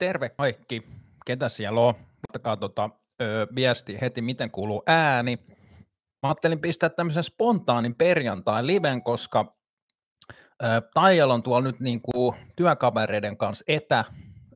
[0.00, 0.82] Terve kaikki,
[1.26, 1.94] ketä siellä on?
[1.94, 2.90] Laittakaa tota,
[3.22, 5.38] ö, viesti heti, miten kuuluu ääni.
[6.22, 9.56] Mä ajattelin pistää tämmöisen spontaanin perjantai liven, koska
[10.62, 14.04] ö, Taijalla on tuolla nyt niinku työkavereiden kanssa etä,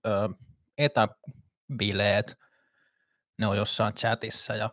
[0.07, 0.29] ö,
[0.79, 2.36] etäbileet.
[3.38, 4.70] Ne on jossain chatissa ja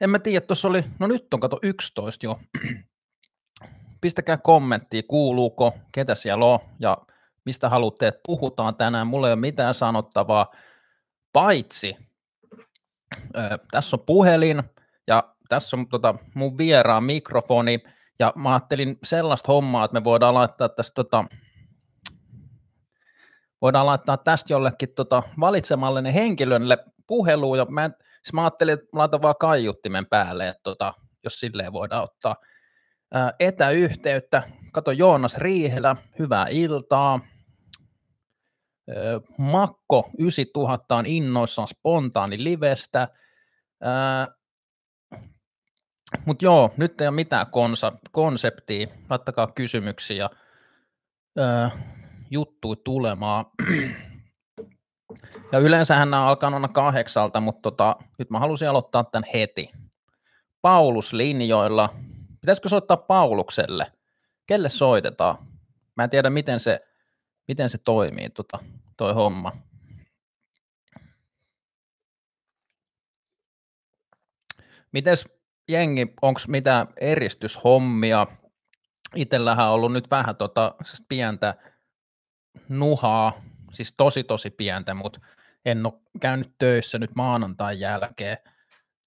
[0.00, 2.40] en mä tiedä, tuossa oli, no nyt on kato 11 jo.
[4.00, 6.98] Pistäkää kommenttia, kuuluuko, ketä siellä on ja
[7.44, 9.06] mistä haluatte, että puhutaan tänään.
[9.06, 10.54] Mulla ei ole mitään sanottavaa,
[11.32, 11.96] paitsi
[13.36, 14.62] ö, tässä on puhelin
[15.06, 17.82] ja tässä on tota, mun vieraan mikrofoni.
[18.18, 21.24] Ja mä ajattelin sellaista hommaa, että me voidaan laittaa tästä tota,
[23.62, 27.58] voidaan laittaa tästä jollekin tota, valitsemallinen henkilölle puheluun.
[27.58, 27.90] Ja mä,
[28.22, 32.36] siis mä ajattelin, että laitan vaan kaiuttimen päälle, että tota, jos silleen voidaan ottaa
[33.40, 34.42] etäyhteyttä.
[34.72, 37.20] Kato Joonas Riihelä, hyvää iltaa.
[39.38, 43.08] Makko 9000 on innoissaan spontaani livestä.
[46.24, 48.86] Mutta joo, nyt ei ole mitään konsa, konseptia.
[49.10, 50.30] Laittakaa kysymyksiä ja
[52.30, 53.44] juttuja tulemaan.
[55.52, 59.70] Ja yleensähän nämä alkaa noina kahdeksalta, mutta tota, nyt mä halusin aloittaa tämän heti.
[60.62, 61.88] Paulus linjoilla.
[62.40, 63.92] Pitäisikö soittaa Paulukselle?
[64.46, 65.38] Kelle soitetaan?
[65.96, 66.80] Mä en tiedä, miten se
[67.50, 68.58] miten se toimii tota,
[68.96, 69.52] toi homma.
[74.92, 75.28] Mites
[75.68, 78.26] jengi, onko mitä eristyshommia?
[79.16, 81.54] Itellähän on ollut nyt vähän tota, siis pientä
[82.68, 83.32] nuhaa,
[83.72, 85.20] siis tosi tosi pientä, mutta
[85.64, 88.38] en ole käynyt töissä nyt maanantain jälkeen.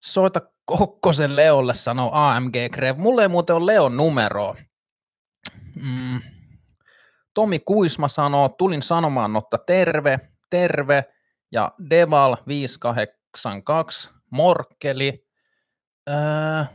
[0.04, 2.98] Soita Kokkosen Leolle, sanoo AMG Krev.
[2.98, 4.56] Mulle ei muuten ole Leon numeroa.
[5.76, 6.22] Mm,
[7.34, 11.06] Tomi Kuisma sanoo, tulin sanomaan, että terve, terve,
[11.52, 15.28] ja Deval 582, Morkkeli,
[16.10, 16.66] öö,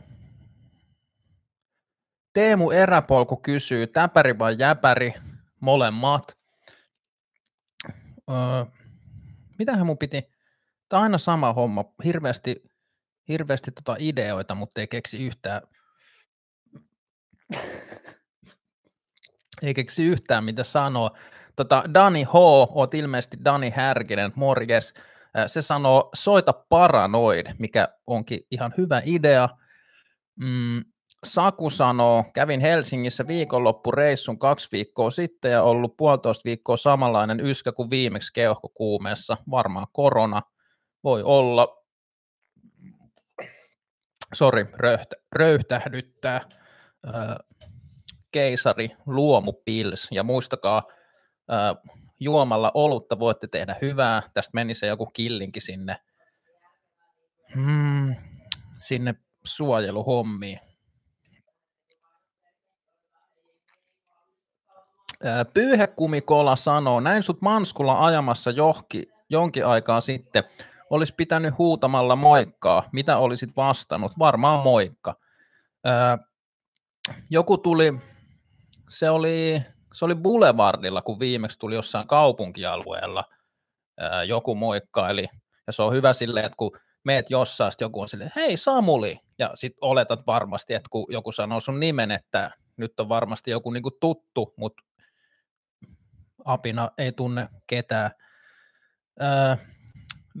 [2.33, 5.13] Teemu Eräpolku kysyy, täpäri vai jäpäri,
[5.59, 6.37] molemmat.
[8.29, 8.65] Öö,
[9.59, 10.21] mitähän mun piti,
[10.89, 12.68] tämä on aina sama homma, hirveästi,
[13.29, 15.61] hirveästi tota ideoita, mutta ei keksi yhtään
[19.61, 21.11] ei keksi yhtään mitä sanoa.
[21.55, 24.93] Tota, Dani H, oot ilmeisesti Dani Härkinen, morjes.
[25.47, 29.49] Se sanoo, soita paranoid, mikä onkin ihan hyvä idea.
[30.35, 30.83] Mm,
[31.25, 37.89] Saku sanoo, kävin Helsingissä viikonloppureissun kaksi viikkoa sitten ja ollut puolitoista viikkoa samanlainen yskä kuin
[37.89, 39.37] viimeksi keuhkokuumeessa.
[39.51, 40.41] Varmaan korona
[41.03, 41.78] voi olla.
[44.33, 46.41] Sori, röyhtä, röyhtähdyttää
[48.31, 50.83] keisari luomupils, ja muistakaa,
[51.49, 51.75] ää,
[52.19, 55.97] juomalla olutta voitte tehdä hyvää, tästä meni se joku killinki sinne,
[57.55, 58.15] hmm,
[58.75, 60.59] sinne suojeluhommiin.
[65.53, 70.43] Pyyhekumikola sanoo, näin sut Manskulla ajamassa johki, jonkin aikaa sitten,
[70.89, 74.19] olisi pitänyt huutamalla moikkaa, mitä olisit vastannut?
[74.19, 75.15] Varmaan moikka.
[77.29, 77.93] joku tuli,
[78.89, 79.61] se oli,
[79.93, 83.23] se oli Boulevardilla, kun viimeksi tuli jossain kaupunkialueella
[83.99, 85.27] ää, joku moikkaili.
[85.67, 86.71] Ja se on hyvä silleen, että kun
[87.03, 91.59] meet jossain, joku on silleen, hei Samuli, ja sitten oletat varmasti, että kun joku sanoo
[91.59, 94.83] sun nimen, että nyt on varmasti joku niinku tuttu, mutta
[96.45, 98.11] apina ei tunne ketään.
[99.19, 99.57] Ää,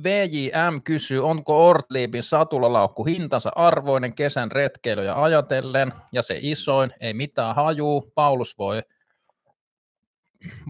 [0.03, 7.55] VJM kysyy, onko Ortliibin satulalaukku hintansa arvoinen kesän retkeilyjä ajatellen, ja se isoin, ei mitään
[7.55, 8.81] hajuu, Paulus voi,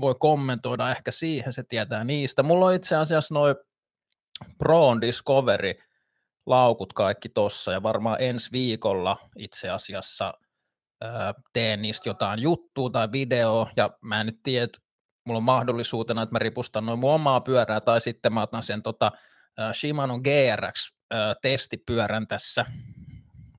[0.02, 2.44] voi kommentoida ehkä siihen, se tietää niistä.
[2.44, 3.56] Mulla on itse asiassa noin
[4.58, 5.74] Pro Discovery
[6.46, 10.34] laukut kaikki tossa, ja varmaan ensi viikolla itse asiassa
[11.54, 14.68] teen niistä jotain juttua tai videoa, ja mä en nyt tiedä,
[15.26, 18.84] mulla on mahdollisuutena, että mä ripustan noin mun omaa pyörää, tai sitten mä otan sen
[18.84, 19.12] tota,
[19.74, 22.66] Shimano GRX-testipyörän tässä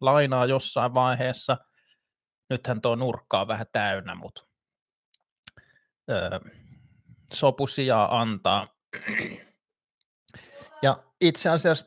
[0.00, 1.56] lainaa jossain vaiheessa.
[2.50, 4.44] Nythän tuo nurkkaa vähän täynnä, mutta
[7.32, 8.76] sopu sijaa antaa.
[10.82, 11.86] Ja itse asiassa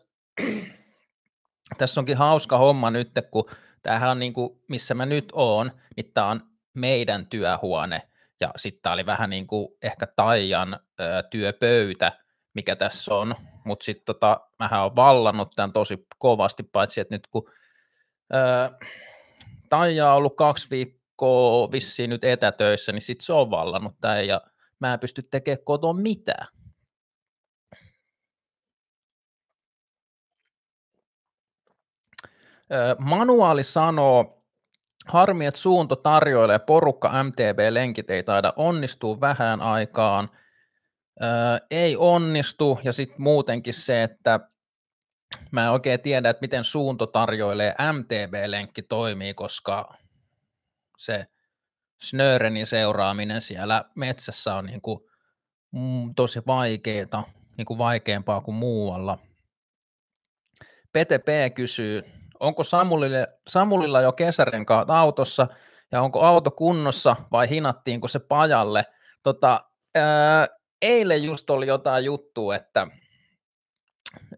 [1.77, 3.49] tässä onkin hauska homma nyt, kun
[3.81, 6.41] tämähän on niin kuin, missä mä nyt oon, niin tämä on
[6.73, 8.01] meidän työhuone,
[8.43, 12.11] ja sitten tämä oli vähän niin kuin ehkä Taijan ö, työpöytä,
[12.53, 13.35] mikä tässä on.
[13.65, 17.49] Mutta sitten tota, mähän on vallannut tämän tosi kovasti, paitsi että nyt kun
[18.33, 18.85] ö,
[19.69, 24.41] Taija on ollut kaksi viikkoa vissiin nyt etätöissä, niin sitten se on vallannut tämän ja
[24.79, 26.47] mä en pysty tekemään kotoa mitään.
[32.99, 34.42] Manuaali sanoo,
[35.07, 40.29] harmi, että suunto tarjoilee porukka MTB-lenkit ei taida onnistua vähän aikaan.
[41.71, 44.39] Ei onnistu, ja sitten muutenkin se, että
[45.51, 49.97] mä en oikein tiedä, että miten suunto tarjoilee MTB-lenkki toimii, koska
[50.97, 51.27] se
[52.01, 54.99] Snörenin seuraaminen siellä metsässä on niin kuin
[55.71, 57.23] mm, tosi vaikeaa,
[57.57, 59.17] niin kuin vaikeampaa kuin muualla.
[60.93, 62.03] PTP kysyy,
[62.43, 65.47] onko Samulille, Samulilla jo kesärenkaat autossa
[65.91, 68.85] ja onko auto kunnossa vai hinattiinko se pajalle?
[69.23, 69.63] Tota,
[69.95, 70.47] ää,
[70.81, 72.87] eilen just oli jotain juttua, että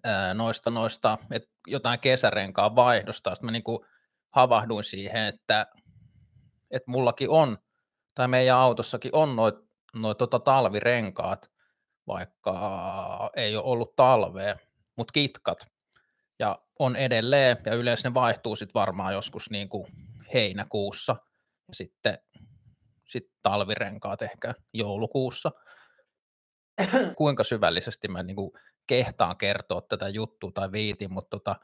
[0.04, 3.86] ää, noista, noista että jotain kesärenkaan vaihdosta, sitten mä niin kuin
[4.30, 5.68] havahduin siihen, että,
[6.72, 7.58] että mullakin on,
[8.16, 9.56] tai meidän autossakin on noit,
[9.96, 11.51] noit tota talvirenkaat,
[12.08, 14.58] vaikka ei ole ollut talvea,
[14.96, 15.75] mutta kitkat,
[16.40, 19.88] ja on edelleen, ja yleensä ne vaihtuu sitten varmaan joskus niin kuin
[20.34, 21.16] heinäkuussa,
[21.68, 22.18] ja sitten
[23.06, 25.52] sit talvirenkaat ehkä joulukuussa.
[27.18, 28.52] Kuinka syvällisesti mä niin kuin
[28.88, 31.56] kehtaan kertoa tätä juttua tai viitin, mutta tota,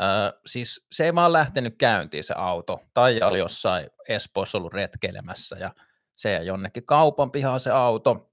[0.00, 2.80] äh, siis se ei vaan lähtenyt käyntiin se auto.
[2.94, 5.74] Tai oli jossain Espoossa ollut retkeilemässä ja
[6.16, 8.30] se ja jonnekin kaupan pihaan se auto.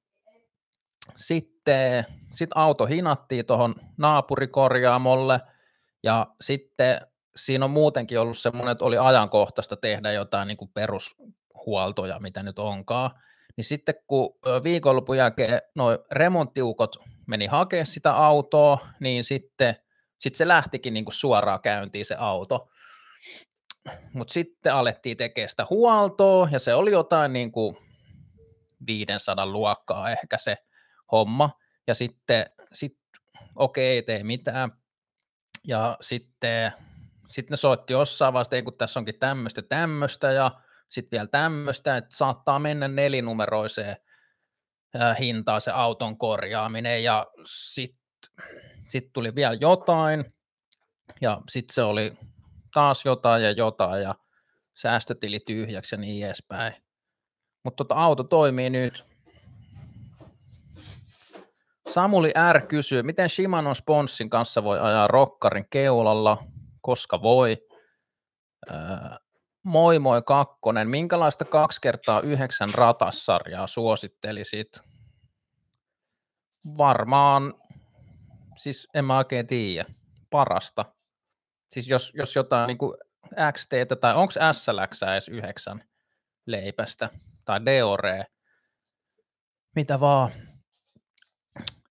[1.15, 5.39] Sitten sit auto hinattiin tuohon naapurikorjaamolle
[6.03, 7.01] ja sitten
[7.35, 12.59] siinä on muutenkin ollut semmoinen, että oli ajankohtaista tehdä jotain niin kuin perushuoltoja, mitä nyt
[12.59, 13.11] onkaan.
[13.57, 16.95] Niin sitten kun viikonlopun jälkeen noin remonttiukot
[17.27, 19.75] meni hakemaan sitä autoa, niin sitten
[20.19, 22.69] sit se lähtikin niin kuin suoraan käyntiin se auto.
[24.13, 27.77] Mutta sitten alettiin tekemään sitä huoltoa, ja se oli jotain niin kuin
[28.87, 30.57] 500 luokkaa ehkä se
[31.11, 31.49] homma.
[31.87, 32.97] Ja sitten sit,
[33.55, 34.80] okei, ei tee mitään.
[35.67, 36.71] Ja sitten
[37.29, 40.51] sit ne soitti jossain vaiheessa, kun tässä onkin tämmöistä tämmöistä, ja
[40.89, 43.97] sitten vielä tämmöistä, että saattaa mennä nelinumeroiseen
[45.19, 48.01] hintaa se auton korjaaminen ja sitten
[48.87, 50.25] sit tuli vielä jotain
[51.21, 52.13] ja sitten se oli
[52.73, 54.15] taas jotain ja jotain ja
[54.73, 56.73] säästötili tyhjäksi ja niin edespäin.
[57.63, 59.10] Mutta tota auto toimii nyt.
[61.91, 66.37] Samuli R kysyy, miten Shimano Sponsin kanssa voi ajaa rokkarin keulalla,
[66.81, 67.57] koska voi.
[68.71, 68.75] Öö,
[69.63, 74.79] moi moi kakkonen, minkälaista kaksi kertaa yhdeksän ratassarjaa suosittelisit?
[76.77, 77.53] Varmaan,
[78.57, 79.85] siis en mä oikein tiedä,
[80.29, 80.85] parasta.
[81.71, 82.97] Siis jos, jos jotain niin kuin
[83.51, 83.71] XT
[84.01, 85.83] tai onko SLX edes yhdeksän
[86.45, 87.09] leipästä
[87.45, 88.25] tai Deore,
[89.75, 90.31] mitä vaan.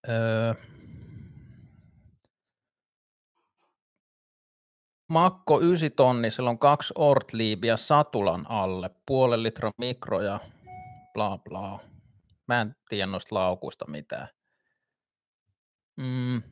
[0.09, 0.55] Öö,
[5.09, 10.41] Makko 9 tonni, sillä on kaksi Ortliibia satulan alle, puolen litran mikro ja
[11.13, 11.81] bla bla.
[12.49, 14.29] Mä en tiedä noista laukuista mitään.
[15.97, 16.43] Mm.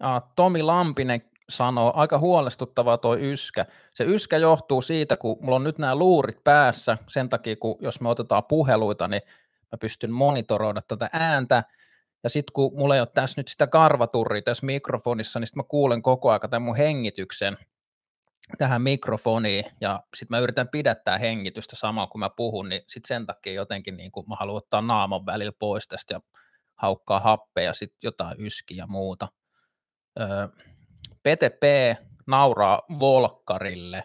[0.00, 3.66] Ah, Tomi Lampinen sanoo, aika huolestuttavaa toi yskä.
[3.94, 8.00] Se yskä johtuu siitä, kun mulla on nyt nämä luurit päässä, sen takia kun jos
[8.00, 9.22] me otetaan puheluita, niin
[9.72, 11.64] mä pystyn monitoroida tätä ääntä,
[12.22, 15.68] ja sitten kun mulla ei ole tässä nyt sitä karvaturria tässä mikrofonissa, niin sitten mä
[15.68, 17.56] kuulen koko ajan tämän mun hengityksen
[18.58, 23.26] tähän mikrofoniin, ja sitten mä yritän pidättää hengitystä samaa kun mä puhun, niin sitten sen
[23.26, 26.20] takia jotenkin niin kun mä haluan ottaa naaman välillä pois tästä ja
[26.74, 29.28] haukkaa happea ja sitten jotain yskiä ja muuta.
[30.20, 30.48] Öö,
[31.22, 31.62] PTP
[32.26, 34.04] nauraa Volkkarille.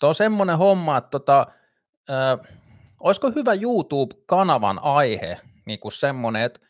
[0.00, 1.46] Tuo on semmoinen homma, että tota,
[2.10, 2.36] öö,
[3.00, 6.60] olisiko hyvä YouTube-kanavan aihe, niin kuin semmoinen, että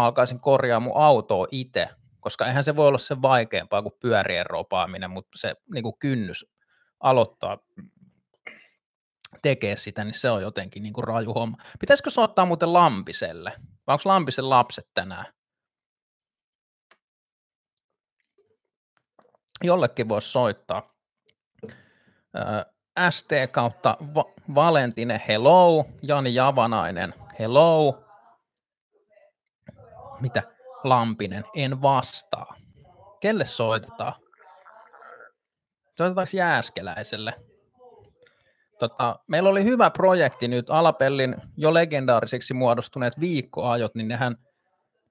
[0.00, 1.88] mä alkaisin korjaa mun autoa itse,
[2.20, 6.46] koska eihän se voi olla se vaikeampaa kuin pyörien ropaaminen, mutta se niin kuin kynnys
[7.00, 7.58] aloittaa
[9.42, 11.56] tekee sitä, niin se on jotenkin niin kuin raju homma.
[11.80, 13.52] Pitäisikö soittaa muuten Lampiselle?
[13.86, 15.26] Vai onko Lampisen lapset tänään?
[19.64, 20.94] Jollekin voisi soittaa.
[23.10, 25.86] ST kautta Va- Valentine, hello.
[26.02, 28.05] Jani Javanainen, hello.
[30.20, 30.42] Mitä?
[30.84, 32.56] Lampinen, en vastaa.
[33.20, 34.12] Kelle soitetaan?
[35.98, 37.34] Soitetaanko Jääskeläiselle?
[38.78, 44.36] Tota, meillä oli hyvä projekti nyt, Alapellin jo legendaariseksi muodostuneet viikkoajot, niin nehän,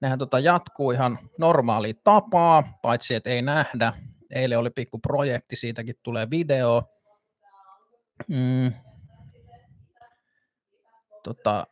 [0.00, 3.92] nehän tota jatkuu ihan normaali tapaa, paitsi että ei nähdä.
[4.30, 6.82] Eilen oli pikku projekti, siitäkin tulee video.
[8.28, 8.72] Mm.
[11.22, 11.66] Tota,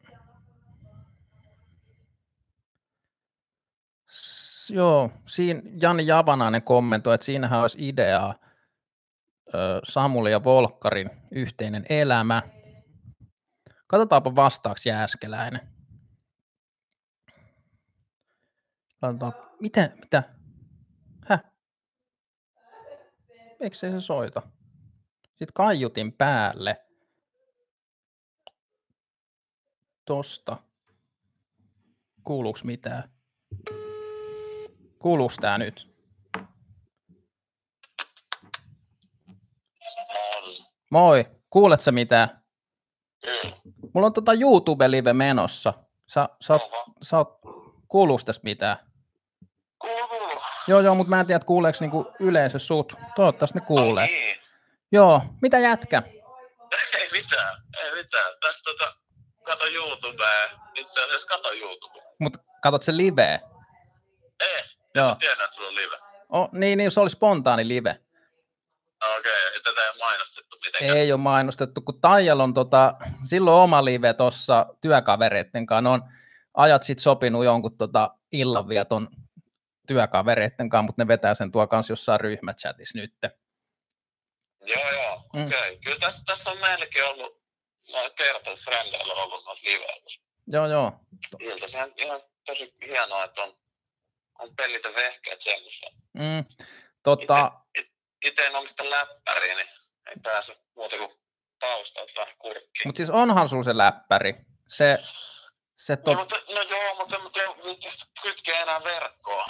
[4.70, 8.34] joo, siinä Jani Javanainen kommentoi, että siinähän olisi ideaa,
[9.84, 12.42] Samuli ja Volkkarin yhteinen elämä.
[13.86, 15.60] Katsotaanpa vastaaksi Jääskeläinen.
[19.00, 20.22] Katsotaan, miten, mitä?
[21.26, 21.44] Häh?
[23.60, 24.42] Eikö se soita?
[25.22, 26.84] Sitten kaiutin päälle.
[30.04, 30.56] Tosta.
[32.24, 33.14] Kuuluuks mitään?
[35.04, 35.88] Kuuluuks tää nyt?
[40.90, 42.42] Moi, kuulet sä mitään?
[43.24, 43.56] Kyllä.
[43.94, 45.74] Mulla on tota YouTube-live menossa.
[46.06, 46.58] Sä, sä,
[47.02, 47.40] sä oot,
[47.88, 48.76] kuuluuks tästä mitään?
[49.78, 50.42] Kuuluu.
[50.68, 52.92] Joo, joo, mutta mä en tiedä, kuuleeko niinku yleisö sut.
[53.16, 54.06] Toivottavasti ne kuulee.
[54.06, 54.38] Niin.
[54.92, 56.02] Joo, mitä jätkä?
[56.98, 58.32] Ei mitään, ei mitään.
[58.40, 58.96] Tässä tota,
[59.42, 60.60] kato YouTubea.
[60.74, 62.02] Itse asiassa kato YouTube.
[62.18, 63.40] Mut katot se live?
[64.40, 65.10] Ei, Joo.
[65.10, 65.96] en tiedä, että sulla on live.
[66.28, 68.00] Oh, niin, niin, se oli spontaani live.
[69.18, 70.98] Okei, okay, tätä ei ole mainostettu mitenkään.
[70.98, 72.94] Ei ole mainostettu, kun Taijalla on tota,
[73.28, 75.90] silloin oma live tuossa työkavereitten kanssa.
[75.90, 76.02] On
[76.54, 79.08] ajat sitten sopinut jonkun tota illanvieton
[79.86, 83.14] työkavereitten kanssa, mutta ne vetää sen tuo kanssa jossain ryhmächatissa nyt.
[84.66, 85.46] Joo, joo, Mm.
[85.46, 85.58] okei.
[85.58, 85.76] Okay.
[85.84, 87.40] Kyllä tässä, tässä on meilläkin ollut,
[87.92, 90.20] mä oon kertonut frendeillä ollut noissa liveissä.
[90.46, 90.92] Joo, joo.
[91.40, 93.56] Ilta se on ihan tosi hienoa, että on,
[94.38, 95.90] on pelit ja vehkeet semmoisia.
[96.12, 96.44] Mm,
[97.02, 97.52] tota,
[98.24, 99.68] Itse en omista läppäriä, niin
[100.06, 101.10] ei pääse muuta kuin
[101.58, 102.86] taustalta vähän kurkkiin.
[102.86, 104.34] mutta siis onhan sulla se läppäri.
[104.68, 104.98] Se,
[105.76, 109.46] se No, tot, mutta, no joo, mutta en viittistä kytkeä enää verkkoa.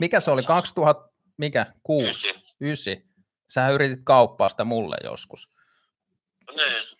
[0.00, 2.34] mikä se oli, 2000, mikä, 6, Ysi.
[2.60, 2.94] 9?
[3.50, 5.48] Sähän yritit kauppaa sitä mulle joskus.
[6.56, 6.98] Niin.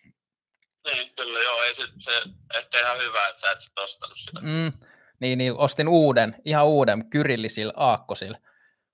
[0.91, 2.21] Niin, kyllä joo, ei se, se
[2.55, 4.39] ehkä ihan hyvä, että sä et sit ostanut sitä.
[4.41, 4.73] Mm,
[5.19, 8.37] niin, niin, ostin uuden, ihan uuden kyrillisillä aakkosilla.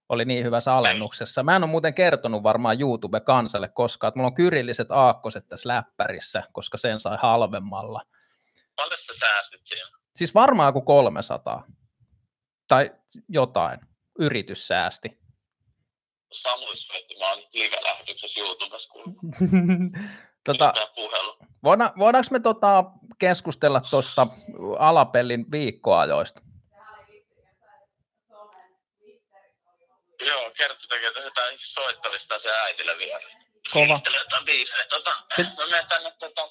[0.10, 1.44] Oli niin hyvässä alennuksessa.
[1.44, 6.44] Mä en ole muuten kertonut varmaan YouTube-kansalle koskaan, että mulla on kyrilliset aakkoset tässä läppärissä,
[6.51, 8.01] koska sen sai halvemmalla.
[8.75, 9.89] Paljon sä säästit siinä?
[10.15, 11.67] Siis varmaan kuin 300.
[12.67, 12.91] Tai
[13.29, 13.79] jotain.
[14.20, 15.20] Yritys säästi.
[16.32, 18.94] Samuli soitti, mä oon live-lähetyksessä YouTubessa,
[20.46, 20.74] tota,
[21.64, 22.84] voida, voidaanko me tota
[23.20, 24.28] keskustella tuosta
[24.80, 26.42] alapellin viikkoajoista?
[30.28, 33.20] Joo, kertoo tekee jotain soittamista se äitille vielä.
[33.74, 33.86] Kova.
[33.86, 34.86] Fiilistelee jotain biisejä.
[34.90, 35.12] Tota,
[35.42, 36.42] Pit- menen tänne, tota,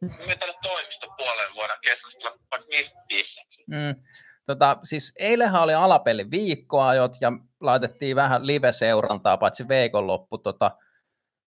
[0.00, 3.62] menen tänne toimistopuolelle, voidaan keskustella vaikka niistä biiseistä.
[3.66, 3.94] Mm.
[4.46, 10.70] Tota, siis eilenhän oli alapellin viikkoajot ja laitettiin vähän live-seurantaa, paitsi viikonloppu tota,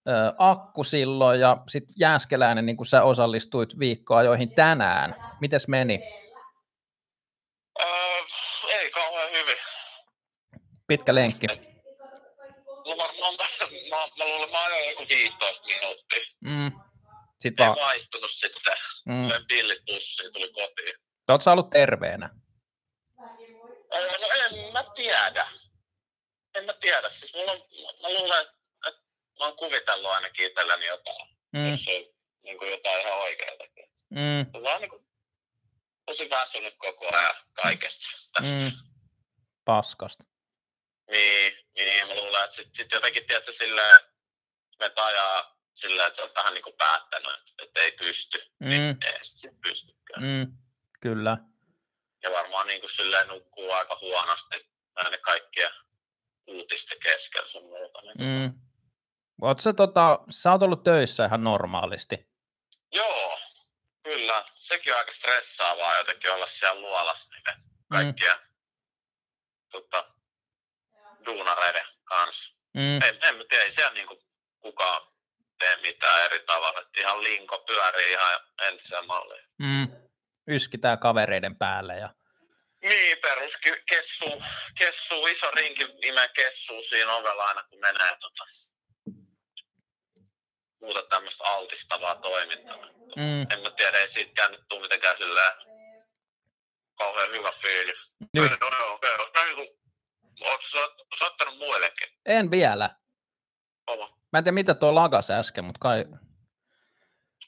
[0.08, 5.16] ö, akku silloin ja sitten Jääskeläinen, niin kuin sä osallistuit viikkoajoihin tänään.
[5.42, 6.00] Mites meni?
[7.82, 7.90] Öö,
[8.70, 9.58] ei kauhean hyvin.
[10.88, 11.48] Pitkä lenkki.
[12.68, 13.36] No varmaan,
[13.90, 16.20] mä, mä luulen, mä ajoin joku 15 minuuttia.
[16.42, 16.72] Mm.
[17.40, 18.74] Sitten Ei vaan, maistunut sitten.
[19.06, 19.30] mm.
[19.48, 20.96] Pillit pussiin, tuli kotiin.
[21.30, 22.30] Oletko sä ollut terveenä?
[23.92, 25.48] No en mä tiedä.
[26.56, 27.10] En mä tiedä.
[27.10, 27.58] Siis mulla on,
[28.02, 28.54] mä luulen, että
[29.40, 31.28] mä oon kuvitellut ainakin itselläni jotain.
[31.54, 31.72] Mm.
[31.72, 33.86] Jos ei niin kuin jotain ihan oikeatakin.
[34.10, 34.46] Mm.
[34.54, 35.06] Se vaan niin kuin,
[36.06, 38.56] tosi väsynyt koko ajan kaikesta tästä.
[38.60, 38.72] Mm.
[39.66, 40.24] Paskasta.
[41.12, 44.00] Niin, niin, mä luulen, että sit, sit jotenkin, tiedätkö, silleen,
[44.80, 47.32] me ajaa silleen, että on vähän niin kuin päättänyt,
[47.64, 48.98] että, ei pysty, niin Mm.
[49.06, 50.24] ei sit pystykään.
[50.24, 50.58] Mm.
[51.02, 51.38] Kyllä.
[52.24, 55.72] Ja varmaan niin kuin silleen nukkuu aika huonosti näiden kaikkien
[56.48, 58.02] uutisten keskellä sun muuta.
[58.02, 58.30] Niin.
[58.42, 58.69] Mm.
[59.42, 62.30] Oot sä, tota, sä oot ollut töissä ihan normaalisti.
[62.94, 63.40] Joo,
[64.04, 64.46] kyllä.
[64.56, 68.38] Sekin on aika stressaavaa jotenkin olla siellä luolassa niiden kaikkien
[69.72, 70.06] tota,
[71.26, 72.54] duunareiden kanssa.
[72.74, 73.02] Mm.
[73.02, 74.24] En, en tiedä, ei siellä niinku
[74.60, 75.02] kukaan
[75.60, 76.80] tee mitään eri tavalla.
[76.82, 79.46] Et ihan linko pyörii ihan entiseen malliin.
[79.58, 79.88] Mm.
[80.48, 82.10] Yskitää kavereiden päälle ja
[82.84, 84.44] Niin, perus ke- kessu,
[84.78, 88.44] kessu, iso rinki imee kessuu siinä ovella aina kun menee tota,
[90.90, 92.78] muuta tämmöistä altistavaa toimintaa.
[93.16, 93.42] mm.
[93.42, 95.54] En mä tiedä, ei siitä nyt tuu mitenkään silleen
[96.98, 98.14] kauhean hyvä fiilis.
[98.34, 98.52] Nyt.
[98.62, 99.10] No, okei.
[99.16, 99.46] Okay.
[99.46, 99.78] Niinku,
[100.72, 100.78] sä
[101.18, 102.08] soittanut muillekin?
[102.26, 102.90] en vielä.
[103.88, 104.10] Oma.
[104.32, 106.06] Mä en tiedä mitä tuo lagas äsken, mutta kai...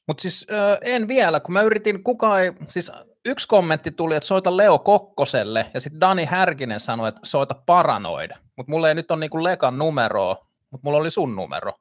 [0.08, 2.92] Mutta siis ö, en vielä, kun mä yritin, kuka ei, siis
[3.26, 8.38] yksi kommentti tuli, että soita Leo Kokkoselle, ja sitten Dani Härkinen sanoi, että soita paranoida.
[8.58, 10.38] Mutta mulla ei nyt ole niinku Lekan numeroa,
[10.72, 11.74] mutta mulla oli sun numero.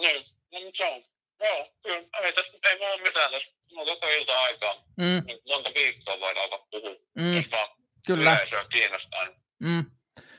[0.00, 1.02] Niin, no mutta se on.
[1.40, 2.04] Joo, kyllä.
[2.22, 3.52] Ei, tässä, ei mulla ole mitään tässä.
[3.74, 4.74] Mulla on koko ilta aikaa.
[4.96, 6.94] Mm, Niin monta viikkoa voidaan alkaa puhua.
[7.14, 7.68] mm, Jos vaan
[8.06, 8.32] kyllä.
[8.34, 9.24] yleisöä kiinnostaa.
[9.24, 9.84] niin Mm.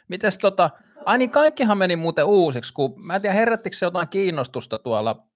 [0.07, 0.69] Mites tota,
[1.05, 5.27] Ai niin, kaikkihan meni muuten uusiksi, kun mä en tiedä, herättikö se jotain kiinnostusta tuolla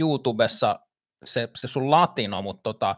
[0.00, 0.80] YouTubessa,
[1.24, 2.96] se, se sun latino, mutta tota,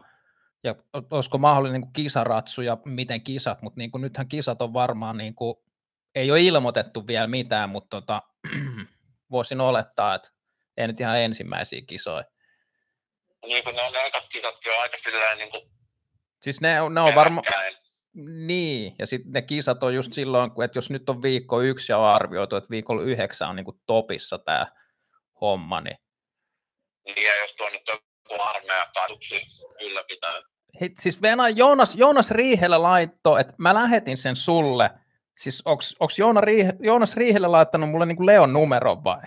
[0.63, 0.75] ja
[1.11, 5.35] olisiko mahdollinen niin kisaratsu ja miten kisat, mutta niin kuin, nythän kisat on varmaan, niin
[5.35, 5.55] kuin,
[6.15, 8.21] ei ole ilmoitettu vielä mitään, mutta tota,
[9.31, 10.29] voisin olettaa, että
[10.77, 12.23] ei nyt ihan ensimmäisiä kisoja.
[13.45, 15.61] Niin kuin ne, on, ne ekat kisatkin on aika silleen niin kuin
[16.41, 17.45] Siis ne, ne on varmaan...
[18.45, 21.97] Niin, ja sitten ne kisat on just silloin, että jos nyt on viikko yksi ja
[21.97, 24.67] on arvioitu, että viikolla yhdeksän on niin kuin topissa tämä
[25.41, 25.97] homma, niin...
[27.05, 27.99] Niin, ja jos tuo nyt on
[28.41, 29.41] armeija kaduksi
[29.81, 30.41] ylläpitää.
[30.81, 34.89] Hei, siis Venä, Joonas, Joonas Riihelä laitto, että mä lähetin sen sulle.
[35.39, 35.61] Siis
[35.99, 39.21] onks Joona Riihe, Joonas Riihelä laittanut mulle niin Leon numeron vai?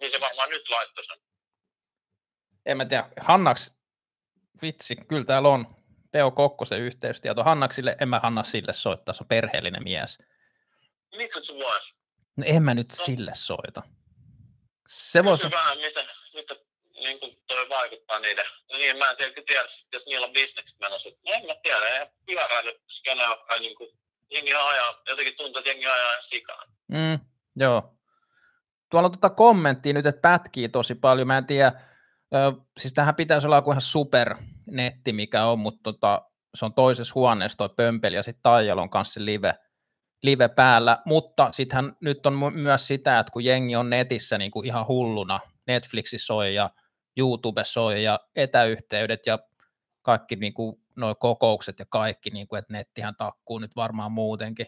[0.00, 1.18] Niin se varmaan nyt laittoi sen.
[2.66, 3.74] En mä tiedä, Hannaks,
[4.62, 5.66] vitsi, kyllä täällä on
[6.10, 7.44] Teo Kokkosen yhteystieto.
[7.44, 10.18] Hannaksille, en mä Hanna sille soittaa, se on perheellinen mies.
[11.16, 12.00] Miksi se vois?
[12.36, 13.04] No en mä nyt no.
[13.04, 13.82] sille soita.
[14.88, 15.50] Se voisi...
[15.50, 16.56] vähän, miten, miten
[16.92, 18.46] niin kuin toi vaikuttaa niiden.
[18.72, 21.08] No niin, mä en tiedä, tiedä jos niillä on bisnekset menossa.
[21.08, 23.99] No en mä tiedä, ei pyöräily skene ole niin kuin,
[24.30, 26.68] jengi ajaa, jotenkin tuntuu, että jengi ajaa sikaan.
[26.88, 27.18] Mm,
[27.56, 27.96] joo.
[28.90, 31.26] Tuolla on tuota kommenttia nyt, että pätkii tosi paljon.
[31.26, 31.72] Mä en tiedä,
[32.34, 36.22] ö, siis tähän pitäisi olla joku ihan super netti, mikä on, mutta tota,
[36.54, 39.54] se on toisessa huoneessa toi pömpeli ja sitten Taijalon kanssa live,
[40.22, 44.66] live päällä, mutta sittenhän nyt on myös sitä, että kun jengi on netissä niin kuin
[44.66, 46.70] ihan hulluna, Netflixi soi ja
[47.16, 49.38] YouTube soi ja etäyhteydet ja
[50.02, 54.66] kaikki niin kuin nuo kokoukset ja kaikki, niin kuin, että nettihän takkuu nyt varmaan muutenkin.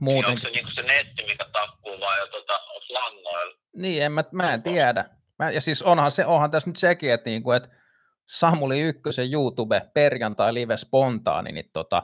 [0.00, 0.24] muutenkin.
[0.24, 3.58] Niin onko se, niin kuin se netti, mikä takkuu vai tuota, onko langoilla?
[3.76, 5.04] Niin, en mä, mä en tiedä.
[5.38, 7.68] Mä, ja siis onhan, se, onhan tässä nyt sekin, että, niin kuin, että
[8.30, 12.02] Samuli Ykkösen YouTube perjantai live spontaani, niin tota,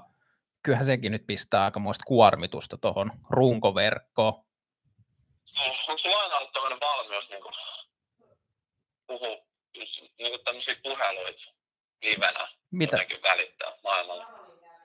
[0.63, 4.33] kyllähän sekin nyt pistää aikamoista kuormitusta tuohon runkoverkkoon.
[5.57, 7.43] No, onko sulla aina ollut tämmöinen valmius niin
[9.07, 9.47] puhua
[10.19, 11.56] niin kuin tämmöisiä puheluita
[12.05, 12.99] livenä Mitä?
[13.23, 14.25] välittää maailmalle?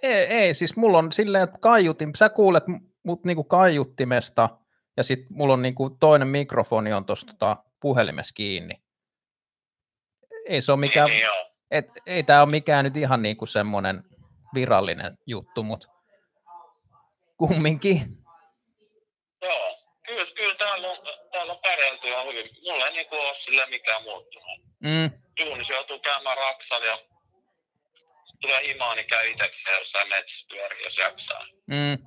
[0.01, 2.63] Ei, ei, siis mulla on silleen, että kaiutin, sä kuulet
[3.03, 4.49] mut niinku kaiuttimesta,
[4.97, 8.81] ja sitten mulla on niinku toinen mikrofoni on tuossa tota puhelimessa kiinni
[10.45, 11.27] ei se ole mikään, niin,
[11.71, 14.03] et, ei tämä ole mikään nyt ihan niin kuin semmoinen
[14.53, 15.87] virallinen juttu, mutta
[17.37, 18.01] kumminkin.
[19.41, 20.97] Joo, kyllä, kyllä täällä on,
[21.31, 22.49] täällä on pärjälty ihan hyvin.
[22.69, 24.70] Mulla ei niinku ole sille mikään muuttunut.
[24.81, 25.11] Mm.
[25.39, 26.99] Duunissa joutuu käymään raksan ja
[28.41, 31.45] tulee himaa, niin käy itsekseen jossain metsässä pyörii, jos jaksaa.
[31.67, 32.05] Mm.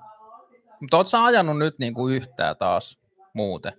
[0.80, 2.98] Mutta ootko sä ajanut nyt niinku yhtään taas
[3.34, 3.72] muuten?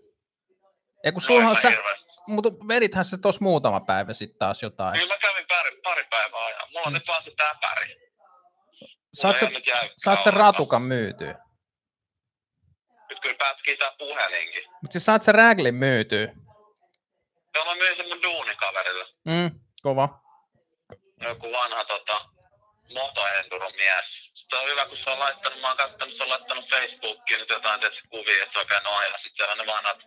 [1.03, 1.71] Ei kun no, sä,
[2.27, 4.99] mutta vedithän se tuossa muutama päivä sitten taas jotain.
[4.99, 6.67] Kyllä mä kävin pari, pari päivää ajan.
[6.71, 6.93] Mulla on mm.
[6.93, 7.95] nyt vaan se täpäri.
[9.13, 9.51] Saatko se,
[9.97, 11.35] saat se ratukan myytyä?
[13.09, 14.63] Nyt kyllä pätkii tää puhelinkin.
[14.81, 16.33] Mutta siis saat se räglin myytyä?
[17.55, 19.05] Joo, mä myin sen mun duunikaverille.
[19.25, 20.21] Mm, kova.
[21.21, 22.21] Joku vanha tota,
[22.93, 24.31] motoenduro mies.
[24.33, 27.49] Sitten on hyvä, kun se on laittanut, mä oon kattanut, se on laittanut Facebookiin nyt
[27.49, 29.17] jotain tietysti kuvia, että se on käynyt ajaa.
[29.17, 29.97] Sitten siellä on ne vanhat,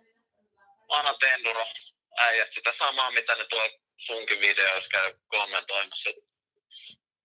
[0.88, 1.66] vanhat enduro
[2.18, 3.62] äijät sitä samaa, mitä ne tuo
[3.96, 6.10] sunkin videoissa käy kommentoimassa.
[6.10, 6.22] Että,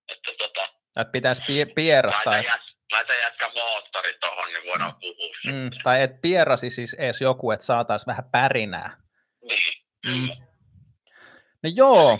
[0.09, 0.63] että tota,
[1.01, 2.29] että pitäisi pie- pierasta.
[2.29, 7.21] Laita, jät, laita jätkä moottori tuohon, niin voidaan puhua mm, Tai et pierasi siis edes
[7.21, 8.97] joku, että saataisiin vähän pärinää.
[9.41, 9.82] Niin.
[10.07, 10.29] Mm.
[11.63, 12.19] No joo.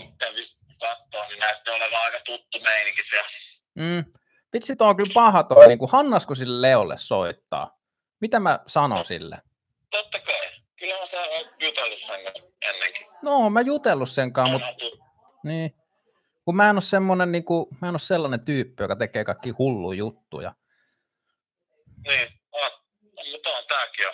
[0.80, 3.28] Katsoa, niin näyttää olevan aika tuttu meininki siellä.
[3.74, 4.12] Mm.
[4.52, 7.78] Vitsi, on kyllä paha toi, niin kuin Hannasko sille Leolle soittaa?
[8.20, 9.42] Mitä mä sanon sille?
[9.90, 10.50] Totta kai.
[10.76, 12.20] Kyllähän sä oot jutellut sen
[12.68, 13.06] ennenkin.
[13.22, 14.84] No, mä jutellut sen kanssa, mutta...
[15.44, 15.74] Niin.
[16.44, 19.50] Kun mä en ole semmonen, niin kuin, mä en ole sellainen tyyppi, joka tekee kaikki
[19.50, 20.54] hullu juttuja.
[22.08, 22.70] Niin, on.
[23.32, 24.12] mutta on tääkin jo.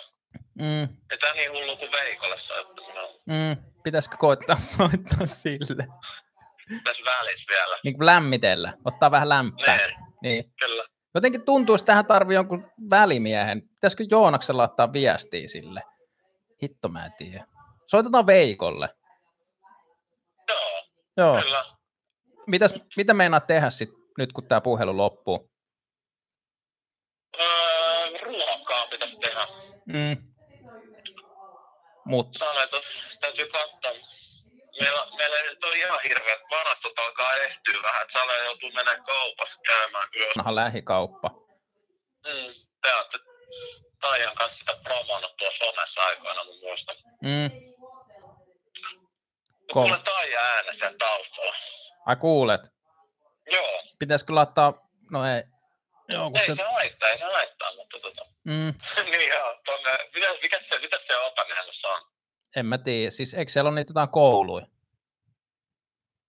[0.53, 0.97] Mm.
[1.11, 3.63] Ei tää niin hullu kuin Veikolle soittaminen Mm.
[3.83, 5.87] Pitäisikö koittaa soittaa sille?
[6.83, 7.77] Tässä välissä vielä.
[7.83, 9.77] Niin kuin lämmitellä, ottaa vähän lämpää.
[9.77, 10.53] Niin, niin.
[10.59, 10.83] kyllä.
[11.15, 13.61] Jotenkin tuntuu, että tähän tarvii jonkun välimiehen.
[13.61, 15.83] Pitäisikö Joonaksella ottaa viestiä sille?
[16.63, 17.45] Hitto mä en tiedä.
[17.87, 18.89] Soitetaan Veikolle.
[20.49, 21.41] Joo, Joo.
[21.41, 21.65] kyllä.
[22.47, 25.51] Mitäs, mitä meinaat tehdä sit, nyt, kun tämä puhelu loppuu?
[27.41, 29.47] Öö, ruokaa pitäisi tehdä.
[29.85, 30.30] Mm.
[32.05, 32.27] Mut.
[32.37, 33.91] Sale tos, täytyy katsoa.
[34.79, 39.59] Meillä, meillä ei ole ihan hirveät varastot alkaa ehtyä vähän, että Sale joutuu menemään kaupassa
[39.67, 40.39] käymään yössä.
[40.39, 41.29] Onhan lähikauppa.
[42.27, 43.19] Mm, te olette
[44.01, 46.95] Taijan kanssa sitä promonnut tuossa somessa aikoina, mun muistan.
[47.21, 47.71] Mm.
[49.73, 51.55] Kuule Taija sen taustalla.
[52.05, 52.61] Ai kuulet?
[53.51, 53.83] Joo.
[53.99, 55.43] Pitäisikö laittaa, no ei.
[56.11, 56.55] Joo, ei se...
[56.55, 58.25] se haittaa, ei se haittaa, mutta tota.
[58.43, 58.73] Mm,
[59.11, 62.11] niin joo, tonne, mitä, mikä se, mitä se Otaniemessä on?
[62.55, 64.67] en mä tiedä, siis eikö siellä ole niitä jotain kouluja?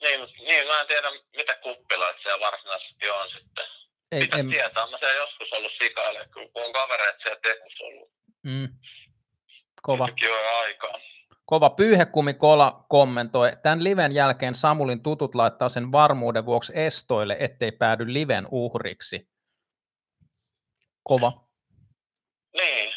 [0.03, 3.65] Niin, niin, mä en tiedä mitä kuppiloita siellä varsinaisesti on sitten.
[4.13, 8.11] Ei, Pitäis en, tietää, mä siellä joskus ollut sikaille, kun on kavereita siellä tekus ollut.
[8.43, 8.69] mm,
[9.83, 10.09] kova.
[10.61, 11.01] Aikaa.
[11.45, 17.73] Kova pyyhekumi Kola kommentoi, tämän liven jälkeen Samulin tutut laittaa sen varmuuden vuoksi estoille, ettei
[17.73, 19.32] päädy liven uhriksi.
[21.03, 21.33] Kova.
[22.57, 22.95] Niin.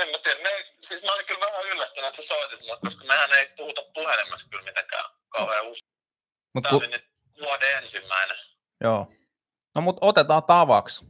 [0.00, 0.42] En mä tiedä.
[0.42, 0.50] Me,
[0.82, 4.48] siis mä olin kyllä vähän yllättynyt, että sä soitit mulle, koska mehän ei puhuta puhelimessa
[4.50, 5.90] kyllä mitenkään kauhean usein.
[6.54, 7.04] Mut Tämä ku, oli nyt
[7.40, 8.36] vuoden ensimmäinen.
[8.80, 9.12] joo.
[9.74, 11.04] No mut otetaan tavaksi.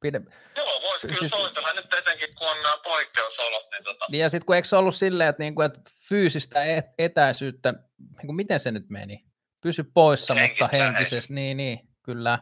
[0.00, 0.20] Pide,
[0.56, 4.28] Joo, vois kyllä Siis- soitella nyt etenkin, kun on nämä poikkeusolot, niin tota, Niin ja
[4.28, 7.74] sitten kun eikö se ollut silleen, että, niinku, että fyysistä et- etäisyyttä,
[8.18, 9.24] niinku, miten se nyt meni?
[9.62, 12.38] Pysy poissa, Henkistä mutta henkisesti, niin, niin, kyllä.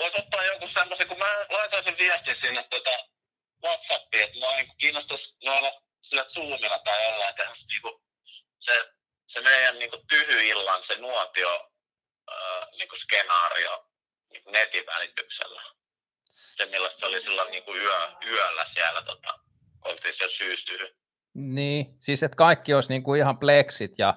[0.00, 2.90] Vois ottaa joku semmoisen, kun mä laitoin sen viestin sinne tota
[3.64, 8.02] Whatsappiin, että mua niinku kiinnostaisi noilla sillä Zoomilla tai jollain tehdä se niinku,
[8.58, 8.88] se,
[9.26, 11.70] se meidän niinku tyhyillan, se nuotio,
[12.32, 13.90] äh, niinku skenaario
[14.32, 15.62] niinku netin välityksellä.
[16.28, 19.38] Se millaista se oli silloin niinku yö, yöllä siellä, tota,
[19.84, 20.96] oltiin siellä syystyhy.
[21.34, 24.14] Niin, siis että kaikki olisi niinku ihan pleksit ja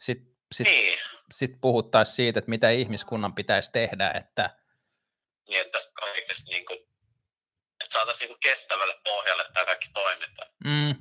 [0.00, 0.98] sitten sit, Niin,
[1.32, 4.61] sit puhuttaisiin siitä, että mitä ihmiskunnan pitäisi tehdä, että
[5.48, 6.72] niin että tästä kaikesta niinku,
[7.84, 10.42] että saataisiin niinku kestävälle pohjalle tämä kaikki toiminta.
[10.64, 10.94] mm,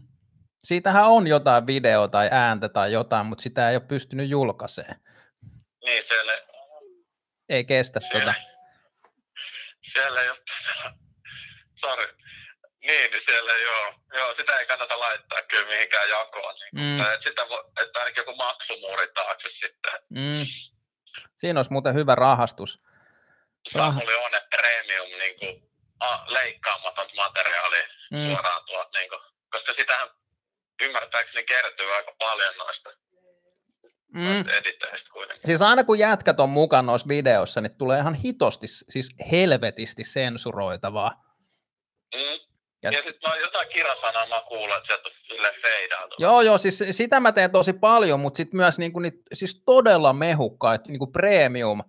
[0.64, 5.00] siitähän on jotain videoa tai ääntä tai jotain, mutta sitä ei ole pystynyt julkaisemaan.
[5.86, 6.34] Niin, siellä,
[7.50, 8.48] Ei kestä siellä, tota.
[9.82, 10.38] siellä ei ole,
[11.76, 12.18] sorry.
[12.86, 13.96] Niin, niin siellä ole.
[14.14, 16.56] Joo, sitä ei kannata laittaa kyllä mihinkään jakoon.
[16.56, 16.86] Niin.
[16.86, 19.92] Mm, että, sitä, vo- että ainakin joku maksumuuri taakse sitten.
[20.10, 20.46] mm.
[21.38, 22.80] Siinä olisi muuten hyvä rahastus.
[23.70, 27.78] Samuli on, premium niin kuin, a, leikkaamaton materiaali
[28.12, 29.00] Mm, suoraan tuolta.
[29.00, 29.22] Niin kuin,
[29.52, 30.10] koska sitähän
[30.82, 32.90] ymmärtääkseni kertyy aika paljon noista,
[34.14, 34.44] mm.
[35.46, 41.12] Siis aina kun jätkät on mukana noissa videoissa, niin tulee ihan hitosti, siis helvetisti sensuroitavaa.
[42.16, 42.22] Mm.
[42.84, 46.20] Ja- Ja, sitten jotain kirasanaa mä kuulen, että sieltä on silleen feidautunut.
[46.20, 50.14] Joo, joo, siis sitä mä teen tosi paljon, mutta sitten myös niinku, niit, siis todella
[50.14, 51.82] mehukkaita niinku premium,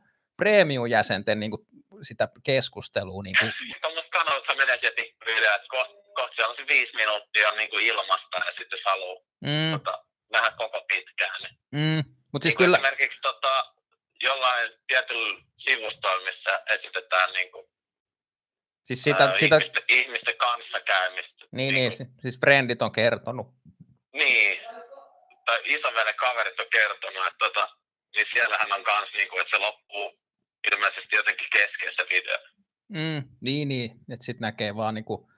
[0.42, 1.66] premium-jäsenten niinku,
[2.02, 3.22] sitä keskustelua.
[3.22, 3.44] Niinku.
[3.82, 7.86] Tuommoiset kanavathan menee siellä pikkuhiljaa, että kohta koht siellä on se viisi minuuttia niin kuin
[7.86, 11.40] ilmasta ja sitten jos haluaa Mm, tota, nähdä koko pitkään.
[11.42, 12.14] Niin, mm.
[12.32, 13.74] Mutta siis niin kuin kyllä, Esimerkiksi tota,
[14.22, 17.66] jollain tietyllä sivustoilla, missä esitetään niin kuin,
[18.84, 21.44] siis sitä, ää, sitä ihmisten, ihmisten kanssakäymistä.
[21.52, 23.46] niin, niin, si- siis friendit on kertonut.
[24.12, 24.60] Niin.
[25.46, 27.68] Tai isovelen kaverit on kertonut, että tota,
[28.16, 30.20] niin siellähän on kans, niin kuin, että se loppuu
[30.72, 32.36] ilmeisesti jotenkin kesken se video.
[32.88, 35.30] Mm, niin, niin, että sitten näkee vaan niinku,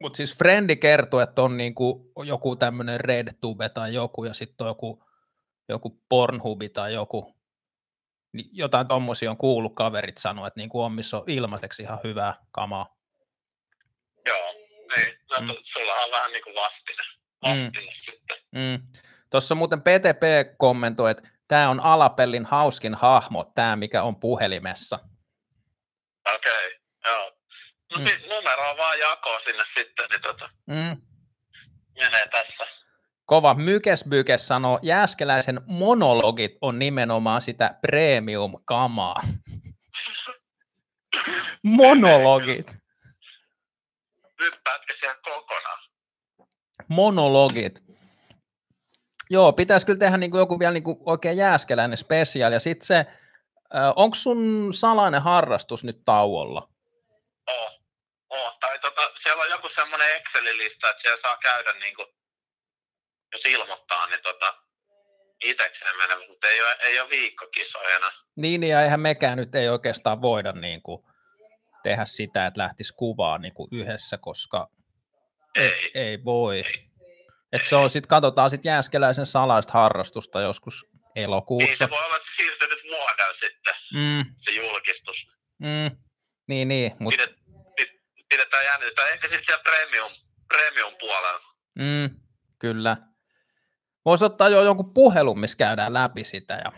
[0.00, 4.70] mutta siis Frendi kertoo, että on niinku joku tämmöinen RedTube tai joku, ja sitten on
[4.70, 5.04] joku,
[5.68, 7.34] joku Pornhubi tai joku,
[8.32, 12.34] niin jotain tommosia on kuullut kaverit sanoa, että niinku on, missä on ilmaiseksi ihan hyvää
[12.50, 12.96] kamaa.
[14.26, 14.52] Joo,
[14.96, 15.18] niin.
[15.30, 15.46] No, Mm.
[15.46, 15.54] mm.
[15.62, 17.02] sulla on vähän niin kuin vastine.
[17.42, 18.36] Vastine sitten.
[18.54, 18.86] Mm.
[19.30, 24.98] Tuossa muuten PTP kommentoi, että tämä on Alapellin hauskin hahmo, tämä mikä on puhelimessa.
[26.34, 27.32] Okei, okay, joo.
[27.92, 28.04] No Mm.
[28.34, 31.02] numero on vaan jakoa sinne sitten, niin tota, Mm.
[32.00, 32.66] menee tässä.
[33.26, 39.22] Kova mykesbykes sanoo, Jääskeläisen monologit on nimenomaan sitä premium-kamaa.
[41.62, 42.76] monologit.
[44.40, 45.78] Nyt pätkäsi ihan kokonaan.
[46.88, 47.82] Monologit.
[49.30, 52.54] Joo, pitäisi kyllä tehdä niin kuin joku vielä niin kuin oikein jääskeläinen spesiaali.
[52.54, 53.06] Ja sitten se,
[53.96, 56.68] onko sun salainen harrastus nyt tauolla?
[57.48, 57.80] Oh.
[58.30, 58.58] Oh.
[58.60, 62.06] Tai tota, siellä on joku semmoinen Excel-lista, että siellä saa käydä niin kuin,
[63.32, 64.54] jos ilmoittaa, niin tota,
[65.44, 68.12] itekseen menee, mutta ei ole, ei ole viikkokisoja enää.
[68.36, 71.02] Niin, ja eihän mekään nyt ei oikeastaan voida niin kuin
[71.82, 74.68] tehdä sitä, että lähtisi kuvaa niin kuin yhdessä, koska
[75.54, 75.90] Ei.
[75.94, 76.64] ei voi.
[77.52, 81.76] Et se on sitten, katsotaan sitten Jääskeläisen salaista harrastusta joskus Niin elokuussa.
[81.76, 85.26] se voi olla, että se siirtyy nyt vuodella sitten, Mm, se julkistus.
[85.58, 85.96] mm,
[86.48, 87.36] niin, niin, mutta Pidet,
[87.76, 87.88] pid,
[88.28, 89.02] pidetään jännitystä.
[89.08, 90.12] Ehkä sitten siellä premium,
[90.48, 91.40] premium puolella.
[91.78, 92.20] mm,
[92.58, 92.96] kyllä.
[94.04, 96.54] Voisi ottaa jo jonkun puhelun, missä käydään läpi sitä.
[96.64, 96.72] Ja...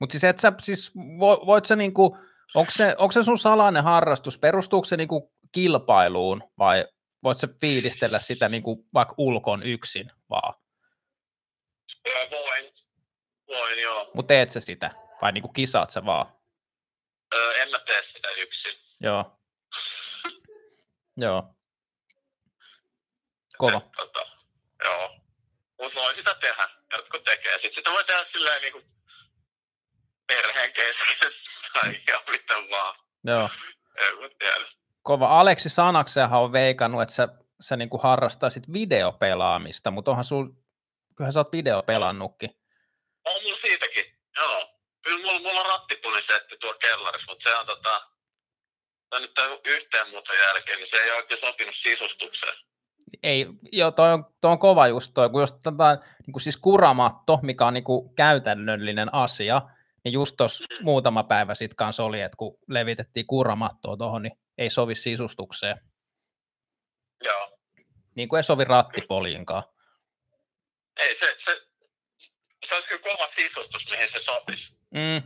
[0.00, 2.18] Mutta siis, et sä, siis vo- voit sä niinku,
[2.54, 6.84] onko se, onko se sun salainen harrastus, perustuuko se niinku kilpailuun vai
[7.26, 10.54] voit sä fiilistellä sitä niinku vaikka ulkon yksin vaan?
[12.08, 12.72] Öö, voin.
[13.48, 14.10] Voin, joo.
[14.14, 14.90] Mutta teet sä sitä
[15.22, 16.26] vai niinku kisaat sä vaan?
[17.34, 18.74] Öö, en mä tee sitä yksin.
[19.00, 19.40] Joo.
[21.16, 21.54] Joo.
[23.58, 23.76] Kova.
[23.76, 24.26] Et, tota,
[24.84, 25.20] joo.
[25.78, 26.68] Mutta voi sitä tehdä.
[26.92, 27.52] Jotkut tekee.
[27.52, 28.82] Sitten sitä voi tehdä silleen niinku
[30.26, 31.30] perheen kesken
[31.72, 32.98] tai ihan miten vaan.
[33.24, 33.50] Joo.
[33.96, 34.75] En mä tiedä.
[35.06, 35.40] Kova.
[35.40, 37.28] Aleksi Sanakseahan on veikannut, että sä,
[37.60, 40.46] sä niinku harrastaisit videopelaamista, mutta onhan sul,
[41.16, 42.50] kyllähän sä oot videopelannutkin.
[43.24, 44.04] On mulla siitäkin.
[44.36, 44.68] Joo.
[45.02, 48.00] Kyllä mulla, mulla on rattipunisetti tuo kellarissa, mutta se on tota...
[49.10, 52.54] Tai nyt tämän yhteenmuuton jälkeen, niin se ei oikein sopinut sisustukseen.
[53.22, 56.56] Ei, joo, toi on, toi on kova just toi, kun jos tätä, niin kuin siis
[56.56, 59.62] kuramatto, mikä on niin kuin käytännöllinen asia,
[60.04, 64.70] niin just tuossa muutama päivä sitten kanssa oli, että kun levitettiin kuramattoa tuohon, niin ei
[64.70, 65.80] sovi sisustukseen.
[67.24, 67.58] Joo.
[68.14, 69.62] Niin kuin ei sovi rattipoliinkaan.
[70.96, 71.60] Ei, se, se,
[72.64, 74.76] se olisi kyllä kova sisustus, mihin se sopisi.
[74.90, 75.22] Mm,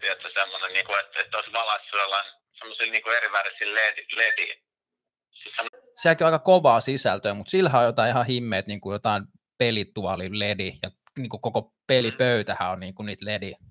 [0.00, 4.62] Tiedätkö, semmoinen, niin kuin, että, että olisi valaissut jollain semmoisilla niin erivärisiä ledi, ledi.
[5.30, 8.92] Siis semmoinen, sielläkin on aika kovaa sisältöä, mutta sillä on jotain ihan himmeet, niin kuin
[8.92, 9.22] jotain
[9.58, 13.24] pelituoli, ledi, ja niin kuin koko pelipöytähän on niin kuin niitä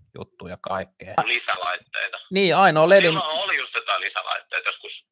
[0.10, 1.14] ledi-juttuja kaikkea.
[1.26, 2.20] lisälaitteita.
[2.32, 5.08] Niin, ainoa ledi, Silloin oli just jotain lisälaitteita joskus,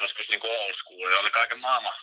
[0.00, 1.94] joskus niin kuin old school, oli kaiken maailman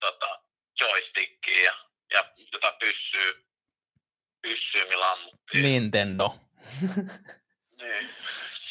[0.00, 0.42] tota,
[0.80, 1.74] joystickia ja,
[2.14, 3.32] ja jotain pyssyä,
[4.42, 5.62] pyssyä millä ammuttiin.
[5.62, 6.34] Nintendo.
[7.78, 8.08] Niin.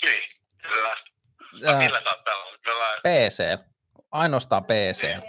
[0.02, 0.24] niin.
[0.62, 0.96] Kyllä.
[1.66, 2.60] Ää, Millä sä oot pelannut?
[2.66, 2.98] Millä...
[2.98, 3.44] PC.
[4.12, 5.04] Ainoastaan PC.
[5.04, 5.28] Okei.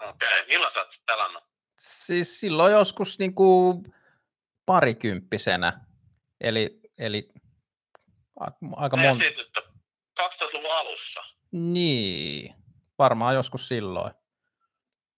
[0.00, 0.46] Okay.
[0.48, 1.44] Millä sä oot pelannut?
[1.78, 3.94] Siis silloin joskus niin kuin
[4.66, 5.87] parikymppisenä.
[6.40, 7.28] Eli, eli
[8.76, 9.24] aika monta.
[9.24, 9.58] siitä nyt
[10.20, 11.20] 2000-luvun alussa.
[11.52, 12.54] Niin,
[12.98, 14.12] varmaan joskus silloin.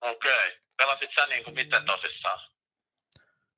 [0.00, 0.46] Okei.
[0.46, 0.50] Okay.
[0.76, 2.40] Pelasit sä niin kuin miten tosissaan?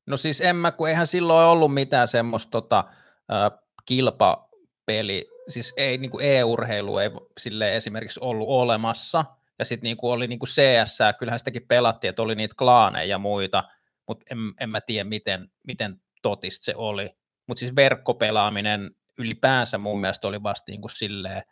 [0.07, 2.85] No siis en mä, kun eihän silloin ollut mitään semmoista tota,
[3.33, 9.25] äh, kilpapeli, siis ei niin kuin e-urheilu ei sille esimerkiksi ollut olemassa,
[9.59, 13.19] ja sitten niin oli niin kuin CS, kyllähän sitäkin pelattiin, että oli niitä klaaneja ja
[13.19, 13.65] muita,
[14.09, 17.11] mutta en, en mä tiedä, miten, miten totista se oli.
[17.53, 21.43] Mutta siis verkkopelaaminen ylipäänsä mun mielestä oli vasta niin kuin silleen,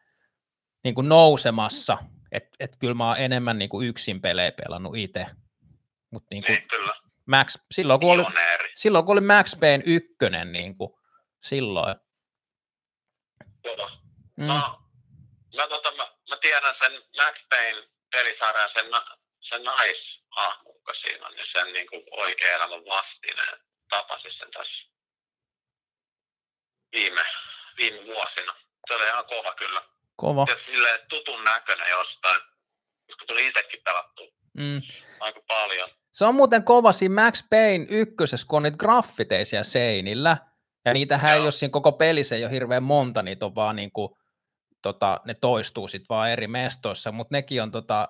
[0.84, 1.98] niin kuin nousemassa,
[2.32, 5.26] että et kyllä mä oon enemmän niin kuin yksin pelejä pelannut itse.
[6.10, 6.94] Mutta niin kuin Niin, kyllä.
[7.26, 8.24] Max, silloin kun oli,
[8.74, 10.90] silloin kun oli Max Payne ykkönen, niin kuin,
[11.42, 11.96] silloin.
[13.62, 13.90] Kova.
[14.36, 14.46] Mm.
[14.46, 14.82] No,
[15.56, 18.86] mä, tota, mä, mä, tiedän sen Max Payne pelisarjan, sen,
[19.40, 23.58] sen naishahmo, joka siinä on, niin sen niin kuin oikean elämän vastineen.
[23.90, 24.89] Tapasin sen tässä
[26.92, 27.20] viime,
[27.78, 28.54] viime vuosina.
[28.86, 29.82] Se oli ihan kova kyllä.
[30.16, 30.46] Kova.
[30.46, 32.40] Tietysti silleen tutun näköinen jostain,
[33.06, 34.22] koska tuli itsekin pelattu
[34.54, 34.82] Mm.
[35.20, 35.90] aika paljon.
[36.12, 40.36] Se on muuten kova siinä Max Payne ykkösessä, kun on niitä graffiteisia seinillä,
[40.84, 41.44] ja niitähän ei Joo.
[41.44, 44.10] ole siinä koko pelissä ei ole hirveän monta, niitä on vaan niin kuin,
[44.82, 48.08] tota, ne toistuu sitten vaan eri mestoissa, mutta nekin on tota,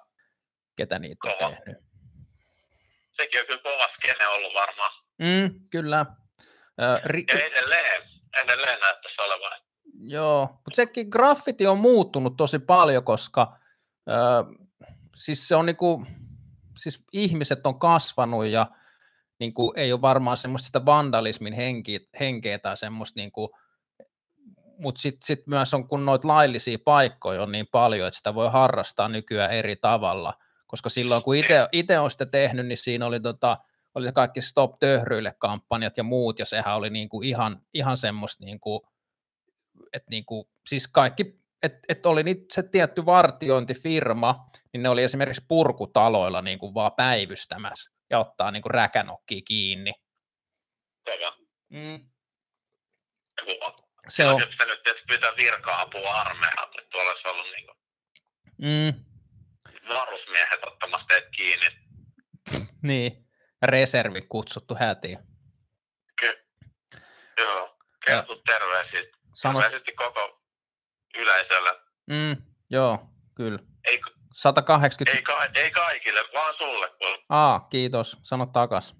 [0.76, 1.50] ketä niitä on Kova.
[1.56, 1.76] tehnyt.
[3.12, 4.92] Sekin on kyllä kova skene ollut varmaan.
[5.18, 6.06] Mm, kyllä.
[6.80, 8.02] Ö, ri, Ja edelleen,
[8.42, 9.52] edelleen näyttäisi olevan.
[10.02, 13.58] Joo, mutta sekin graffiti on muuttunut tosi paljon, koska
[14.08, 14.12] ö,
[15.16, 16.06] siis se on niinku,
[16.78, 18.66] siis ihmiset on kasvanut ja
[19.38, 23.56] niinku, ei ole varmaan semmoista sitä vandalismin henki, henkeä tai semmoista, niinku,
[24.78, 28.50] mutta sitten sit myös on, kun noita laillisia paikkoja on niin paljon, että sitä voi
[28.50, 30.34] harrastaa nykyään eri tavalla,
[30.66, 31.34] koska silloin kun
[31.72, 33.58] itse on sitä tehnyt, niin siinä oli, tota,
[33.94, 38.44] oli se kaikki Stop Töhryille kampanjat ja muut, ja sehän oli niinku ihan, ihan semmoista
[38.44, 38.88] niinku,
[39.92, 45.44] että niinku, siis kaikki, että et oli niitä, se tietty vartiointifirma, niin ne oli esimerkiksi
[45.48, 49.92] purkutaloilla niinku vaan päivystämässä ja ottaa niinku räkänokkia kiinni.
[51.04, 51.36] Kova.
[51.68, 52.10] Mm.
[54.08, 57.66] Se on, Se nyt tietysti pyytää virka-apua armeijalta, että tuolla olisi ollut niin
[58.58, 59.04] mm,
[59.88, 61.66] varusmiehet ottamassa teet kiinni.
[62.82, 63.29] niin,
[63.62, 65.18] reservi kutsuttu hätiin.
[66.20, 66.44] Ky-
[67.38, 69.00] joo, kertoo terveisiä.
[69.34, 70.42] Sano, Terveisesti koko
[71.18, 71.70] yleisölle.
[72.10, 72.36] mm,
[72.70, 72.98] joo,
[73.34, 73.58] kyllä.
[73.84, 74.00] Ei,
[74.34, 78.94] 180, ei, ka- ei kaikille, vaan sulle kun- aa, kiitos, sano takas.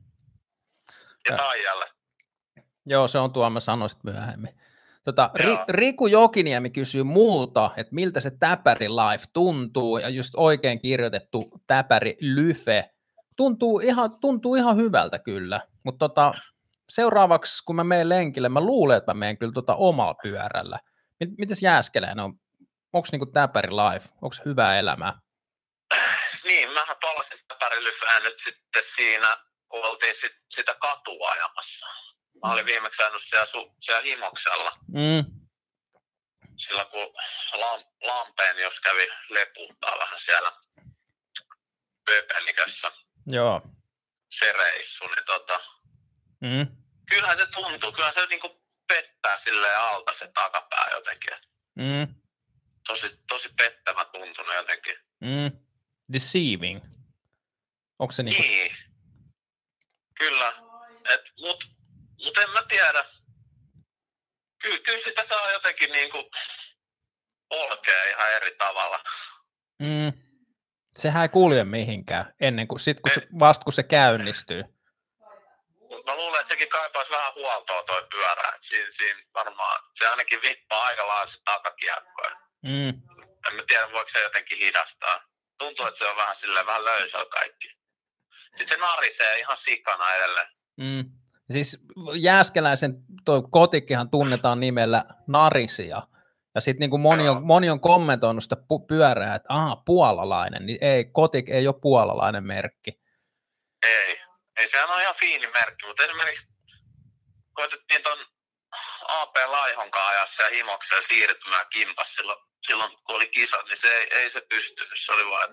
[1.28, 1.36] ja Ja.
[1.36, 1.84] Taijalle.
[2.86, 4.60] Joo, se on tuo, mä sanoin sit myöhemmin.
[5.04, 5.56] Tota, Ri.
[5.68, 12.16] Riku Jokiniemi kysyy multa, että miltä se täpäri live tuntuu, ja just oikein kirjoitettu täpäri
[12.20, 12.90] lyfe.
[13.40, 16.34] Tuntuu ihan, tuntuu ihan hyvältä kyllä, mutta tota,
[16.88, 20.78] seuraavaksi kun mä menen lenkille, mä luulen, että mä menen kyllä tota omalla pyörällä.
[21.20, 22.34] Mit, mites Jääskeläinen on?
[22.92, 24.04] Onko niinku täpäri live?
[24.22, 25.20] Onko hyvää elämää?
[26.44, 29.36] Niin, mähän palasin täpärilyfään nyt sitten siinä,
[29.68, 31.86] kun oltiin sit, sitä katua ajamassa.
[32.44, 34.72] Mä olin viimeksi ajanut siellä, su- siellä himoksella.
[34.88, 35.24] Mm,
[36.56, 37.14] silloin kun
[37.60, 40.52] Lam, Lampeen, jos kävi leputtaa vähän siellä
[42.06, 42.92] Pöpelikössä
[43.32, 43.62] Joo.
[44.30, 45.60] se reissu, niin tota,
[46.40, 46.66] Mm.
[47.10, 51.32] kyllähän se tuntuu, kyllähän se niinku pettää silleen alta se takapää jotenkin.
[51.74, 52.14] Mm.
[52.86, 54.96] Tosi, tosi pettävä tuntunut jotenkin.
[55.20, 55.66] Mm.
[56.12, 56.80] Deceiving.
[57.98, 58.42] Onko se niinku...
[58.42, 58.76] Niin.
[60.18, 60.52] Kyllä.
[61.14, 61.64] Et, mut,
[62.24, 63.04] mut en mä tiedä.
[64.62, 66.30] Ky, kyllä sitä saa jotenkin niinku
[67.48, 69.04] polkea ihan eri tavalla.
[69.78, 70.29] Mm.
[70.98, 74.62] Sehän ei kulje mihinkään ennen kuin, sit kun se, vasta kun se käynnistyy.
[76.06, 78.52] Mä luulen, että sekin kaipaisi vähän huoltoa toi pyörä.
[78.54, 82.36] Et siinä, siinä varmaan, se ainakin vippaa aika se takakiekkoja.
[82.62, 82.88] Mm.
[83.48, 85.24] En mä tiedä, voiko se jotenkin hidastaa.
[85.58, 87.68] Tuntuu, että se on vähän silleen vähän löysää kaikki.
[88.56, 90.48] Sitten se narisee ihan sikana edelleen.
[90.76, 91.04] Mm.
[91.52, 91.78] Siis
[92.14, 96.02] Jääskeläisen toi kotikkihan tunnetaan nimellä Narisia.
[96.54, 100.78] Ja sitten niin moni, on, moni on kommentoinut sitä pu- pyörää, että aha, puolalainen, niin
[100.80, 103.00] ei, kotik ei ole puolalainen merkki.
[103.82, 104.20] Ei.
[104.56, 106.46] Ei sehän on ihan fiini merkki, mutta esimerkiksi
[107.52, 108.26] koitettiin ton
[109.08, 114.08] AP Laihon ajassa ja himokseen siirtymään kimpas silloin, silloin kun oli kisat, niin se ei,
[114.10, 115.00] ei se pystynyt.
[115.04, 115.50] Se oli vaan,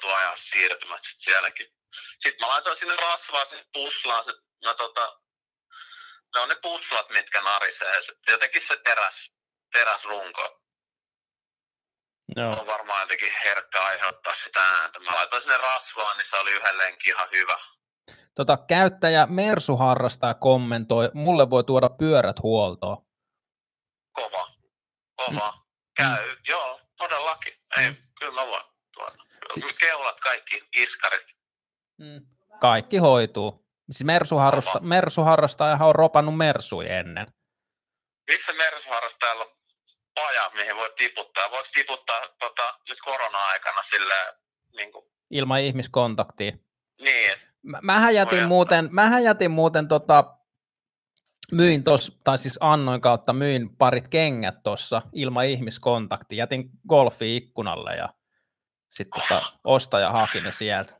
[0.00, 1.66] tuo ajaa siirtymät sit sielläkin.
[2.20, 4.24] Sitten mä laitoin sinne rasvaa sinne puslaan.
[4.24, 4.32] Se,
[4.64, 5.20] no tota,
[6.34, 8.02] ne on ne puslat, mitkä narisee.
[8.02, 9.30] Se, jotenkin se teräs,
[9.72, 10.60] teräsrunko
[12.36, 12.60] Joo.
[12.60, 15.00] on varmaan jotenkin herkkä aiheuttaa sitä ääntä.
[15.00, 17.58] Mä laitoin sinne rasvaa, niin se oli yhden lenkin ihan hyvä.
[18.34, 22.96] Tota, käyttäjä Mersu harrastaa kommentoi, mulle voi tuoda pyörät huoltoon.
[24.12, 24.48] Kova.
[25.16, 25.54] Kova.
[25.96, 26.36] Käy.
[26.48, 27.52] Joo, todellakin.
[27.78, 27.96] Ei, Mm.
[28.20, 29.12] kyllä mä voin tuoda.
[29.54, 31.26] Siis- Keulat kaikki, iskarit.
[31.98, 32.26] Mm.
[32.60, 33.66] Kaikki hoituu.
[33.90, 34.80] Siis Mersu, harrasta.
[34.80, 37.26] Mersu harrastajahan on ropannut Mersuja ennen.
[38.30, 39.50] Missä Mersu-harrastajalla on
[40.14, 41.50] paja, mihin voi tiputtaa?
[41.50, 44.34] Voiko tiputtaa tota, nyt korona-aikana silleen,
[44.76, 46.52] niin, kuin, ilman ihmiskontaktia.
[47.00, 50.24] niin Mä, mähän jätin Voi muuten, mähän jätin muuten tota,
[51.52, 56.38] myin tos, tai siis annoin kautta myin parit kengät tuossa ilman ihmiskontaktia.
[56.38, 58.08] Jätin golfi ikkunalle ja
[58.90, 60.96] sitten tota, ostaja haki ne sieltä.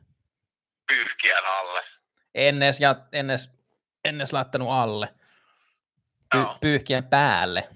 [0.87, 1.83] pyyhkien alle.
[2.35, 3.49] En edes, ja, en edes,
[4.05, 5.07] en edes laittanut alle.
[6.31, 6.57] Py, Joo.
[6.61, 7.69] pyyhkien päälle.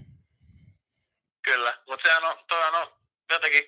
[1.46, 2.88] Kyllä, mutta sehän on, toi on
[3.32, 3.64] jotenkin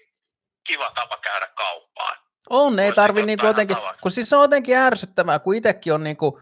[0.68, 2.18] kiva tapa käydä kauppaan.
[2.50, 4.02] On, ei tarvi niinku jotenkin, tavaksi.
[4.02, 6.42] kun siis se on jotenkin ärsyttävää, kun itsekin on niinku,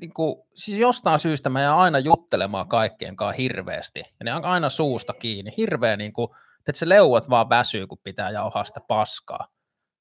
[0.00, 4.68] niinku, siis jostain syystä mä jään aina juttelemaan kaikkien kanssa hirveästi, ja ne on aina
[4.68, 9.48] suusta kiinni, hirveä niinku, että se leuat vaan väsyy, kun pitää jauhaa sitä paskaa.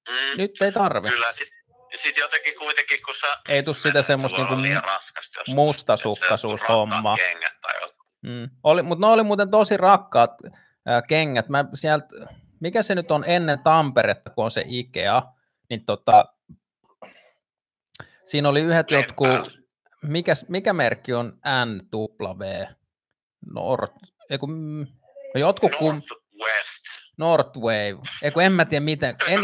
[0.09, 0.37] Mm.
[0.37, 1.09] Nyt ei tarvi.
[1.09, 1.49] Kyllä, sit,
[1.95, 3.27] sit jotenkin kuitenkin, kun sä...
[3.49, 5.41] Ei tuu sitä semmoista niinku liian raskasta,
[8.21, 8.49] Mm.
[8.63, 10.31] Oli, mutta ne oli muuten tosi rakkaat
[10.85, 11.49] ää, kengät.
[11.49, 12.07] Mä sieltä,
[12.59, 15.23] mikä se nyt on ennen Tamperetta, kun on se Ikea,
[15.69, 16.25] niin tota,
[18.25, 19.61] siinä oli yhdet jotkut,
[20.03, 22.65] mikä, mikä merkki on NW?
[23.53, 23.91] Nord,
[24.29, 24.87] eiku, mm,
[25.33, 26.83] no jotkut kum, Northwest.
[27.17, 29.39] Northwave, eiku, en mä tiedä miten, en,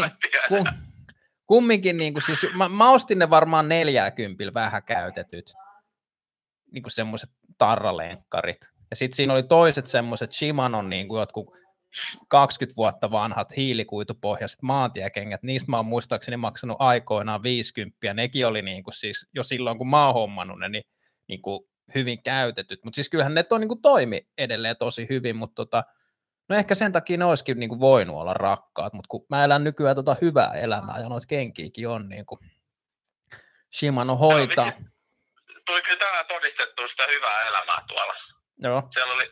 [0.48, 0.64] kum,
[1.46, 5.52] kumminkin, niin kuin, siis, mä, mä, ostin ne varmaan 40 vähän käytetyt,
[6.72, 8.60] niin kuin semmoiset tarralenkkarit.
[8.90, 11.58] Ja sitten siinä oli toiset semmoiset Shimanon niin kuin jotkut
[12.28, 18.84] 20 vuotta vanhat hiilikuitupohjaiset maantiekengät, niistä mä oon muistaakseni maksanut aikoinaan 50, nekin oli niin
[18.84, 20.84] kuin siis jo silloin, kun mä oon hommannut ne, niin,
[21.28, 21.60] niin kuin
[21.94, 25.84] hyvin käytetyt, mutta siis kyllähän ne on niin kuin toimi edelleen tosi hyvin, mutta tota,
[26.48, 29.64] no ehkä sen takia ne olisikin niin kuin voinut olla rakkaat, mutta kun mä elän
[29.64, 32.38] nykyään tota hyvää elämää ja noita kenkiäkin on niin kuin
[33.78, 34.72] Shimano hoitaa.
[35.68, 38.14] Tuli kyllä tänään todistettu sitä hyvää elämää tuolla.
[38.58, 39.30] Joo, Siellä oli,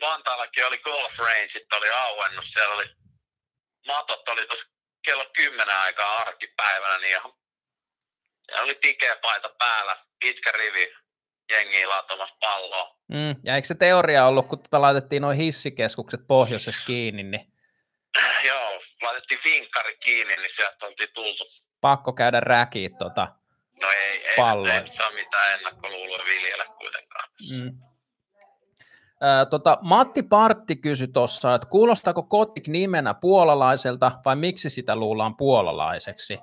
[0.00, 2.84] Vantaallakin oli golf rangeit, oli auennut, siellä oli,
[3.86, 4.66] matot oli tuossa
[5.04, 7.32] kello 10 aikaa arkipäivänä, niin ihan,
[8.46, 10.92] siellä oli pikeä paita päällä, pitkä rivi,
[11.52, 12.96] jengiä latomassa palloa.
[13.08, 17.52] mm, ja eikö se teoria ollut, kun tota laitettiin noin hissikeskukset pohjoisessa kiinni, niin
[18.44, 21.44] Joo, laitettiin vinkkari kiinni, niin sieltä oltiin tultu.
[21.80, 23.28] pakko käydä räkiit tota.
[23.82, 24.74] No ei, ei, Palloja.
[24.74, 27.28] ei nyt saa mitään ennakkoluuloja viljellä kuitenkaan.
[27.50, 27.78] Mm.
[29.22, 35.36] Ö, tota, Matti Partti kysyi tuossa, että kuulostaako Kotik nimenä puolalaiselta vai miksi sitä luullaan
[35.36, 36.38] puolalaiseksi?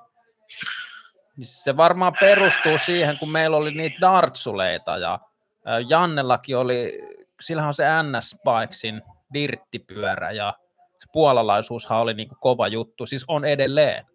[1.37, 5.19] Niin Se varmaan perustuu siihen, kun meillä oli niitä dartsuleita ja
[5.89, 6.99] Jannellakin oli,
[7.41, 9.01] sillähän on se NS Spikesin
[9.33, 10.53] dirttipyörä ja
[10.99, 14.05] se puolalaisuushan oli niinku kova juttu, siis on edelleen.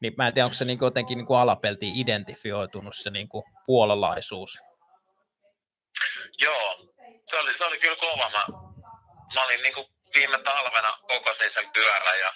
[0.00, 4.58] Niin mä en tiedä, onko se niinku jotenkin niinku alapeltiin identifioitunut se niinku puolalaisuus.
[6.40, 6.78] Joo,
[7.26, 8.30] se oli, se oli kyllä kova.
[8.30, 8.44] Mä,
[9.34, 12.32] mä olin niinku viime talvena kokosin sen pyörän ja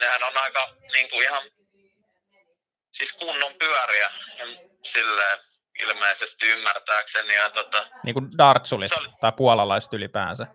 [0.00, 1.42] nehän on aika niin kuin ihan
[2.92, 4.10] siis kunnon pyöriä
[4.84, 5.38] silleen
[5.80, 7.34] ilmeisesti ymmärtääkseni.
[7.34, 10.46] Ja tota, niin kuin dartsulit oli, tai puolalaiset ylipäänsä.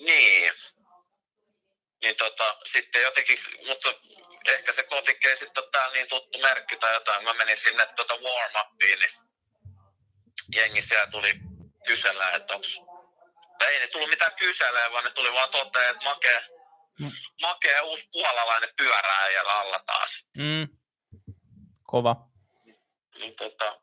[0.00, 0.52] Niin.
[2.02, 3.88] Niin tota, sitten jotenkin, mutta
[4.52, 7.24] ehkä se kotik ei sitten ole täällä niin tuttu merkki tai jotain.
[7.24, 9.10] Mä menin sinne tota warm-upiin, niin
[10.56, 11.34] jengi siellä tuli
[11.86, 12.80] kysellä, että onks...
[13.58, 16.44] Tai ei ne tullut mitään kyselee, vaan ne tuli vaan toteen, että makee,
[17.00, 17.12] mm.
[17.42, 20.26] makee uusi puolalainen pyöräjällä alla taas.
[20.36, 20.68] Mm.
[21.82, 22.16] Kova.
[23.18, 23.80] Niin tota,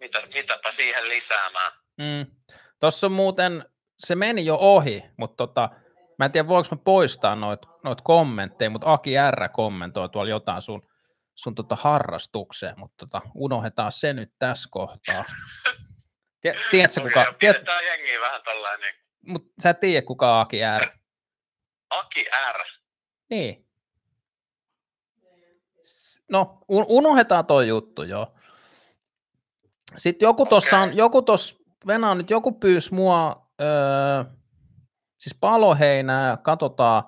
[0.00, 1.72] mitä, mitäpä siihen lisäämään.
[1.96, 2.26] Mm.
[2.80, 3.64] Tuossa on muuten,
[3.98, 5.70] se meni jo ohi, mutta tota,
[6.18, 10.62] mä en tiedä voiko mä poistaa noita noit kommentteja, mutta Aki R kommentoi tuolla jotain
[10.62, 10.88] sun,
[11.34, 15.24] sun tota harrastukseen, mutta tota, unohdetaan se nyt tässä kohtaa.
[16.70, 17.34] Tiedätkö kuka?
[17.38, 18.80] Pidetään jengiä vähän tällainen.
[18.80, 19.32] Niin...
[19.32, 20.88] Mutta sä et tiedä kuka Aki R.
[21.90, 22.64] Aki R?
[23.30, 23.64] Niin.
[26.30, 28.34] No, unohdetaan toi juttu, joo.
[29.96, 30.88] Sitten joku tuossa okay.
[30.88, 31.56] on, joku tuossa,
[31.86, 34.24] Venä nyt joku pyysi mua, öö,
[35.24, 37.04] siis paloheinää, katsotaan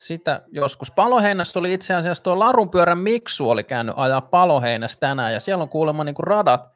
[0.00, 0.90] sitä joskus.
[0.90, 5.68] Paloheinässä oli itse asiassa tuo larunpyörän Miksu oli käynyt ajaa paloheinässä tänään, ja siellä on
[5.68, 6.68] kuulemma niin kuin radat,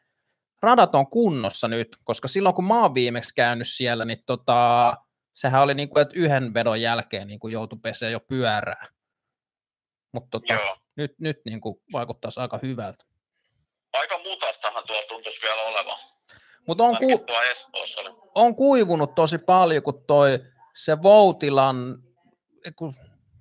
[0.63, 4.95] radat on kunnossa nyt, koska silloin kun mä oon viimeksi käynyt siellä, niin tota,
[5.35, 8.87] sehän oli niin kuin, että yhden vedon jälkeen niin kuin joutui pesee jo pyörää.
[10.13, 10.59] Mutta tota,
[10.97, 13.05] nyt, nyt niin kuin vaikuttaisi aika hyvältä.
[13.93, 15.99] Aika mutastahan tuo tuntuisi vielä olevan.
[16.67, 17.27] Mutta on, ku...
[18.35, 20.39] on kuivunut tosi paljon, kun toi
[20.79, 21.99] se Voutilan,
[22.77, 22.95] kun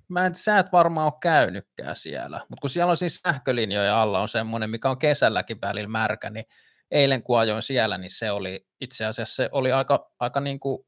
[0.08, 4.20] mä en, sä et varmaan ole käynytkään siellä, mutta kun siellä on siis sähkölinjoja alla
[4.20, 6.44] on semmoinen, mikä on kesälläkin välillä märkä, niin
[6.90, 10.84] eilen kun ajoin siellä, niin se oli itse asiassa se oli aika, aika niin kuin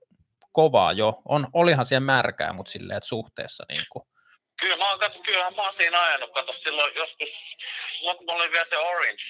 [0.53, 1.23] kovaa jo.
[1.25, 4.05] On, olihan siellä märkää, mutta silleen, että suhteessa niin kuin.
[4.61, 7.57] Kyllä mä oon, katso, kyllähän mä oon siinä ajanut, kato silloin joskus,
[8.03, 9.25] mulla oli vielä se Orange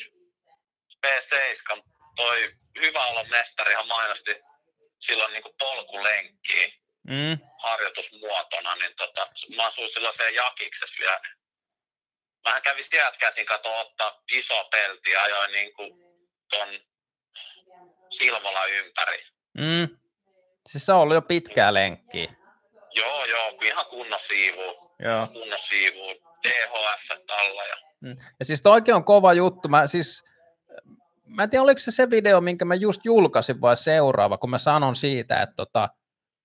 [1.06, 1.82] P7,
[2.16, 4.36] toi hyvä olla mestarihan mainosti
[5.00, 7.38] silloin niin polkulenkkiä mm.
[7.58, 9.26] harjoitusmuotona, niin tota,
[9.56, 11.20] mä asuin silloin se jakiksessa vielä.
[12.44, 12.84] Mähän kävin
[13.18, 15.92] käsin kato ottaa iso pelti ja ajoin niin kuin
[16.50, 16.68] ton
[18.10, 19.26] Silvola ympäri.
[19.58, 19.98] Mm.
[20.68, 22.34] Siis se on ollut jo pitkää lenkkiä.
[22.94, 24.94] Joo, joo, ihan kunnon siivu.
[24.98, 25.26] Joo.
[25.26, 26.30] Kunnon siivu.
[26.48, 27.64] DHF alla.
[27.64, 27.76] Ja...
[28.00, 28.16] Mm.
[28.38, 29.68] ja siis toikin on kova juttu.
[29.68, 30.24] Mä siis
[31.24, 34.58] mä en tiedä, oliko se se video, minkä mä just julkaisin vai seuraava, kun mä
[34.58, 35.88] sanon siitä, että tota,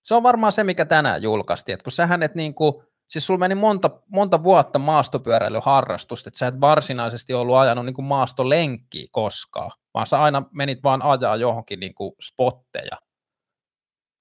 [0.05, 3.37] se on varmaan se, mikä tänään julkaistiin, että kun sähän et niin kuin, siis sulla
[3.37, 9.71] meni monta, monta vuotta maastopyöräilyharrastusta, että sä et varsinaisesti ollut ajanut niin kuin maastolenkkiä koskaan,
[9.93, 12.97] vaan sä aina menit vaan ajaa johonkin niin kuin spotteja.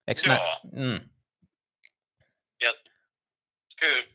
[0.09, 0.37] Eikö Joo.
[0.37, 0.59] Nä?
[0.73, 1.11] Mm.
[2.63, 2.75] Ja
[3.81, 4.07] kyllä,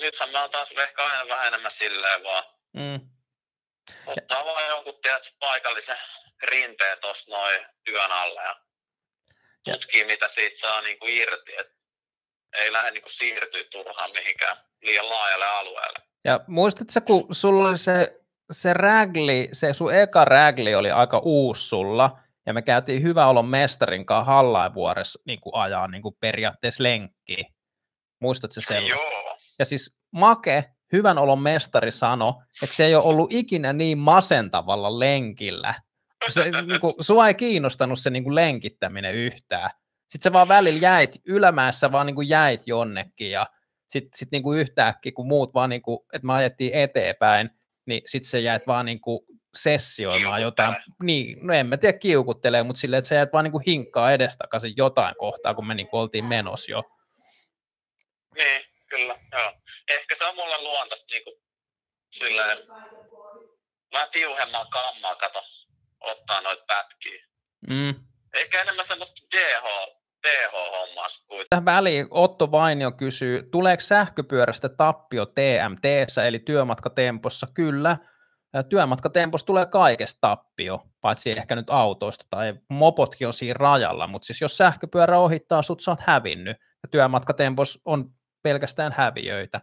[0.00, 3.12] nythän mä oon taas ehkä aina vähän enemmän silleen vaan, mm
[4.06, 5.96] Ottaa vaan jonkun tiedät, paikallisen
[6.42, 8.56] rinteen tuossa noin työn alle ja
[9.64, 11.52] tutkii, mitä siitä saa niin kuin irti.
[11.60, 11.72] Et
[12.58, 15.98] ei lähde niin kuin siirtyä turhaan mihinkään liian laajalle alueelle.
[16.24, 18.20] Ja muistatko, kun sulla oli se,
[18.52, 23.46] se ragli, se sun eka ragli oli aika uusi sulla, ja me käytiin hyvä olon
[23.46, 27.44] mestarin kanssa Hallaivuoressa niin kuin ajaa niin kuin periaatteessa lenkkiä.
[28.20, 28.98] Muistatko se sellaista?
[28.98, 29.38] Joo.
[29.58, 32.32] Ja siis Make hyvän olon mestari sanoi,
[32.62, 35.74] että se ei ole ollut ikinä niin masentavalla lenkillä.
[36.30, 39.70] Se, niin kuin, sua ei kiinnostanut se niin kuin lenkittäminen yhtään.
[40.08, 43.46] Sitten se vaan välillä jäit, ylämäessä vaan niin kuin jäit jonnekin ja
[43.88, 47.50] sitten sit niin kuin yhtäkkiä, kun muut vaan, niin kuin, että me ajettiin eteenpäin,
[47.86, 49.20] niin sitten se jäit vaan niin kuin
[49.56, 53.52] sessioimaan jotain, niin, no en mä tiedä kiukuttelee, mutta silleen, että sä jäät vaan niin
[53.52, 56.82] kuin hinkkaa edestakaisin jotain kohtaa, kun me niin kuin oltiin menossa jo.
[58.34, 59.52] Niin, kyllä, joo.
[59.88, 61.40] Ehkä se on mulle luontaista niin kuin,
[62.10, 62.58] silleen,
[63.92, 65.42] mä tiuhemman kammaa, kato,
[66.02, 67.26] ottaa noita pätkiä.
[67.70, 67.94] Mm.
[68.34, 69.64] Eikä enemmän semmoista DH,
[70.26, 71.46] DH-hommaa kuin.
[71.50, 75.84] Tähän väliin Otto Vainio kysyy, tuleeko sähköpyörästä tappio TMT,
[76.26, 77.46] eli työmatkatempossa?
[77.54, 77.96] Kyllä,
[78.68, 84.40] työmatkatempossa tulee kaikesta tappio, paitsi ehkä nyt autoista tai mopotkin on siinä rajalla, mutta siis
[84.40, 86.56] jos sähköpyörä ohittaa sut, sä oot hävinnyt.
[86.82, 88.10] Ja työmatkatempos on
[88.42, 89.60] pelkästään häviöitä,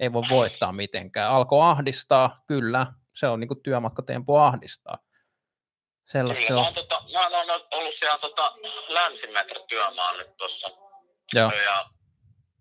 [0.00, 1.30] ei voi voittaa mitenkään.
[1.30, 4.98] Alkoi ahdistaa, kyllä, se on niin kuin työmatkatempo ahdistaa.
[6.12, 6.60] Sellaista kyllä, se on.
[6.60, 8.54] Mä, oon, tota, mä oon ollut siellä tota,
[8.88, 10.70] länsimetro työmaan nyt tuossa.
[11.34, 11.90] Ja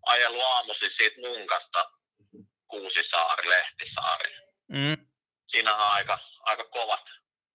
[0.06, 1.92] ajellut aamuisin siitä Munkasta
[2.68, 4.36] Kuusisaari, Lehtisaari.
[4.68, 5.08] Mm.
[5.46, 7.02] Siinä on aika, aika kovat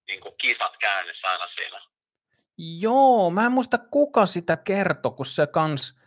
[0.08, 1.80] niin kuin kisat käynnissä aina siinä.
[2.58, 5.98] Joo, mä en muista kuka sitä kertoi, kun se kans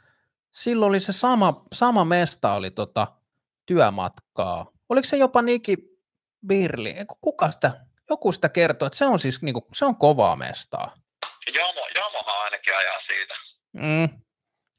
[0.52, 3.08] silloin oli se sama, sama mesta oli tota
[3.66, 4.66] työmatkaa.
[4.90, 5.78] Oliko se jopa Niki
[6.48, 6.96] Birli?
[7.22, 10.95] Kuka sitä, joku sitä kertoo, että se on siis niinku, se on kovaa mestaa.
[11.53, 13.36] Jamo, Jamohan ainakin ajaa siitä.
[13.74, 14.22] Mm.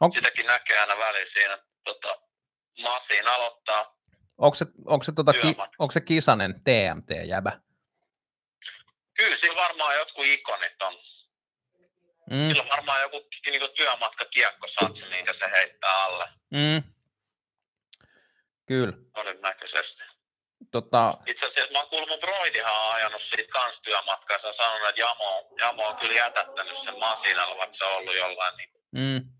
[0.01, 1.59] On, Sitäkin näkee aina väliin siinä.
[1.85, 2.20] Tota,
[2.83, 3.97] Masiin aloittaa.
[4.39, 7.61] onko, se, onko, se tota, ki, onko se kisanen TMT-jäbä?
[9.14, 10.95] Kyllä siinä varmaan jotkut ikonit on.
[12.31, 12.49] Mm.
[12.49, 16.83] Sillä on varmaan joku niinku työmatka kiekkosatsi, minkä se heittää alle Mm.
[18.66, 18.93] Kyllä.
[19.14, 20.03] todennäköisesti.
[20.71, 24.39] Tota, Itse asiassa mä oon kuullut, mun broidihan on ajanut siitä kans työmatkaa.
[24.39, 28.16] Se on sanonut, että Jamo, Jamo on kyllä jätättänyt sen masinalla, vaikka se on ollut
[28.16, 29.31] jollain niin mm.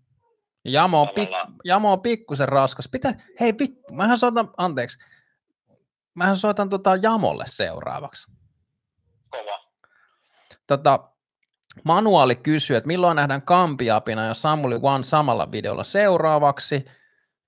[0.65, 1.29] Jamo, on pik,
[1.63, 2.87] Jamo on pikkusen raskas.
[2.91, 4.99] Pitää, hei vittu, mähän soitan, anteeksi,
[6.13, 8.31] mähän soitan tota Jamolle seuraavaksi.
[9.29, 9.59] kova.
[10.67, 10.99] Tota,
[11.83, 16.85] Manuaali kysyy, että milloin nähdään Kampiapina ja Samuli One samalla videolla seuraavaksi.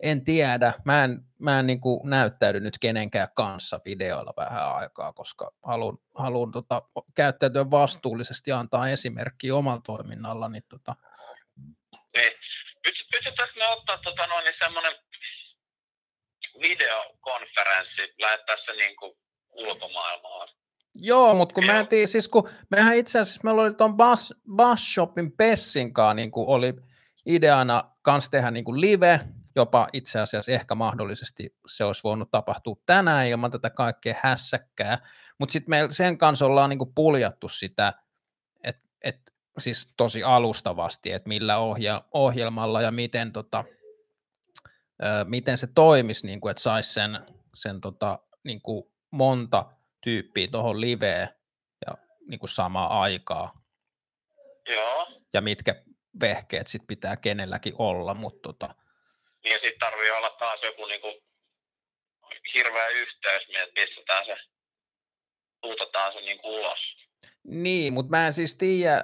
[0.03, 5.13] En tiedä, mä en, mä en niin kuin näyttäydy nyt kenenkään kanssa videoilla vähän aikaa,
[5.13, 6.81] koska haluan, haluan tota,
[7.15, 10.49] käyttäytyä vastuullisesti ja antaa esimerkkiä omalla toiminnalla.
[10.49, 10.95] Niin tota,
[12.15, 12.33] Niin.
[12.87, 14.91] Pyst- Pystytäänkö me ottaa tota noin, niin semmoinen
[16.61, 19.17] videokonferenssi, lähettää se niin kuin
[19.51, 20.47] ulkomaailmaan?
[20.95, 21.85] Joo, mutta kun mä en Joo.
[21.85, 26.47] tiedä, siis kun mehän itse asiassa, meillä oli tuon Bass, Bass Shopin Pessinkaan niin kuin
[26.47, 26.73] oli
[27.25, 29.19] ideana kans tehdä niin kuin live,
[29.55, 35.07] jopa itse asiassa ehkä mahdollisesti se olisi voinut tapahtua tänään ilman tätä kaikkea hässäkkää,
[35.39, 37.93] mutta sitten meillä sen kanssa ollaan niin kuin puljattu sitä,
[38.63, 43.63] että et, siis tosi alustavasti, että millä ohja, ohjelmalla ja miten, tota,
[45.03, 47.19] ö, miten se toimisi, niin kuin, että saisi sen,
[47.55, 49.65] sen tota, niin kuin monta
[50.01, 51.29] tyyppiä tuohon liveen
[51.85, 51.97] ja
[52.27, 53.53] niin kuin samaa aikaa
[54.69, 55.07] Joo.
[55.33, 55.83] ja mitkä
[56.21, 58.75] vehkeet sit pitää kenelläkin olla, mutta tota,
[59.43, 61.15] Niin sitten tarvii olla taas joku niin kuin
[62.53, 64.37] hirveä yhteys, että pistetään se,
[65.61, 67.09] puutetaan se niin kuin ulos.
[67.43, 69.03] niin, mutta mä en siis tiedä,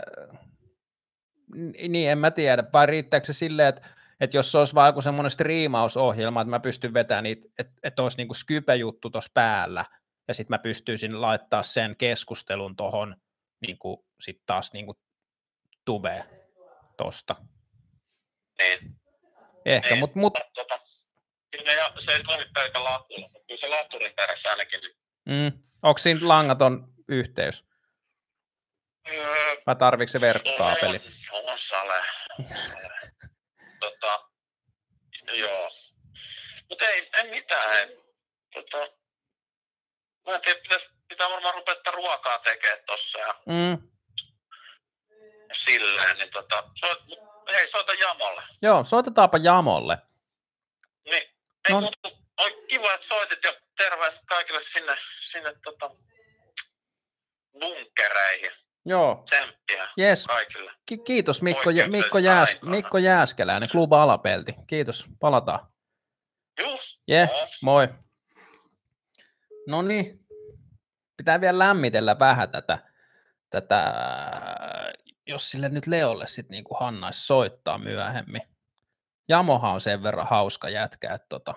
[1.55, 4.89] Ni- niin en mä tiedä, vai riittääkö se silleen, että, että jos se olisi vaan
[4.89, 9.85] joku semmoinen striimausohjelma, että mä pystyn vetämään niitä, että, että olisi niinku Skype-juttu tuossa päällä,
[10.27, 13.15] ja sitten mä pystyisin laittaa sen keskustelun tuohon
[13.67, 14.99] niinku, sitten taas niinku
[15.85, 16.23] tubeen
[16.97, 17.35] tosta.
[18.59, 18.99] Niin.
[19.67, 19.99] Ehkä, Niin.
[19.99, 20.79] mutta mut, Tota,
[21.51, 24.81] kyllä ja se ei toimi pelkä latulla, mutta kyllä se laturin perässä ainakin.
[25.25, 27.63] mm, onko siinä langaton yhteys?
[29.09, 31.01] Öö, Vai tarviiko se verkkokaapeli?
[31.31, 32.03] On, on sale.
[33.79, 34.29] tota,
[35.33, 35.69] joo.
[36.69, 37.77] Mutta ei, ei mitään.
[37.77, 37.97] Ei.
[38.53, 38.77] Tota,
[40.27, 43.89] mä en tiedä, pitäis, pitää varmaan rupea ruokaa tekemään tossa ja Mm,
[45.53, 46.99] silleen, niin tota, soit,
[47.51, 48.41] hei, soita Jamolle.
[48.61, 49.97] joo, soitetaanpa Jamolle.
[51.05, 51.23] Niin,
[51.69, 51.81] ei No.
[51.81, 54.95] muuta, oi kiva, että soitit ja terveiset kaikille sinne,
[55.31, 55.89] sinne tota,
[57.59, 58.51] bunkkereihin.
[58.85, 60.25] Joo, Tsemppiä jes.
[60.25, 60.71] kaikille.
[60.85, 62.57] Ki- kiitos Mikko, Poikkeuksellista Mikko, Jääs.
[62.61, 64.53] Mikko Jääskeläinen, Klub Alapelti.
[64.67, 65.67] Kiitos, palataan.
[67.07, 67.47] Je, joo.
[67.61, 67.87] moi.
[69.67, 70.19] No niin,
[71.17, 72.79] pitää vielä lämmitellä vähän tätä,
[73.49, 73.93] tätä
[75.27, 78.41] jos sille nyt Leolle sitten niinku Hannais soittaa myöhemmin.
[79.29, 81.53] Jamohan on sen verran hauska jätkä, että tota,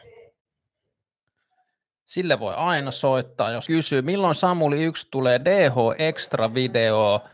[2.04, 7.24] sille voi aina soittaa, jos kysyy, milloin Samuli 1 tulee DH Extra video.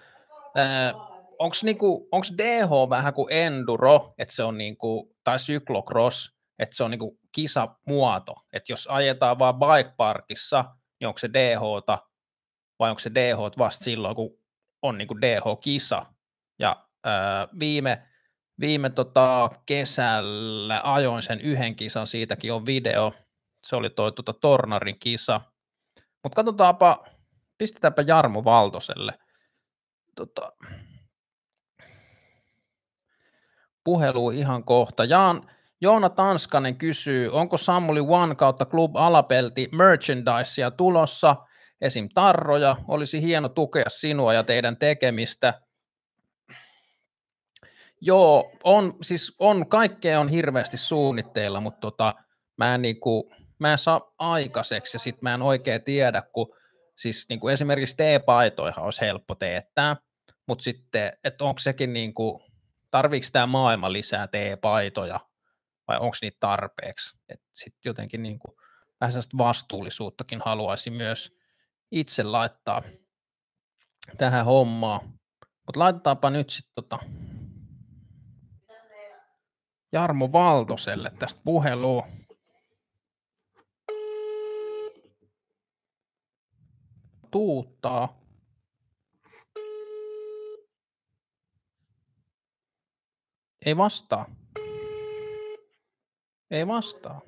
[1.38, 6.84] Onko niinku, onks DH vähän kuin enduro, että se on niinku, tai cyclocross, että se
[6.84, 10.64] on niinku kisamuoto, että jos ajetaan vaan bike parkissa,
[11.00, 11.60] niin onko se DH
[12.78, 14.38] vai onko se DH vasta silloin, kun
[14.82, 16.06] on niinku DH-kisa.
[17.60, 18.02] Viime,
[18.60, 23.12] viime tota kesällä ajoin sen yhden kisan, siitäkin on video.
[23.66, 25.40] Se oli toi tota Tornarin kisa.
[26.22, 27.04] Mutta katsotaanpa,
[27.58, 29.12] pistetäänpä Jarmo Valtoselle.
[30.14, 30.52] Tota,
[33.84, 35.04] puhelu ihan kohta.
[35.04, 35.50] Jaan,
[35.80, 41.36] Joona Tanskanen kysyy, onko Samuli One kautta Club Alapelti merchandisea tulossa,
[41.80, 42.08] esim.
[42.14, 45.60] tarroja, olisi hieno tukea sinua ja teidän tekemistä.
[48.06, 52.14] Joo, on, siis on, kaikkea on hirveästi suunnitteilla, mutta tota,
[52.56, 56.56] mä, en niinku, mä en saa aikaiseksi ja sitten mä en oikein tiedä, kun
[56.96, 59.96] siis niinku esimerkiksi T-paitoihan olisi helppo teettää,
[60.48, 62.42] mutta sitten, että onko sekin niinku,
[62.90, 65.20] tarviiko tämä maailma lisää T-paitoja
[65.88, 67.18] vai onko niitä tarpeeksi.
[67.54, 68.56] Sitten jotenkin niin kuin,
[69.00, 71.32] vähän sellaista vastuullisuuttakin haluaisin myös
[71.90, 72.82] itse laittaa
[74.18, 75.00] tähän hommaan.
[75.66, 76.98] Mutta laitetaanpa nyt sitten tota
[79.96, 82.06] Jarmo Valtoselle tästä puhelua.
[87.30, 88.20] Tuuttaa.
[93.66, 94.26] Ei vastaa.
[96.50, 97.20] Ei vastaa.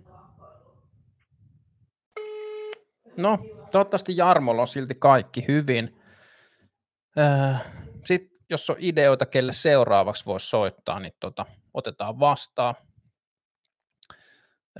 [3.16, 3.38] No,
[3.70, 6.02] toivottavasti Jarmolla on silti kaikki hyvin.
[7.18, 7.54] Öö,
[8.50, 12.74] jos on ideoita, kelle seuraavaksi voisi soittaa, niin tota, otetaan vastaan.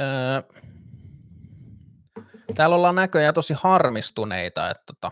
[0.01, 0.43] Öö,
[2.55, 5.11] täällä ollaan näköjään tosi harmistuneita, että tota,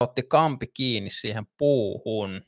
[0.00, 2.42] otti kampi kiinni siihen puuhun.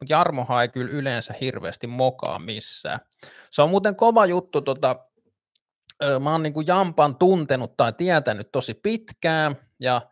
[0.00, 3.00] Mutta Jarmohan ei kyllä yleensä hirveästi mokaa missään.
[3.50, 4.96] Se on muuten kova juttu, tota,
[6.20, 10.02] mä oon niin kuin Jampan tuntenut tai tietänyt tosi pitkään, ja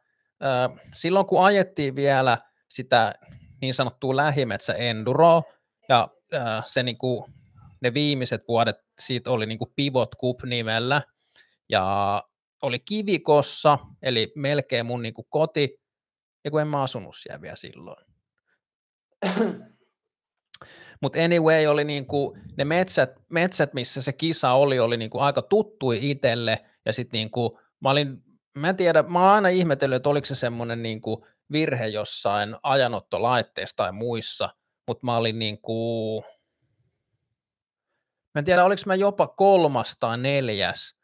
[0.42, 2.38] ö, silloin kun ajettiin vielä
[2.68, 3.14] sitä
[3.60, 5.42] niin sanottua lähimetsä enduroa,
[5.88, 7.24] ja ö, se niin kuin,
[7.80, 11.02] ne viimeiset vuodet siitä oli niin kuin Pivot Cup nimellä,
[11.68, 12.22] ja
[12.62, 15.80] oli Kivikossa, eli melkein mun niin kuin koti,
[16.44, 18.06] ja kun en mä asunut siellä vielä silloin.
[21.02, 25.98] Mutta anyway, oli niinku, ne metsät, metsät, missä se kisa oli, oli niinku aika tuttui
[26.10, 27.50] itselle, ja sitten niinku,
[27.80, 28.22] mä olin,
[28.56, 33.76] mä en tiedä, mä oon aina ihmetellyt, että oliko se semmoinen niinku virhe jossain ajanottolaitteessa
[33.76, 34.48] tai muissa,
[34.86, 36.20] mutta mä olin niinku,
[38.34, 40.98] mä en tiedä, oliko mä jopa kolmas tai neljäs,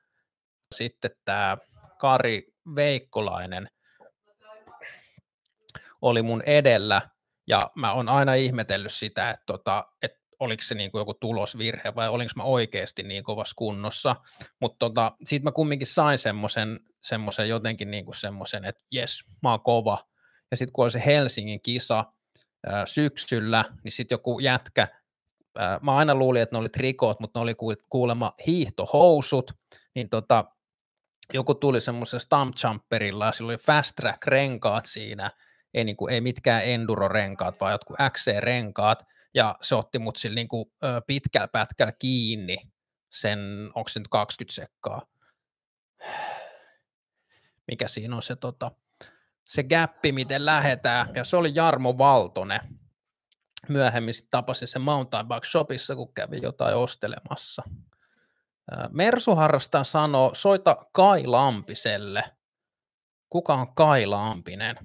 [0.75, 1.59] sitten tämä
[1.99, 3.71] Kari Veikkolainen
[6.03, 7.11] oli mun edellä,
[7.47, 11.95] ja mä oon aina ihmetellyt sitä, että, tota, että oliko se niin kuin joku tulosvirhe
[11.95, 14.17] vai olinko mä oikeasti niin kovassa kunnossa,
[14.61, 16.19] mutta tota, siitä mä kumminkin sain
[17.01, 19.99] semmoisen jotenkin niin kuin semmoisen, että jes, mä oon kova.
[20.51, 22.05] Ja sitten kun oli se Helsingin kisa
[22.67, 24.89] ää, syksyllä, niin sitten joku jätkä,
[25.59, 27.55] ää, mä aina luulin, että ne oli trikot, mutta ne oli
[27.91, 29.53] kuulemma hiihtohousut,
[29.95, 30.45] niin tota,
[31.33, 35.31] joku tuli semmoisen stump jumperilla ja sillä oli fast track renkaat siinä,
[35.75, 40.49] ei, niin kuin, ei mitkään enduro-renkaat, vaan jotkut XC-renkaat, ja se otti mut sillä niin
[40.49, 40.73] kuin,
[41.07, 42.57] pitkällä pätkällä kiinni
[43.11, 43.39] sen,
[43.75, 45.03] onko se nyt 20 sekkaa,
[47.69, 48.71] mikä siinä on se, tota,
[49.47, 52.61] se gappi, miten lähetään, ja se oli Jarmo Valtonen.
[53.69, 57.63] Myöhemmin sitten tapasin sen Mountain Bike Shopissa, kun kävi jotain ostelemassa.
[58.91, 62.25] Mersu harrastaa sanoo, soita Kai Lampiselle.
[63.29, 64.77] Kuka on Kai Lampinen?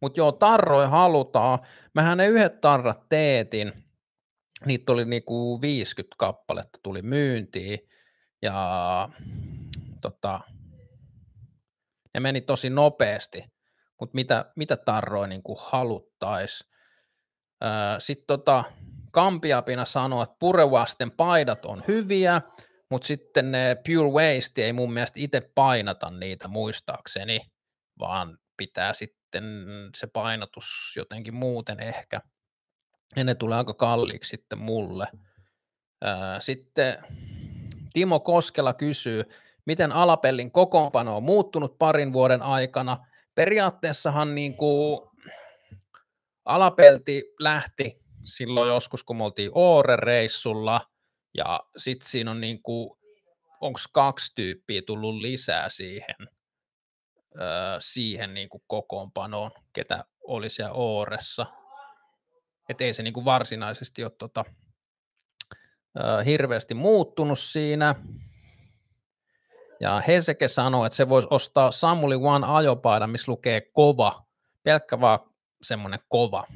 [0.00, 1.58] Mutta joo, tarroja halutaan.
[1.94, 3.85] Mähän ne yhdet tarrat teetin.
[4.64, 7.78] Niitä oli niinku 50 kappaletta tuli myyntiin.
[8.42, 9.08] Ja
[10.00, 10.40] tota,
[12.14, 13.44] ne meni tosi nopeasti.
[14.00, 16.70] Mutta mitä, mitä tarroja niinku haluttais?
[17.98, 18.64] Sitten tota,
[19.12, 22.42] Kampiapina sanoi, että purevasten paidat on hyviä,
[22.90, 27.40] mutta sitten ne Pure Waste ei mun mielestä itse painata niitä muistaakseni,
[27.98, 29.44] vaan pitää sitten
[29.96, 32.20] se painotus jotenkin muuten ehkä.
[33.16, 35.06] Ja ne tulee aika kalliiksi sitten mulle.
[36.38, 36.98] Sitten
[37.92, 39.24] Timo Koskela kysyy,
[39.64, 42.98] miten Alapellin kokoonpano on muuttunut parin vuoden aikana.
[43.34, 45.08] Periaatteessahan niin kuin
[46.44, 50.80] Alapelti lähti silloin joskus, kun me oltiin Oore-reissulla,
[51.34, 52.98] ja sitten siinä on niin kuin,
[53.60, 56.28] onko kaksi tyyppiä tullut lisää siihen,
[57.78, 61.46] siihen niin kuin kokoonpanoon, ketä oli siellä Ooressa.
[62.68, 64.44] Että ei se niin kuin varsinaisesti ole tota,
[66.00, 67.94] öö, hirveästi muuttunut siinä.
[69.80, 74.26] Ja Heseke sanoi, että se voisi ostaa Samuli One ajopaidan, missä lukee kova,
[74.62, 75.18] pelkkä vaan
[75.62, 76.46] semmoinen kova.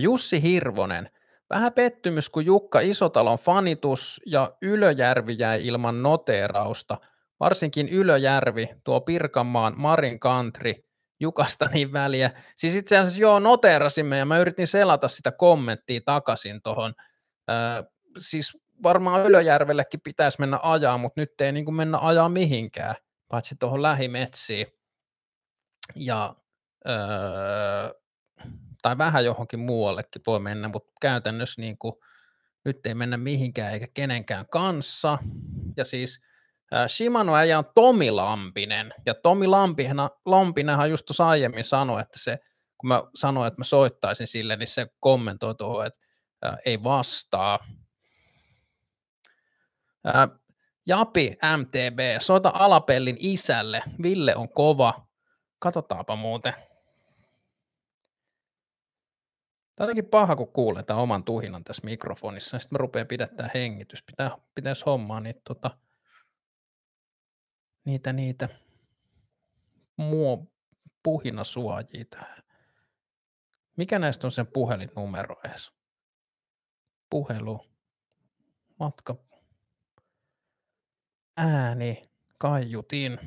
[0.00, 1.10] Jussi Hirvonen.
[1.50, 6.98] Vähän pettymys, kun Jukka Isotalon fanitus ja Ylöjärvi jäi ilman noteerausta.
[7.40, 10.83] Varsinkin Ylöjärvi, tuo Pirkanmaan Marin Kantri,
[11.20, 12.30] Jukasta niin väliä.
[12.56, 16.94] Siis itse asiassa joo, noteerasimme ja mä yritin selata sitä kommenttia takaisin tuohon.
[17.50, 17.84] Äh,
[18.18, 22.94] siis varmaan Ylöjärvellekin pitäisi mennä ajaa, mutta nyt ei niin kuin mennä ajaa mihinkään,
[23.28, 24.66] paitsi tuohon lähimetsiin.
[25.96, 26.34] Ja
[26.88, 27.94] öö,
[28.82, 31.94] tai vähän johonkin muuallekin voi mennä, mutta käytännössä niin kuin,
[32.64, 35.18] nyt ei mennä mihinkään eikä kenenkään kanssa.
[35.76, 36.20] Ja siis
[36.72, 39.96] äh, Shimano äijä on Tomi Lampinen, ja Tomi Lampinen,
[40.26, 42.38] Lampinenhan just tuossa aiemmin sanoi, että se,
[42.78, 46.04] kun mä sanoin, että mä soittaisin sille, niin se kommentoi tuohon, että
[46.66, 47.58] ei vastaa.
[50.86, 53.82] Japi MTB, soita alapellin isälle.
[54.02, 55.06] Ville on kova.
[55.58, 56.54] Katsotaanpa muuten.
[59.76, 62.58] Tämä on paha, kun kuulee tämän oman tuhinan tässä mikrofonissa.
[62.58, 64.02] Sitten mä rupean pidättää hengitys.
[64.02, 65.70] Pitää, pitäisi hommaa niitä, tota,
[67.84, 68.48] niitä, niitä
[69.96, 70.46] muo
[71.02, 72.44] puhinasuojia tähän.
[73.76, 75.72] Mikä näistä on sen puhelinnumero edes?
[77.10, 77.60] Puhelu,
[78.80, 79.16] matka,
[81.36, 82.02] ääni,
[82.38, 83.18] kaiutin.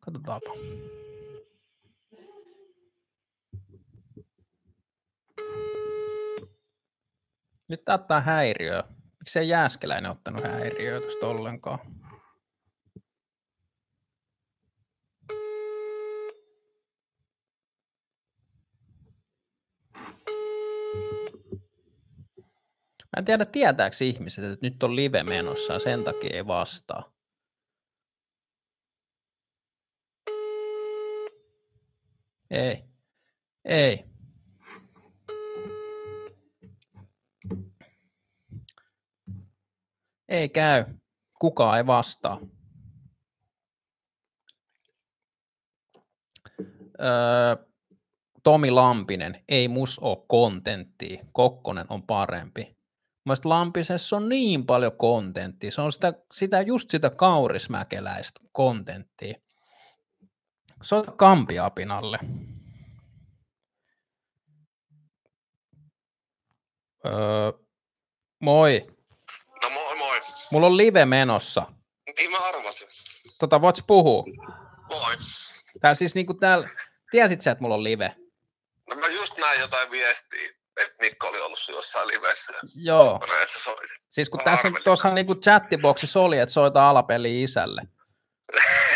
[0.00, 0.50] Katsotaanpa.
[7.68, 8.97] Nyt täyttää häiriö.
[9.28, 11.78] Miksei Jääskeläinen ottanut häiriöä tästä ollenkaan?
[23.04, 27.12] Mä en tiedä, tietääkö ihmiset, että nyt on live menossa ja sen takia ei vastaa.
[32.50, 32.84] Ei.
[33.64, 34.07] Ei.
[40.28, 40.84] Ei käy.
[41.40, 42.40] Kukaan ei vastaa.
[47.00, 47.68] Öö,
[48.42, 52.76] Tomi Lampinen, ei mus oo kontenttia, Kokkonen on parempi.
[53.24, 59.38] Mielestäni Lampisessa on niin paljon kontenttia, se on sitä, sitä just sitä kaurismäkeläistä kontenttia.
[60.82, 62.18] Soita Kampiapinalle.
[67.06, 67.52] Öö,
[68.40, 68.97] moi.
[70.52, 71.66] Mulla on live menossa.
[72.18, 72.88] Niin mä arvasin.
[73.38, 74.24] Tota, voits puhua?
[74.88, 75.16] Moi.
[75.80, 76.68] Tää siis niinku täällä,
[77.10, 78.16] tiesit sä, että mulla on live?
[78.90, 82.52] No mä just näin jotain viestiä, että Mikko oli ollut sun jossain livessä.
[82.82, 83.20] Joo.
[84.10, 87.82] Siis kun Mä tässä tuossa niinku chattiboksissa oli, että soita alapeli isälle.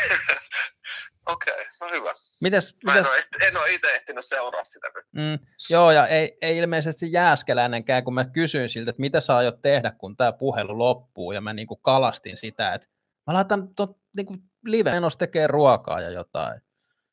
[1.27, 2.13] Okei, okay, no hyvä.
[2.43, 5.07] Mites, Mä en mites, en ole itse ehtinyt seuraa sitä nyt.
[5.13, 9.63] mm, joo, ja ei, ei ilmeisesti jääskeläinenkään, kun mä kysyin siltä, että mitä sä aiot
[9.63, 12.87] tehdä, kun tämä puhelu loppuu, ja mä niinku kalastin sitä, että
[13.27, 16.61] mä laitan ton, niinku live menossa tekee ruokaa ja jotain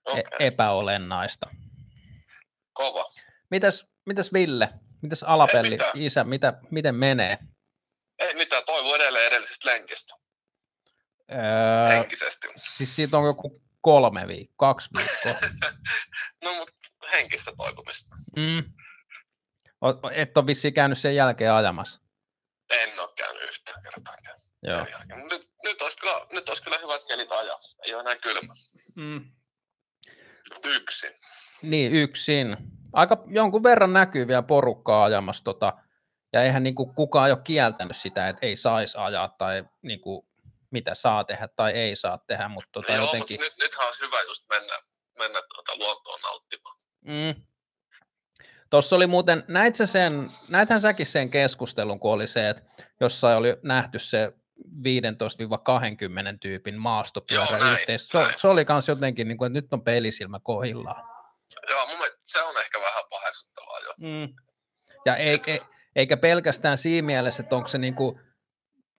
[0.06, 0.48] Okei, e- okay.
[0.48, 1.50] epäolennaista.
[2.74, 3.06] kova.
[3.52, 4.70] Mitäs, mitäs Ville,
[5.02, 5.92] mitäs alapelli mitään.
[5.96, 7.38] isä, mitä, miten menee?
[8.20, 10.16] Ei mitään, toivon edelleen edellisestä lenkistä.
[11.32, 12.48] Öö, Henkisesti.
[12.56, 15.50] siis siitä on joku kolme viikkoa, kaksi viikkoa.
[16.44, 16.70] No mut
[17.12, 18.16] henkistä toipumista.
[18.36, 18.64] Mm.
[20.12, 22.02] Et ole vissiin käynyt sen jälkeen ajamassa.
[22.70, 24.40] En ole käynyt yhtään kertaakaan.
[24.64, 24.86] Joo.
[25.32, 27.60] Nyt, nyt, olisi kyllä, nyt olisi kyllä hyvät kelit ajaa.
[27.86, 28.54] Ei ole enää kylmä.
[28.96, 29.32] Mm.
[30.66, 31.12] Yksin.
[31.62, 32.58] Niin, yksin.
[32.94, 35.74] Aika jonkun verran näkyy vielä porukkaa ajamassa tota,
[36.34, 40.29] ja eihän niinku kukaan ole kieltänyt sitä, että ei saisi ajaa tai niinku,
[40.72, 43.40] mitä saa tehdä tai ei saa tehdä, mutta tota, Joo, jotenkin...
[43.40, 44.80] mutta nyt, nythän olisi hyvä just mennä,
[45.18, 46.76] mennä tuota luontoon nauttimaan.
[47.02, 47.44] Mm.
[48.70, 52.64] Tuossa oli muuten, näit sä sen, näithän säkin sen keskustelun, kun oli se, että
[53.00, 54.68] jossain oli nähty se 15-20
[56.42, 58.00] tyypin maastopyörä Joo, näin.
[58.00, 58.34] Se, näin.
[58.38, 61.04] se oli myös jotenkin, niin kuin, että nyt on pelisilmä kohillaan.
[61.70, 63.94] Joo, mun mielestä se on ehkä vähän paheksuttavaa jo.
[64.00, 64.34] Mm.
[65.06, 65.60] Ja ei, ei,
[65.96, 68.20] eikä pelkästään siinä mielessä, että onko se niinku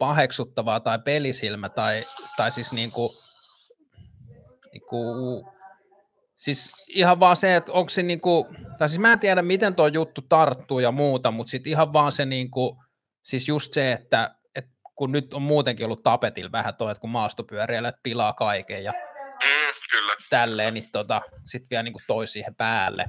[0.01, 2.05] paheksuttavaa tai pelisilmä tai,
[2.36, 3.14] tai siis niinku,
[4.72, 5.05] niinku,
[6.36, 8.48] siis ihan vaan se, että onko se niinku,
[8.78, 12.12] tai siis mä en tiedä miten tuo juttu tarttuu ja muuta, mutta sitten ihan vaan
[12.12, 12.82] se niinku,
[13.22, 17.11] siis just se, että, että kun nyt on muutenkin ollut tapetilla vähän toi, että kun
[17.11, 18.92] maastopyöräilijät pilaa kaiken ja
[19.44, 20.12] Mm, kyllä.
[20.30, 23.07] tälleen, niin tota, sitten vielä niinku toi siihen päälle.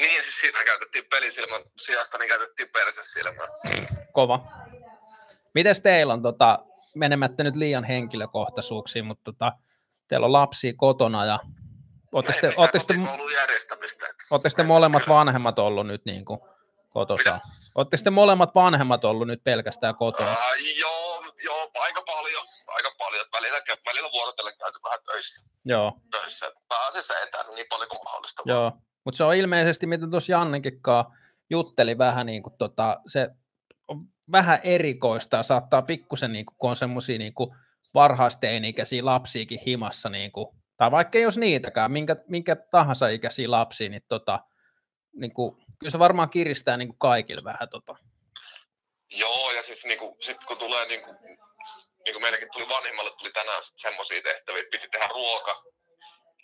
[0.00, 3.46] Niin, siis siinä käytettiin pelisilmän sijasta, niin käytettiin persesilmää.
[4.12, 4.52] Kova.
[5.54, 6.58] Mites teillä on, tota,
[6.96, 9.52] menemättä nyt liian henkilökohtaisuuksiin, mutta tota,
[10.08, 11.38] teillä on lapsia kotona ja
[12.14, 12.78] Ei te, ootte
[14.56, 16.40] te, molemmat vanhemmat ollut nyt niin kuin
[16.88, 17.32] kotossa?
[17.32, 17.40] Mitä?
[17.74, 20.30] Ootte te molemmat vanhemmat ollut nyt pelkästään kotona?
[20.30, 22.44] Aa, joo, joo, aika paljon.
[22.68, 23.26] Aika paljon.
[23.32, 25.50] Välillä, välillä vuorotellen käyty vähän töissä.
[25.64, 26.52] Joo, töissä.
[26.68, 28.42] Pääasiassa etänä niin paljon kuin mahdollista.
[28.46, 28.72] joo.
[29.04, 31.12] Mutta se on ilmeisesti, mitä tuossa Jannenkin kanssa
[31.50, 33.28] jutteli vähän niin kuin tota, se
[34.32, 37.32] vähän erikoista ja saattaa pikkusen, niin kuin, kun on semmoisia niin
[37.94, 40.46] varhaisteini-ikäisiä lapsiakin himassa, niin kuin,
[40.76, 44.40] tai vaikka olisi niitäkään, minkä, minkä tahansa ikäisiä lapsia, niin, tota,
[45.12, 47.68] niin kuin, kyllä se varmaan kiristää niin kuin kaikille vähän.
[47.68, 47.96] Tota.
[49.10, 51.10] Joo, ja siis niinku, sit kun tulee niinku,
[52.04, 55.62] niinku meillekin tuli vanhimmalle tuli tänään semmoisia tehtäviä, piti tehdä ruoka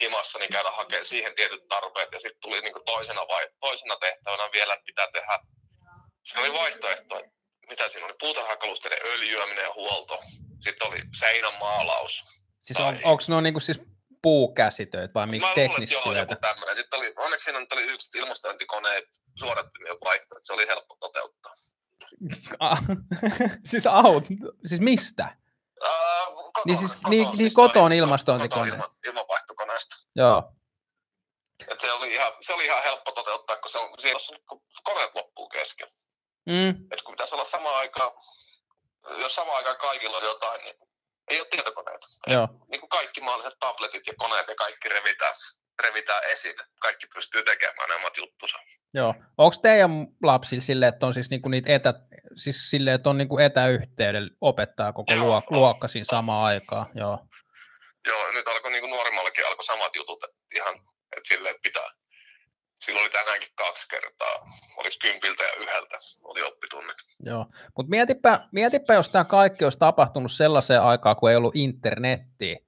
[0.03, 4.49] himassa, niin käydä hakemaan siihen tietyt tarpeet, ja sitten tuli niinku toisena, vai, toisena tehtävänä
[4.53, 5.39] vielä, että pitää tehdä,
[6.25, 7.38] se oli vaihtoehto, että
[7.69, 10.23] mitä siinä oli, puutarhakka työkalusteiden öljyäminen ja huolto.
[10.61, 12.25] Sitten oli seinänmaalaus.
[12.61, 13.81] Siis on, onko ne niinku siis
[14.23, 16.37] puukäsitöitä vai miksi teknistyötä?
[16.37, 16.77] tämmöinen.
[16.77, 19.05] Sitten oli, onneksi siinä oli yksi ilmastointikoneet
[19.39, 21.53] suodattimien vaihto, että se oli helppo toteuttaa.
[23.71, 24.25] siis aut,
[24.67, 25.37] siis mistä?
[25.85, 28.69] Uh, koton, niin siis koton, niin, niin siis koton ilmastointikone.
[28.69, 29.97] Ilma, ilmanvaihtokoneesta.
[30.17, 30.53] Joo.
[31.69, 35.15] Et se, oli ihan, se oli ihan helppo toteuttaa, kun se on, siinä kun koneet
[35.15, 35.89] loppuu kesken.
[36.49, 36.71] Mm.
[36.93, 38.15] Et kun pitäisi olla sama aika,
[39.21, 40.77] jos sama aikaan kaikilla on jotain, niin
[41.29, 42.07] ei ole tietokoneita.
[42.27, 42.49] Joo.
[42.71, 45.35] niin kuin kaikki mahdolliset tabletit ja koneet ja kaikki revitään,
[45.83, 46.57] revitään esiin.
[46.81, 48.59] Kaikki pystyy tekemään nämä juttusa.
[48.95, 49.15] Joo.
[49.39, 49.91] Onko teidän
[50.23, 51.95] lapsilla silleen, että on siis niinku niitä etä,
[52.37, 56.87] siis silleen, että on niinku etäyhteydellä opettaa koko Joo, luok- luokka siinä samaan aikaan?
[56.95, 57.19] Joo.
[58.09, 60.75] Joo, nyt alkoi niin kuin nuorimmallakin alkoi samat jutut, että ihan
[61.17, 61.91] että silleen, että pitää.
[62.81, 64.35] Silloin oli tänäänkin kaksi kertaa,
[64.77, 66.97] oliko kympiltä ja yhdeltä, oli oppitunnit.
[67.21, 72.59] Joo, mutta mietipä, mietipä, jos tämä kaikki olisi tapahtunut sellaiseen aikaan, kun ei ollut internettiä.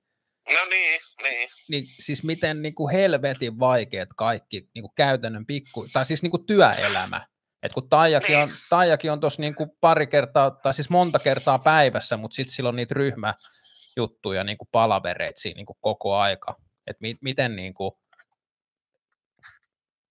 [0.53, 1.49] No niin, niin.
[1.69, 6.31] Niin siis miten niin kuin helvetin vaikeat kaikki niin kuin käytännön pikku, tai siis niin
[6.31, 7.27] kuin työelämä.
[7.63, 8.43] Et kun Taijakin niin.
[8.43, 12.69] on, Taijakin on tuossa niin pari kertaa, tai siis monta kertaa päivässä, mutta sitten sillä
[12.69, 16.55] on niitä ryhmäjuttuja, niin kuin palavereita siinä niin kuin koko aika.
[16.87, 17.93] Että mi, miten niin kuin,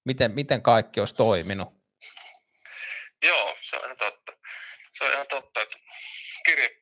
[0.06, 1.68] miten, miten kaikki olisi toiminut.
[3.24, 4.34] Joo, se on ihan totta.
[4.92, 5.78] Se on ihan totta, että
[6.46, 6.79] kirje,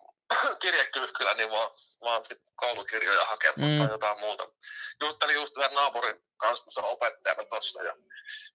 [0.61, 1.71] kirjekyyhkylä, niin vaan,
[2.01, 3.77] vaan sit koulukirjoja hakemaan mm.
[3.77, 4.43] tai jotain muuta.
[5.01, 7.95] Juttelin just yhden naapurin kanssa, kun se on opettajana tuossa, ja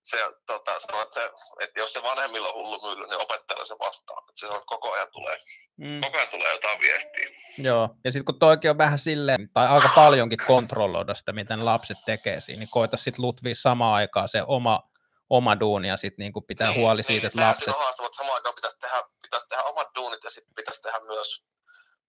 [0.02, 1.30] se tota, sanoi, että, se,
[1.60, 4.18] että jos se vanhemmilla on hullu mylly, niin opettajalla se vastaa.
[4.28, 5.36] Että se on, koko ajan tulee,
[5.76, 6.00] mm.
[6.00, 7.26] koko ajan tulee jotain viestiä.
[7.58, 11.98] Joo, ja sitten kun toikin on vähän silleen, tai aika paljonkin kontrolloida sitä, miten lapset
[12.06, 14.82] tekee siinä, niin koita sitten Lutvia samaan aikaan se oma,
[15.30, 17.68] oma duuni ja sitten niinku pitää niin, huoli siitä, niin, että lapset...
[17.68, 21.00] on haastava, että samaan aikaan pitäisi tehdä, pitäisi tehdä omat duunit ja sitten pitäisi tehdä
[21.00, 21.44] myös,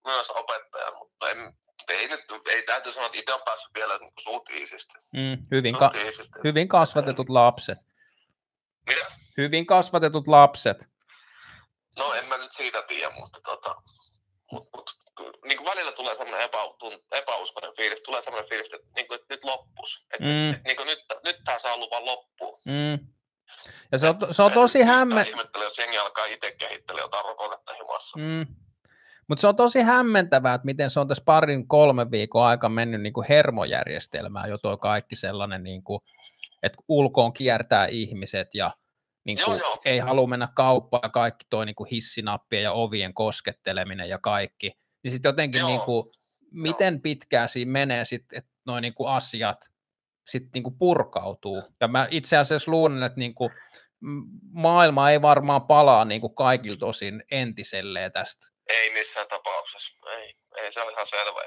[0.05, 1.35] myös opettaja, mutta ei,
[1.89, 4.93] ei, nyt, ei täytyy sanoa, että itse on päässyt vielä niin suut iisisti.
[5.13, 5.91] Mm, hyvin, ka-
[6.43, 7.77] hyvin kasvatetut lapset.
[8.87, 9.05] Mitä?
[9.37, 10.77] Hyvin kasvatetut lapset.
[11.97, 13.75] No en mä nyt siitä tiedä, mutta tota,
[14.51, 14.89] mut, mut,
[15.45, 16.49] niin kuin välillä tulee semmoinen
[17.11, 20.07] epäuskoinen fiilis, tulee semmoinen fiilis, että, niin kuin, että nyt loppus.
[20.13, 20.51] Että, mm.
[20.51, 22.59] että, niin kuin nyt, nyt tämä saa ollut vaan loppuun.
[22.65, 23.07] Mm.
[23.91, 25.27] Ja se on, se on tosi hämmen...
[25.27, 28.19] Ihmettelen, jos jengi alkaa itse kehittää jotain rokotetta himassa.
[28.19, 28.45] Mm.
[29.27, 33.01] Mutta se on tosi hämmentävää, että miten se on tässä parin kolme viikon aika mennyt
[33.01, 35.99] niin kuin hermojärjestelmään jo tuo kaikki sellainen, niin kuin,
[36.63, 38.71] että ulkoon kiertää ihmiset ja
[39.25, 39.81] niin kuin, joo, joo.
[39.85, 44.71] ei halua mennä kauppaan ja kaikki tuo niin hissinappia ja ovien kosketteleminen ja kaikki.
[45.03, 46.05] Niin sitten jotenkin, niin kuin,
[46.51, 49.57] miten pitkään siinä menee sitten, että noin niin kuin asiat
[50.27, 51.63] sitten niin kuin purkautuu.
[51.81, 53.51] Ja mä itse asiassa luulen, että niin kuin,
[54.53, 60.09] maailma ei varmaan palaa niin kuin kaikilta osin entiselleen tästä ei missään tapauksessa.
[60.09, 61.41] Ei, ei se on ihan selvä.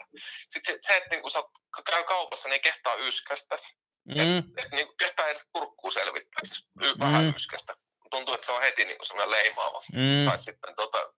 [0.48, 1.42] Sitten se, se että niin kun sä
[1.90, 3.58] käy kaupassa, niin kehtaa yskästä.
[4.04, 4.38] Mm.
[4.38, 7.34] Et, et, niin kehtaa edes kurkkuun selvittää, siis y- vähän mm.
[7.36, 7.74] yskästä.
[8.10, 9.82] Tuntuu, että se on heti niin semmoinen leimaava.
[9.92, 10.30] Mm.
[10.30, 11.12] Tai sitten tota,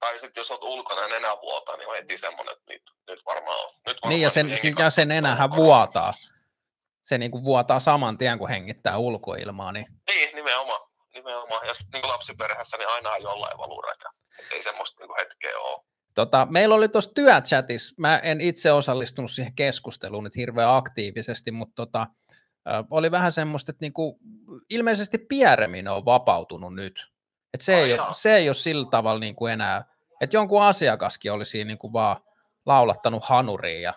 [0.00, 3.60] tai sitten jos olet ulkona nenä vuotaa, niin on heti semmoinen, että nyt, nyt varmaan
[3.60, 3.70] on.
[3.86, 6.14] Nyt varmaan niin, ja sen, ja sen nenähän vuotaa.
[7.04, 9.72] Se niin kuin vuotaa saman tien, kun hengittää ulkoilmaa.
[9.72, 10.80] Niin, niin nimenomaan
[11.14, 11.66] nimenomaan.
[11.66, 14.08] Ja sitten niin lapsiperheessä niin aina jollain valuu räkä.
[14.52, 15.84] ei semmoista niin hetkeä ole.
[16.14, 21.74] Tota, meillä oli tuossa työchatissa, mä en itse osallistunut siihen keskusteluun nyt hirveän aktiivisesti, mutta
[21.74, 22.06] tota,
[22.90, 24.18] oli vähän semmoista, että niinku,
[24.70, 27.06] ilmeisesti Piereminen on vapautunut nyt.
[27.54, 29.84] Et se, ei ole, se ei ole sillä tavalla niinku enää,
[30.20, 32.16] että jonkun asiakaskin oli siinä niinku vaan
[32.66, 33.94] laulattanut hanuriin ja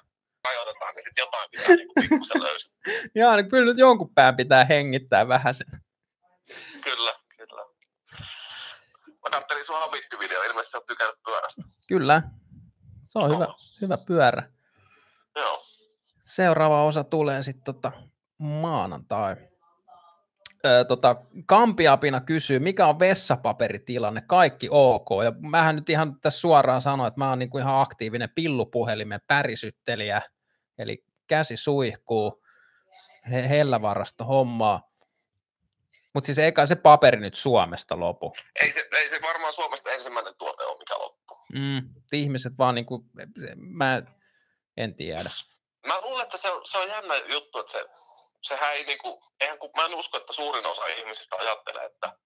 [0.68, 2.74] rajoitetaan, niin sitten jotain pitää niinku pikkusen löysiä.
[3.22, 5.68] Joo, niin kyllä nyt jonkun pään pitää hengittää vähän sen.
[6.84, 7.61] Kyllä, kyllä.
[9.07, 11.61] Mä katselin sun Habitty-video, ilmeisesti sä oot tykännyt pyörästä.
[11.88, 12.22] Kyllä,
[13.03, 13.47] se on hyvä,
[13.82, 14.51] hyvä pyörä.
[15.36, 15.65] Joo.
[16.26, 17.91] Seuraava osa tulee sitten tota
[18.38, 19.36] maanantai.
[20.65, 21.15] Öö, tota,
[21.45, 25.07] Kampiapina kysyy, mikä on vessapaperitilanne, kaikki ok.
[25.24, 30.22] Ja mähän nyt ihan tässä suoraan sanoin, että mä oon niinku ihan aktiivinen pillupuhelimen pärisyttelijä,
[30.80, 32.45] eli käsi suihkuu,
[33.32, 34.91] he, hellävarasto hommaa.
[36.13, 38.36] Mutta siis eikä se paperi nyt Suomesta lopu.
[38.61, 41.38] Ei se, ei se varmaan Suomesta ensimmäinen tuote ole, mikä loppuu.
[41.53, 43.05] Mm, ihmiset vaan niinku,
[43.57, 44.01] mä
[44.78, 45.30] en tiedä.
[45.86, 47.86] Mä luulen, että se on, se on jännä juttu, että se,
[48.41, 52.17] sehän ei niinku, eihän kun, mä en usko, että suurin osa ihmisistä ajattelee, että,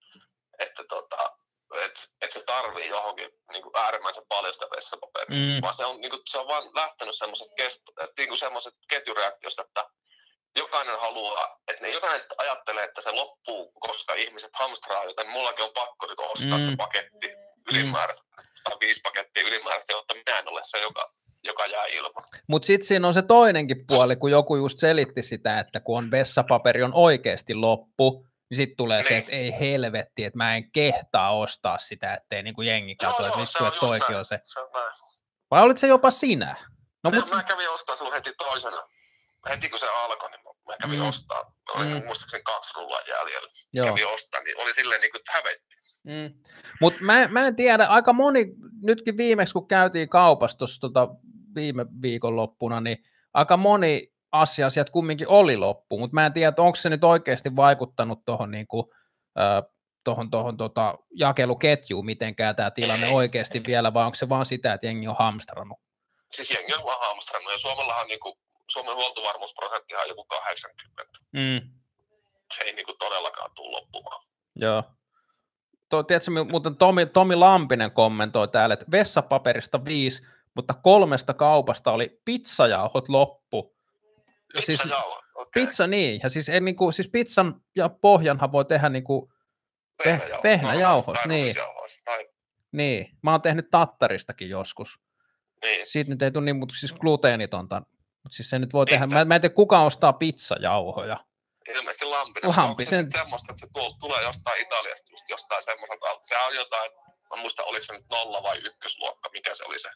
[0.60, 1.38] että tota,
[1.86, 5.62] että et se tarvii johonkin niin kuin äärimmäisen paljon sitä vessapaperia, mm.
[5.62, 7.54] vaan se on, niin kuin, se on vaan lähtenyt semmoisesta
[8.18, 9.86] niin semmoisesta ketjureaktiosta, että
[10.58, 15.72] jokainen haluaa, että ne jokainen ajattelee, että se loppuu, koska ihmiset hamstraa, joten mullakin on
[15.74, 16.66] pakko nyt ostaa mm.
[16.66, 17.28] se paketti
[17.72, 18.24] ylimääräistä.
[18.38, 18.44] Mm.
[18.64, 21.14] tai viisi pakettia ylimääräistä, jotta minä en ole se, joka,
[21.44, 22.24] joka jää ilman.
[22.48, 26.12] Mutta sitten siinä on se toinenkin puoli, kun joku just selitti sitä, että kun on
[26.12, 29.08] vessapaperi on oikeasti loppu, niin sitten tulee niin.
[29.08, 33.40] se, että ei helvetti, että mä en kehtaa ostaa sitä, ettei niinku jengi katso, että
[33.40, 34.40] vittu, että toikin on se.
[34.46, 34.94] se on näin.
[35.52, 36.56] Vai olit se jopa sinä?
[37.04, 37.30] No, mut...
[37.30, 38.84] Mä kävin ostaa silloin heti toisena.
[39.50, 41.08] Heti kun se alkoi, niin mä kävin mm.
[41.08, 41.54] ostaa.
[41.76, 42.06] Oli mm.
[42.06, 43.50] muistaakseni kaksi rullaa jäljellä.
[43.74, 43.86] Joo.
[43.86, 45.76] Kävin ostaa, niin oli silleen niin kuin, hävetti.
[46.04, 46.34] Mm.
[46.82, 48.46] Mutta mä, mä en tiedä, aika moni,
[48.84, 51.08] nytkin viimeksi kun käytiin kaupassa tuossa tota,
[51.56, 52.98] viime viikonloppuna, niin
[53.34, 57.56] aika moni asia sieltä kumminkin oli loppu, mutta mä en tiedä, onko se nyt oikeasti
[57.56, 58.86] vaikuttanut tuohon niin kuin,
[59.40, 59.64] äh,
[60.04, 63.64] tohon, tohon, tota, jakeluketjuun mitenkään tämä tilanne ei, oikeasti ei.
[63.68, 65.80] vielä, vai onko se vaan sitä, että jengi on hamstrannut?
[66.32, 68.36] Siis jengi on vaan hamstrannut, ja Suomellahan niin kuin,
[68.68, 71.20] Suomen huoltovarmuusprosentti on joku 80.
[71.32, 71.72] Mm.
[72.58, 74.26] Se ei niin kuin, todellakaan tule loppumaan.
[74.56, 74.84] Joo.
[75.90, 80.22] To, tiedätkö, muuten Tomi, Tomi Lampinen kommentoi täällä, että vessapaperista viisi,
[80.56, 83.76] mutta kolmesta kaupasta oli pizzajauhot loppu.
[84.54, 85.66] Pizzajauhot, siis, okay.
[85.66, 89.32] Pizza niin, ja siis, ei, niin kuin, siis pizzan ja pohjanhan voi tehdä niin kuin,
[90.06, 90.44] Vehnäjauhos.
[90.44, 91.56] Vehnäjauhos, niin.
[92.06, 92.30] Tai...
[92.72, 95.00] Niin, mä oon tehnyt tattaristakin joskus.
[95.62, 95.88] Niin.
[95.88, 97.82] Siitä nyt ei tule niin, mutta siis gluteenitonta.
[98.24, 101.18] Mutta siis se nyt voi niin, tehdä, mä, mä en tiedä kuka ostaa pizzajauhoja.
[101.70, 102.54] Ilmeisesti Lampinen.
[102.58, 103.12] Lampisen.
[103.12, 106.92] Se semmoista, että se tuo, tulee jostain Italiasta, just jostain semmoiselta, se on jotain,
[107.36, 109.90] mä muista oliko se nyt nolla vai ykkösluokka, mikä se oli se.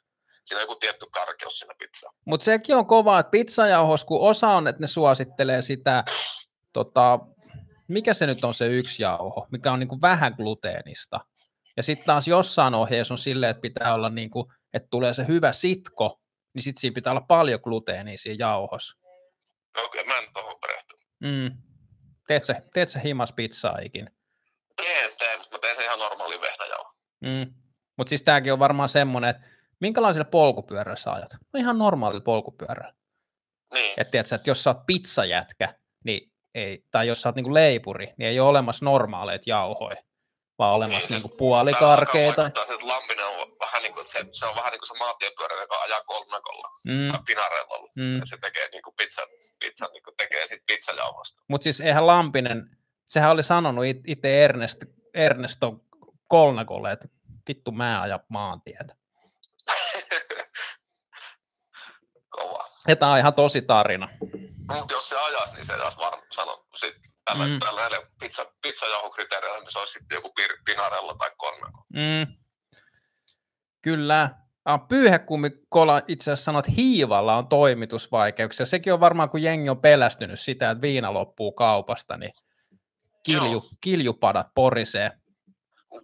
[0.45, 2.09] Siinä on joku tietty karkeus siinä pizza.
[2.25, 6.03] Mutta sekin on kova, että pizzajauhos, kun osa on, että ne suosittelee sitä,
[6.73, 7.19] tota,
[7.87, 11.19] mikä se nyt on se yksi jauho, mikä on niinku vähän gluteenista.
[11.77, 15.51] Ja sitten taas jossain ohjeessa on silleen, että pitää olla, niinku, että tulee se hyvä
[15.51, 16.21] sitko,
[16.53, 18.97] niin sitten siinä pitää olla paljon gluteenia siinä jauhossa.
[19.77, 21.07] Okei, okay, mä en tuohon perehtynyt.
[21.19, 21.57] Mm.
[22.27, 24.09] Teet sä, teet sä himas pizzaa ikin?
[24.75, 25.39] Teen, teen.
[25.51, 26.93] Mä teen se ihan normaali vehnäjauho.
[27.21, 27.53] Mm.
[27.97, 29.47] Mutta siis tämäkin on varmaan semmoinen, että
[29.79, 31.33] minkälaisilla polkupyörällä sä ajat?
[31.53, 32.93] No ihan normaalilla polkupyörällä.
[33.73, 33.93] Niin.
[33.97, 38.13] Että tiedätkö, että jos sä oot pizzajätkä, niin ei, tai jos sä oot niinku leipuri,
[38.17, 40.03] niin ei ole olemassa normaaleita jauhoja,
[40.59, 42.49] vaan olemassa niin, niinku puolikarkeita.
[42.49, 45.61] Tämä että Lampinen on vähän niin kuin, se, se on vähän niin kuin se maantiepyörä,
[45.61, 47.11] joka ajaa kolmekolla mm.
[47.11, 47.91] tai pinarellalla.
[47.95, 48.19] Mm.
[48.19, 49.27] Ja se tekee niin kuin pizzan,
[49.59, 51.41] pizzan niin kuin tekee sit pizzajauhosta.
[51.47, 55.73] Mutta siis eihän Lampinen, sehän oli sanonut itse Ernest, Ernesto
[56.27, 57.07] Kolnakolle, että
[57.47, 58.95] vittu mä aja maantietä.
[62.29, 62.65] Kova.
[62.87, 64.09] Ja tämä on ihan tosi tarina.
[64.71, 66.95] Mutta jos se ajaisi, niin se taas varmaan sano, sit
[67.25, 67.59] tällä, mm.
[67.59, 67.89] tällä
[68.19, 71.85] pizza, pizzajauhokriteereillä, niin se olisi sitten joku pir, pinarella tai kornako.
[71.93, 72.27] Mm.
[73.81, 74.29] Kyllä.
[74.89, 78.65] Pyyhekummi Kola itse asiassa sanoi, että hiivalla on toimitusvaikeuksia.
[78.65, 82.31] Sekin on varmaan, kun jengi on pelästynyt sitä, että viina loppuu kaupasta, niin
[83.23, 85.11] kilju, kiljupadat porisee.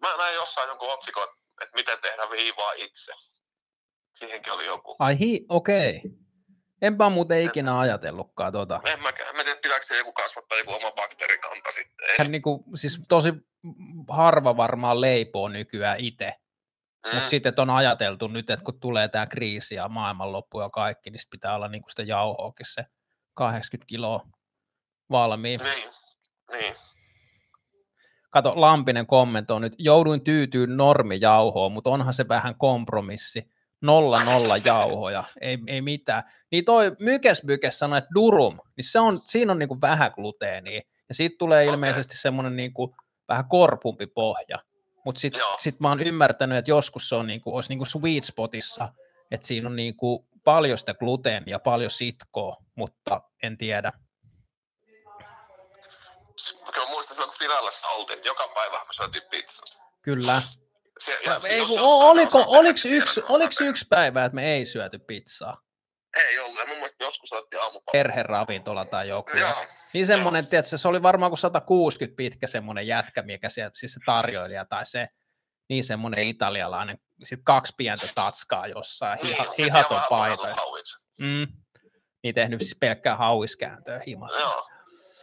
[0.02, 1.28] Mä näin jossain jonkun otsikon,
[1.62, 3.12] että miten tehdä viivaa itse.
[4.22, 4.96] Siihenkin oli joku.
[5.00, 5.98] Ai hi, okei.
[5.98, 6.12] Okay.
[6.82, 8.82] Enpä muuten ikinä ajatellutkaan tota.
[8.86, 9.36] En mäkään.
[9.36, 12.08] Mä tiedä, pitääkö se joku kasvattaa joku oma bakteerikanta sitten.
[12.18, 13.34] Hän niin kuin, siis tosi
[14.10, 16.34] harva varmaan leipoo nykyään itse.
[17.06, 17.16] Mm.
[17.16, 21.20] Mutta sitten on ajateltu nyt, että kun tulee tämä kriisi ja maailmanloppu ja kaikki, niin
[21.32, 22.86] pitää olla niin kuin sitä jauhoakin se
[23.34, 24.28] 80 kiloa
[25.12, 25.60] valmiin.
[25.64, 25.90] Niin,
[26.52, 26.76] niin.
[28.30, 33.52] Kato, Lampinen kommentoi nyt, jouduin tyytyyn normijauhoon, mutta onhan se vähän kompromissi
[33.82, 36.24] nolla nolla jauhoja, ei, ei mitään.
[36.52, 40.82] Niin toi Mykes Mykes sanoi, että durum, niin se on, siinä on niinku vähän gluteenia,
[41.10, 42.22] ja siitä tulee ilmeisesti okay.
[42.22, 42.96] semmoinen niinku
[43.28, 44.60] vähän korpumpi pohja.
[45.06, 48.94] Mutta sitten sit mä oon ymmärtänyt, että joskus se on niinku, olisi niinku sweet spotissa,
[49.32, 53.92] että siinä on niinku paljon sitä gluteenia, paljon sitkoa, mutta en tiedä.
[56.74, 59.92] Kyllä muistan silloin, kun Finalassa oltiin, joka päivä me syötiin pizzaa.
[60.02, 60.42] Kyllä.
[61.06, 65.62] Se, ja, ei, jos, oliko, oliko, yksi, oliko yksi päivä, että me ei syöty pizzaa?
[66.18, 67.92] Ei ollut, ja mun mielestä joskus otettiin aamupalaa.
[67.92, 69.38] Perheravintola tai joku.
[69.38, 69.66] Joo.
[69.94, 74.00] Niin semmoinen, tiedätkö, se oli varmaan kuin 160 pitkä semmoinen jätkä, mikä sieltä, siis se
[74.06, 75.08] tarjoilija tai se,
[75.70, 80.56] niin semmoinen italialainen, sitten kaksi pientä tatskaa jossain, niin, hiha, hihaton paita.
[81.20, 81.48] Mm.
[82.24, 84.40] Niin tehnyt siis pelkkää hauiskääntöä himassa.
[84.40, 84.70] Joo.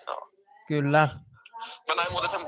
[0.07, 0.31] Joo.
[0.69, 1.09] Kyllä.
[1.89, 2.41] Mä näin muuten sen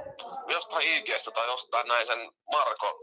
[0.48, 2.18] jostain IGstä tai jostain näin sen
[2.52, 2.98] Marko,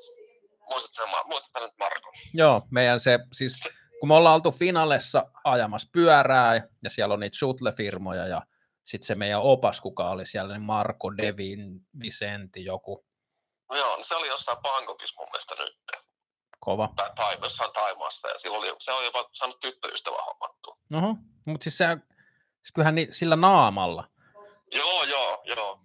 [0.69, 2.11] muistatko, muistatko nyt Marko?
[2.33, 3.63] Joo, meidän se, siis
[3.99, 8.41] kun me ollaan oltu finalessa ajamassa pyörää ja siellä on niitä shuttle-firmoja ja
[8.85, 13.05] sitten se meidän opas, kuka oli siellä, niin Marko, Devin, Vicenti, joku.
[13.69, 15.77] No joo, se oli jossain Bangkokissa mun mielestä nyt.
[16.59, 16.89] Kova.
[16.95, 20.77] Tai, tai jossain Taimaassa ja silloin oli, se on jopa saanut tyttöystävä hommattua.
[20.93, 21.15] Oho,
[21.45, 21.85] mutta siis, se,
[22.63, 24.07] siis kyllähän ni, sillä naamalla.
[24.71, 25.79] Joo, joo, joo.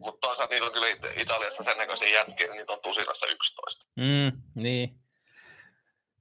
[0.00, 3.86] Mutta toisaalta niitä on kyllä It- Italiassa sen näköisiä jätkiä, niin niitä on tusinassa 11.
[3.96, 4.98] Mm, niin.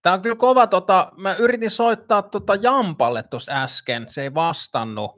[0.01, 5.11] Tämä on kyllä kova, tota, mä yritin soittaa tota Jampalle tuossa äsken, se ei vastannut.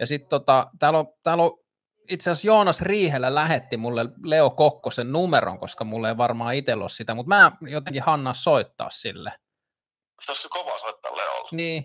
[0.00, 1.58] Ja sitten tota, täällä on, täällä on
[2.10, 6.88] itse asiassa Joonas Riihelä lähetti mulle Leo Kokkosen numeron, koska mulle ei varmaan itsellä ole
[6.88, 9.32] sitä, mutta mä jotenkin Hanna soittaa sille.
[10.24, 11.48] Se olisi kyllä kova soittaa Leolle.
[11.52, 11.84] Niin,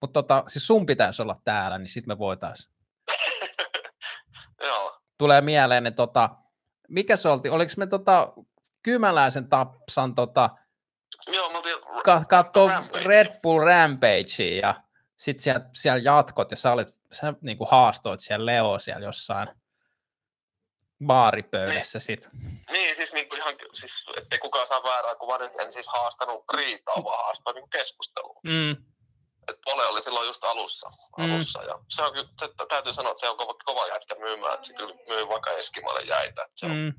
[0.00, 2.77] mutta tota, siis sun pitäisi olla täällä, niin sitten me voitaisiin.
[5.18, 6.30] Tulee mieleen, että tota,
[6.88, 8.32] mikä se oltiin, oliko me tota
[8.82, 10.50] Kymäläisen Tapsan tota,
[11.32, 11.62] Joo,
[12.04, 12.24] ka-
[12.68, 13.04] Rampage.
[13.04, 14.74] Red Bull Rampagea ja
[15.16, 19.48] sitten siellä, siellä jatkot ja sä, olit, sä niin kuin haastoit siellä Leo siellä jossain
[21.06, 22.28] baaripöydässä sit.
[22.70, 27.04] Niin, siis niinku ihan, siis ettei kukaan saa väärää kuvaa, että en siis haastanut riitaa,
[27.04, 28.40] vaan haastoin niinku keskustelua.
[28.44, 28.76] Mm,
[29.48, 31.24] Et Pole oli silloin just alussa, Mm.
[31.34, 34.54] alussa ja se on kyllä, se, täytyy sanoa, että se on kova, kova jätkä myymään,
[34.54, 36.92] että se kyllä myy vaikka Eskimoille jäitä, että se on mm,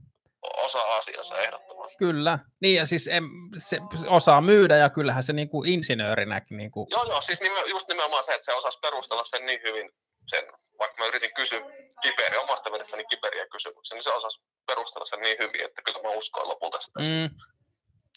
[0.58, 1.98] osa asiassa ehdottomasti.
[1.98, 2.40] kyllä.
[2.62, 3.24] Niin ja siis em,
[3.58, 7.42] se, se osaa myydä ja kyllähän se niin kuin insinöörinäkin niin kuin, Joo, joo, siis
[7.42, 9.92] nime, just nimenomaan se, että se osasi perustella sen niin hyvin,
[10.28, 10.44] sen,
[10.80, 11.62] vaikka mä yritin kysyä
[12.02, 16.10] kiperi, omasta mielestäni kiperiä kysymyksiä, niin se osasi perustella sen niin hyvin, että kyllä mä
[16.10, 17.00] uskoin lopulta sitä.
[17.00, 17.06] Mm.
[17.08, 17.30] mm,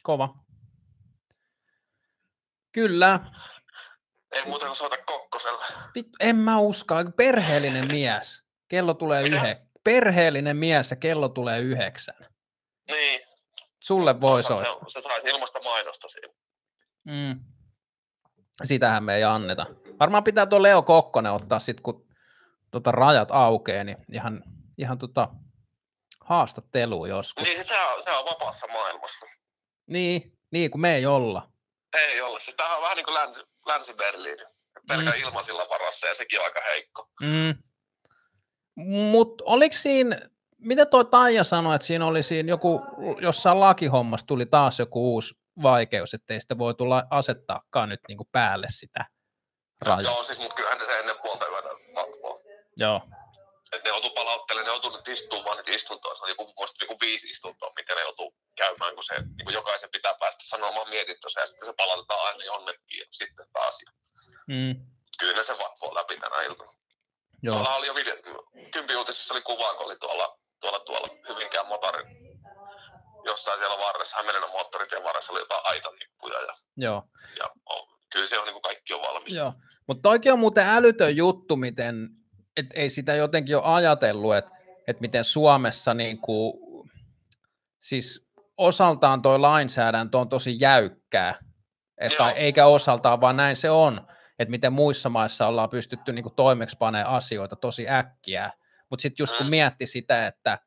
[0.03, 0.29] kova.
[2.73, 3.21] Kyllä.
[4.33, 5.65] Ei muuta kuin soita Kokkoselle.
[5.95, 6.95] Vittu, en mä usko.
[7.17, 8.43] Perheellinen mies.
[8.69, 9.57] Kello tulee yhdeksän.
[9.85, 12.15] Perheellinen mies ja kello tulee yhdeksän.
[12.91, 13.21] Niin,
[13.81, 14.75] Sulle voi soittaa.
[14.75, 16.35] se, se saisi ilmasta mainosta siinä.
[17.05, 17.41] Mm.
[18.65, 19.67] Sitähän me ei anneta.
[20.01, 22.07] Varmaan pitää tuo Leo Kokkonen ottaa sitten, kun
[22.71, 24.43] tota rajat aukeaa, niin ihan,
[24.79, 25.29] ihan tota
[26.25, 27.45] haastattelua joskus.
[27.45, 29.27] Niin, se on, se on vapaassa maailmassa.
[29.87, 31.49] Niin, niin kun me ei olla.
[31.97, 32.41] Ei ole.
[32.41, 34.43] Siis tämähän on vähän niin kuin Länsi, Länsi-Berliini.
[34.89, 35.21] Pelkä Mm.
[35.21, 37.09] ilmaisilla varassa ja sekin on aika heikko.
[37.23, 37.55] Mm.
[39.11, 40.19] Mutta oliko siinä,
[40.59, 42.81] mitä toi Taija sanoi, että siinä oli siinä joku,
[43.21, 48.67] jossain lakihommassa tuli taas joku uusi vaikeus, ettei sitä voi tulla asettaakaan nyt niinku päälle
[48.71, 49.05] sitä
[49.81, 50.01] rajaa.
[50.13, 51.69] Joo, siis mut kyllähän ne se ennen puolta yötä.
[52.77, 53.01] Joo.
[53.73, 54.42] Et ne joutuu palauttelemaan,
[54.91, 56.15] nyt istumaan niitä istuntoja.
[56.15, 59.91] Se on joku, joku viisi istuntoa, mitä ne joutuu käymään, kun se, niin kuin jokaisen
[59.91, 63.79] pitää päästä sanomaan mietintönsä ja sitten se palautetaan aina jonnekin ja sitten taas.
[64.47, 64.75] Mm.
[65.19, 66.73] kyllä se vatvoo läpi tänä iltana.
[67.43, 67.55] Joo.
[67.55, 68.17] Tuolla oli jo video,
[68.73, 72.23] kympiuutisissa oli kuva, kun oli tuolla, tuolla, tuolla Hyvinkään motorin
[73.25, 77.05] jossain siellä varressa, Hämeenlinnan moottoritien varressa oli jotain aitanippuja ja, Joo.
[77.39, 79.35] ja on, kyllä se on niin kuin kaikki on valmis.
[79.35, 79.53] Joo.
[79.87, 82.09] Mutta toikin on muuten älytön juttu, miten,
[82.57, 84.51] et ei sitä jotenkin ole ajatellut, että
[84.87, 86.61] et miten Suomessa niinku,
[87.83, 88.27] siis
[88.59, 91.35] osaltaan toi lainsäädäntö on tosi jäykkää,
[91.99, 92.37] et, tai Joo.
[92.39, 94.07] eikä osaltaan, vaan näin se on,
[94.39, 98.51] että miten muissa maissa ollaan pystytty niinku toimeksipanemaan asioita tosi äkkiä,
[98.91, 99.51] mutta sitten just kun Mm.
[99.51, 100.59] mietti sitä, että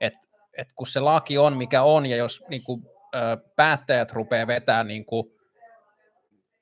[0.00, 0.14] et,
[0.58, 2.82] et kun se laki on mikä on, ja jos niinku,
[3.14, 3.18] ö,
[3.56, 5.37] päättäjät rupeaa vetämään niinku,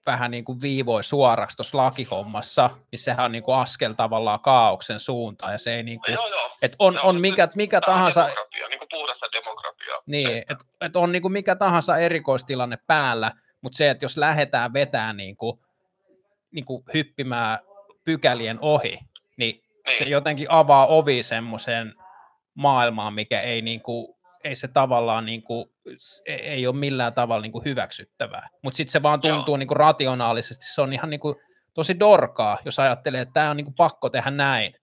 [0.06, 5.00] vähän niin kuin viivoi suoraksi tuossa lakihommassa, niin sehän on niin kuin askel tavallaan kaauksen
[5.00, 6.50] suuntaan, ja se ei niin kuin, Joo, joo.
[6.62, 9.98] et on, on mikä, mikä tahansa, Demokratia, niin kuin puhdasta demokratiaa.
[10.06, 10.44] niin, Se,
[10.80, 15.36] et, on niin kuin mikä tahansa erikoistilanne päällä, mutta se, että jos lähdetään vetämään niin
[15.36, 15.60] kuin,
[16.50, 17.58] niin kuin hyppimään
[18.04, 18.98] pykälien ohi,
[19.36, 19.62] niin
[19.98, 20.10] se Niin.
[20.10, 21.94] jotenkin avaa ovi semmoiseen
[22.54, 24.15] maailmaan, mikä ei niin kuin,
[24.46, 25.70] ei se tavallaan niin kuin,
[26.26, 28.48] ei ole millään tavalla niin kuin hyväksyttävää.
[28.62, 29.56] Mutta sitten se vaan tuntuu Joo.
[29.56, 31.36] niin kuin rationaalisesti, se on ihan niin kuin
[31.74, 34.74] tosi dorkaa, jos ajattelee, että tämä on niin kuin pakko tehdä näin.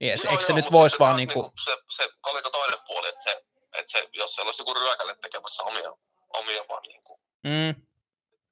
[0.00, 2.50] Niin, et, Joo, eikö se joo, nyt voisi vaan niin kuin, niinku Se, se koliko
[2.50, 3.44] toinen puoli, että, se,
[3.78, 5.92] että se, jos siellä olisi joku ryökälle tekemässä omia,
[6.28, 7.74] omia vaan niin kuin, mm,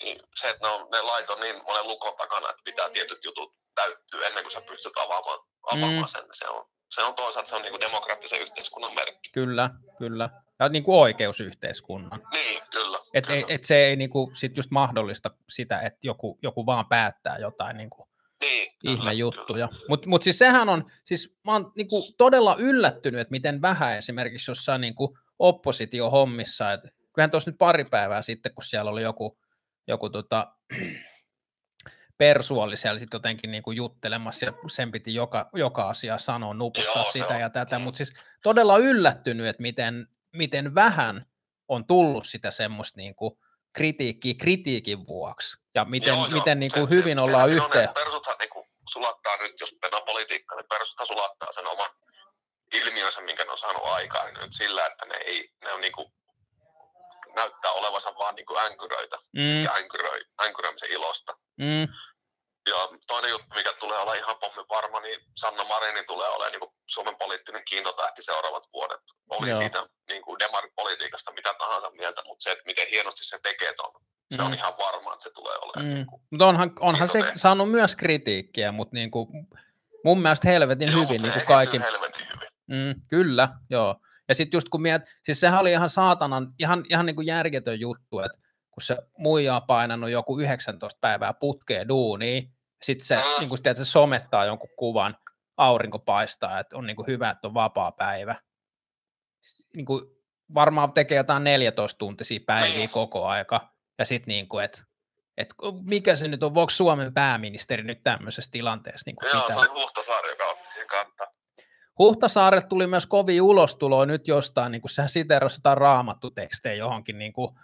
[0.03, 3.25] niin se, että ne, on, ne lait on niin monen lukon takana, että pitää tietyt
[3.25, 6.01] jutut täyttyä ennen kuin sä pystyt avaamaan, avaamaan Mm.
[6.01, 6.07] mm.
[6.07, 6.25] sen.
[6.33, 9.31] Se on, se on toisaalta se on niin kuin demokraattisen yhteiskunnan merkki.
[9.33, 10.31] kyllä, kyllä.
[10.61, 12.23] Ja niin kuin oikeusyhteiskunnan.
[12.33, 12.99] Niin, kyllä.
[13.15, 13.37] Et, kyllä.
[13.39, 17.39] ei, et se ei niin kuin, sit just mahdollista sitä, että joku, joku vaan päättää
[17.39, 18.09] jotain niin kuin,
[18.41, 19.69] niin, ihme juttuja.
[19.89, 24.51] Mutta mut siis sehän on, siis mä oon niinku todella yllättynyt, että miten vähän esimerkiksi
[24.51, 29.39] jossain niinku oppositiohommissa, että kyllähän tuossa nyt pari päivää sitten, kun siellä oli joku,
[29.89, 30.53] joku tota,
[32.19, 37.03] Persu oli siellä sitten jotenkin niinku juttelemassa ja sen piti joka, joka asia sanoa, nuputtaa
[37.03, 37.41] Joo, sitä on.
[37.41, 37.83] ja tätä, Mm.
[37.83, 41.27] mutta siis todella yllättynyt, että miten, miten vähän
[41.69, 43.41] on tullut sitä semmoista niinku
[43.73, 46.39] kritiikkiä kritiikin vuoksi ja miten, Joo, joo.
[46.39, 47.85] miten niinku Se- hyvin se- ollaan on, yhteen.
[47.85, 51.91] että Persuthan niinku sulattaa nyt, jos mennään politiikkaan, niin persuthan sulattaa sen oman
[52.75, 56.13] ilmiönsä, minkä ne on saanut aikaan, niin nyt sillä, että ne, ei, ne on niinku,
[57.37, 61.37] näyttää olevansa vaan niinku änkyröitä Mm, ja änkyröi, änkyröimisen ilosta.
[61.59, 61.89] mm,
[62.69, 62.77] Ja
[63.07, 66.73] toinen juttu, mikä tulee olla ihan pommin varma, niin Sanna Marini tulee olemaan niin kuin
[66.87, 69.01] Suomen poliittinen kiintotähti seuraavat vuodet.
[69.29, 69.61] Oli Joo.
[69.61, 73.93] siitä niin kuin demaripolitiikasta mitä tahansa mieltä, mutta se, että miten hienosti se tekee ton,
[74.35, 74.47] se Mm.
[74.47, 75.87] on ihan varma, että se tulee olemaan.
[75.87, 75.95] Mm.
[75.95, 79.29] Niin kuin, Mutta onhan, onhan se saanut myös kritiikkiä, mutta niinku,
[80.05, 81.83] mun mielestä helvetin Joo, hyvin niin kuin kaikin.
[81.83, 82.49] helvetin hyvin.
[82.67, 83.97] Mm, kyllä, joo.
[84.29, 87.81] Ja sitten just kun miet, siis sehän oli ihan saatanan, ihan, ihan niin kuin järjetön
[87.81, 88.39] juttu, että
[88.81, 92.53] kun se muija on painanut joku 19 päivää putkeen duuniin,
[92.83, 93.23] sitten se, Mm.
[93.39, 95.17] niin kuin se somettaa jonkun kuvan,
[95.57, 98.35] aurinko paistaa, että on niin kuin hyvä, että on vapaa päivä.
[99.75, 100.05] Niin kuin
[100.55, 102.91] varmaan tekee jotain 14 tuntisia päiviä Niin.
[102.91, 103.69] koko aika.
[103.99, 104.83] Ja sitten niin kuin, että
[105.37, 109.57] et mikä se nyt on, voiko Suomen pääministeri nyt tämmöisessä tilanteessa niin kuin Joo, pitää?
[109.65, 111.27] se oli Huhtasaari, joka otti siihen kantaa.
[111.99, 117.33] Huhtasaarelta tuli myös kovin ulostuloa nyt jostain, niin kuin sehän siterasi jotain raamattutekstejä johonkin, niin
[117.33, 117.55] kuin,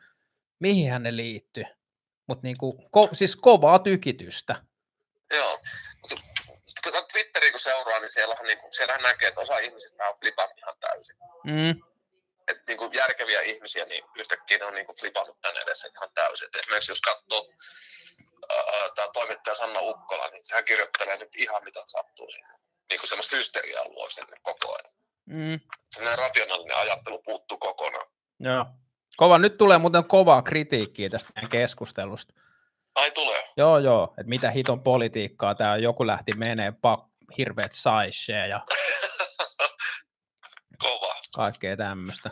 [0.58, 1.64] mihin hän ne liittyy.
[2.26, 4.54] Mutta niin kuin, ko, siis kovaa tykitystä.
[5.34, 5.60] Joo.
[6.00, 6.16] Mutta
[6.84, 10.58] kun Twitteriä kun seuraa, niin siellähän, niin kuin, siellähän näkee, että osa ihmisistä on flipannut
[10.58, 11.16] ihan täysin.
[11.44, 11.70] Mm,
[12.48, 16.10] että niin kuin järkeviä ihmisiä, niin yhtäkkiä ne on niin kuin flipannut tänne edessä ihan
[16.14, 16.46] täysin.
[16.46, 17.48] Et esimerkiksi jos katsoo
[18.94, 22.48] tämä toimittaja Sanna Ukkola, niin sehän kirjoittelee nyt ihan mitä sattuu sinne.
[22.90, 24.94] Niin kuin semmoista hysteriaa luo sinne koko ajan.
[25.26, 25.60] mm,
[25.94, 28.06] Sellainen rationaalinen ajattelu puuttuu kokonaan.
[28.40, 28.66] joo.
[29.16, 32.34] Kova, nyt tulee muuten kovaa kritiikkiä tästä keskustelusta.
[32.94, 33.48] Ai tulee.
[33.56, 37.00] Joo, joo, että mitä hiton politiikkaa tämä joku lähti menee, pak,
[37.38, 38.60] hirveät saisee ja
[40.82, 41.14] Kova.
[41.34, 42.30] kaikkea tämmöistä.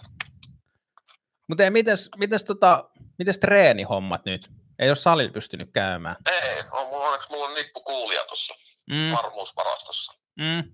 [1.48, 4.50] Mutta ei, mites, mites, tota, mites treenihommat nyt?
[4.78, 6.16] Ei ole sali pystynyt käymään.
[6.32, 8.54] Ei, on, mulla, onneksi mulla on nippu kuulia tuossa
[8.90, 10.12] Mm, varmuusvarastossa.
[10.40, 10.72] mm.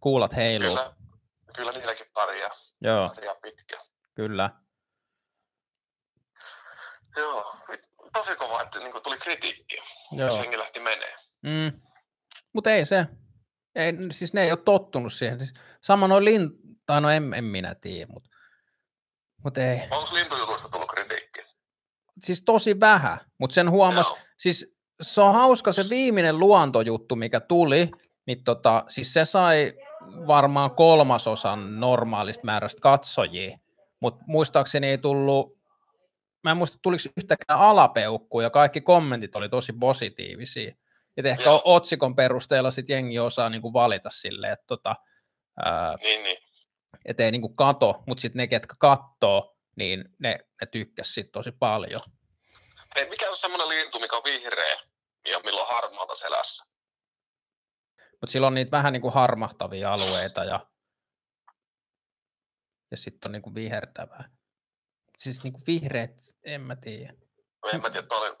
[0.00, 0.76] Kuulat heiluu.
[0.76, 0.94] Kyllä,
[1.54, 2.50] kyllä niilläkin pärjää,
[2.80, 3.78] Joo, pärjää pitkä.
[4.14, 4.50] kyllä.
[7.16, 7.56] Joo,
[8.12, 9.82] tosi kova, että niin tuli kritiikkiä.
[10.12, 10.36] Joo.
[10.36, 11.16] Senkin lähti menee.
[11.42, 11.80] Mm.
[12.52, 13.06] Mutta ei se.
[13.74, 15.40] Ei, siis ne ei ole tottunut siihen.
[15.40, 16.50] Siis sama noin lin...
[16.86, 18.30] Tai no en, en minä tiedä, mutta
[19.44, 19.80] mut ei.
[19.90, 21.44] Onko lintujutuista tullut kritiikkiä?
[22.20, 24.18] Siis tosi vähän, mutta sen huomas, Joo.
[24.36, 27.90] siis se on hauska se viimeinen luontojuttu, mikä tuli,
[28.26, 29.72] niin tota, siis se sai
[30.26, 33.58] varmaan kolmasosan normaalista määrästä katsojia,
[34.00, 35.53] mutta muistaakseni ei tullut,
[36.44, 40.74] mä en muista tuliko yhtäkään alapeukkua ja kaikki kommentit oli tosi positiivisia.
[41.16, 41.62] Et ehkä Joo.
[41.64, 44.96] otsikon perusteella sitten jengi osaa niinku valita silleen, että tota,
[45.64, 46.36] ää, Niin, niin.
[47.04, 51.52] et ei niinku kato, mutta sitten ne, ketkä kattoo, niin ne, ne tykkäs sit tosi
[51.52, 52.00] paljon.
[52.96, 54.76] Hei, mikä on semmoinen lintu, mikä on vihreä
[55.30, 56.64] ja milloin on harmaata selässä?
[58.20, 60.66] Mutta sillä on niitä vähän niin kuin harmahtavia alueita ja,
[62.90, 64.30] ja sitten on niin kuin vihertävää.
[65.18, 66.10] Siis niin kuin vihreät,
[66.44, 67.14] en mä tiedä.
[67.72, 68.36] En mä tiedä, oli,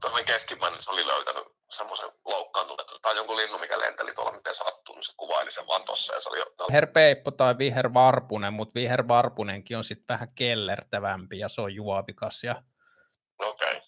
[0.00, 4.94] toi keskimmäinen se oli löytänyt semmoisen loukkaantuneen, tai jonkun linnun, mikä lenteli tuolla, miten sattuu,
[4.94, 8.74] niin se kuvaili sen vaan tossa, ja se oli jo, no, Viherpeippo tai vihervarpunen, mutta
[8.74, 12.44] vihervarpunenkin on sitten vähän kellertävämpi ja se on juovikas.
[12.44, 12.62] Ja,
[13.38, 13.76] okei.
[13.76, 13.80] Okay.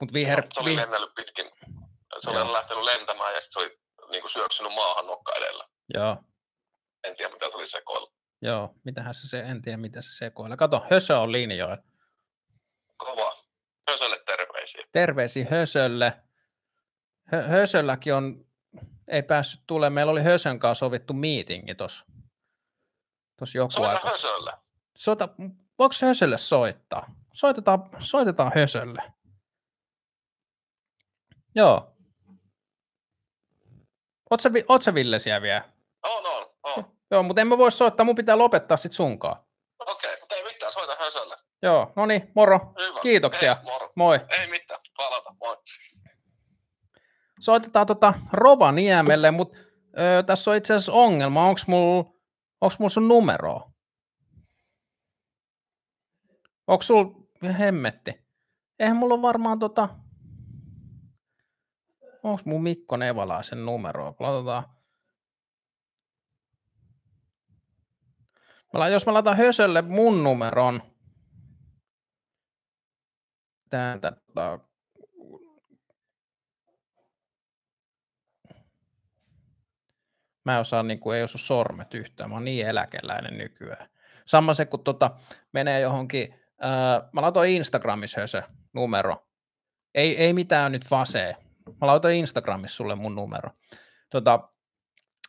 [0.00, 1.50] mutta viher, se oli lennellyt pitkin,
[2.20, 2.42] se Joo.
[2.42, 3.80] oli lähtenyt lentämään, ja sitten se oli
[4.10, 5.68] niin kuin syöksynyt maahan nokka edellä.
[5.94, 6.16] joo,
[7.04, 8.12] En tiedä, mitä se oli sekoilla.
[8.42, 10.56] Joo, mitähän se, se, en tiedä mitä se sekoilee.
[10.56, 11.78] Kato, Hösö on linjoilla.
[12.96, 13.44] Kova.
[13.90, 14.84] Hösölle terveisiä.
[14.92, 16.22] terveisiä Hösölle.
[17.32, 18.46] Hö, Hösölläkin on,
[19.08, 22.04] ei päässyt tulemaan, meillä oli Hösön kanssa sovittu miitingi tuossa
[23.36, 24.10] tos joku Soita aika.
[24.10, 24.52] Hösölle.
[24.96, 25.28] Soita,
[25.78, 27.14] voiko Hösölle soittaa?
[27.34, 29.02] Soitetaan, soitetaan Hösölle.
[31.54, 31.96] Joo.
[34.30, 35.72] Oot sä, vi- oot sä Ville siellä vielä?
[36.02, 36.99] On, on, on.
[37.10, 39.36] Joo, mutta en mä voi soittaa, mun pitää lopettaa sit sunkaan.
[39.86, 41.36] Okei, mutta ei mitään, soita Hösölle.
[41.62, 42.74] Joo, no niin, moro.
[42.78, 43.00] Hyvä.
[43.00, 43.56] Kiitoksia.
[43.58, 43.92] Ei, moro.
[43.96, 44.20] Moi.
[44.40, 45.56] Ei mitään, palata, moi.
[47.40, 49.58] soitetaan tota Rovaniemelle, mutta
[49.98, 51.46] öö, tässä on itse asiassa ongelma.
[51.46, 52.04] Onko mulla
[52.60, 53.70] onks mul sun numeroa?
[56.66, 57.04] Onko sul
[57.58, 58.24] hemmetti?
[58.78, 59.88] Eihän mulla ole varmaan tota...
[62.22, 64.14] Onko mun Mikko Nevalaisen numeroa?
[64.20, 64.79] Laitetaan.
[68.78, 70.82] Mä, jos mä laitan Hösölle mun numeron,
[73.70, 74.58] täältä tota,
[80.44, 83.88] Mä en osaa, niin kuin, ei osu sormet yhtään, mä oon niin eläkeläinen nykyään.
[84.26, 85.10] Sama se, kun tota,
[85.52, 88.42] menee johonkin, ää, mä laitoin Instagramissa hösö
[88.72, 89.26] numero.
[89.94, 91.36] Ei, ei mitään nyt fasee.
[91.80, 93.50] Mä laitoin Instagramissa sulle mun numero.
[94.10, 94.48] Tota,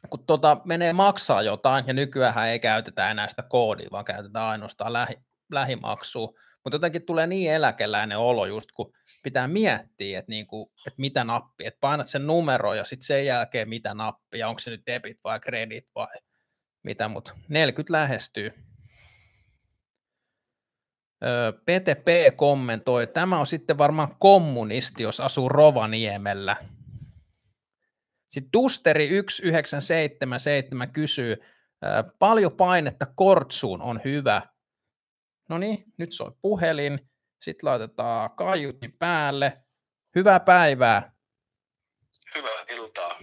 [0.09, 4.93] kun tota, menee maksaa jotain, ja nykyään ei käytetä enää sitä koodia, vaan käytetään ainoastaan
[4.93, 5.15] lähi,
[5.51, 6.27] lähimaksua.
[6.63, 11.65] Mutta jotenkin tulee niin eläkeläinen olo just, kun pitää miettiä, että, niinku, että mitä nappi,
[11.65, 15.39] että painat sen numero ja sitten sen jälkeen mitä nappia, onko se nyt debit vai
[15.39, 16.07] credit vai
[16.83, 18.53] mitä, mutta 40 lähestyy.
[21.65, 26.55] PTP kommentoi, tämä on sitten varmaan kommunisti, jos asuu Rovaniemellä.
[28.31, 31.37] Sitten Dusteri 1977 kysyy,
[32.19, 34.41] paljon painetta kortsuun on hyvä.
[35.49, 36.99] No niin, nyt soi puhelin.
[37.41, 39.63] Sitten laitetaan kaiutin päälle.
[40.15, 41.11] Hyvää päivää.
[42.35, 43.19] Hyvää iltaa.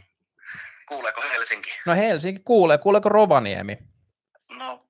[0.88, 1.70] Kuuleeko Helsinki?
[1.86, 2.78] No Helsinki kuulee.
[2.78, 3.78] Kuuleeko Rovaniemi?
[4.58, 4.88] No,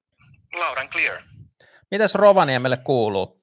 [0.54, 1.22] loud and clear.
[1.90, 3.42] Mitäs Rovaniemelle kuuluu?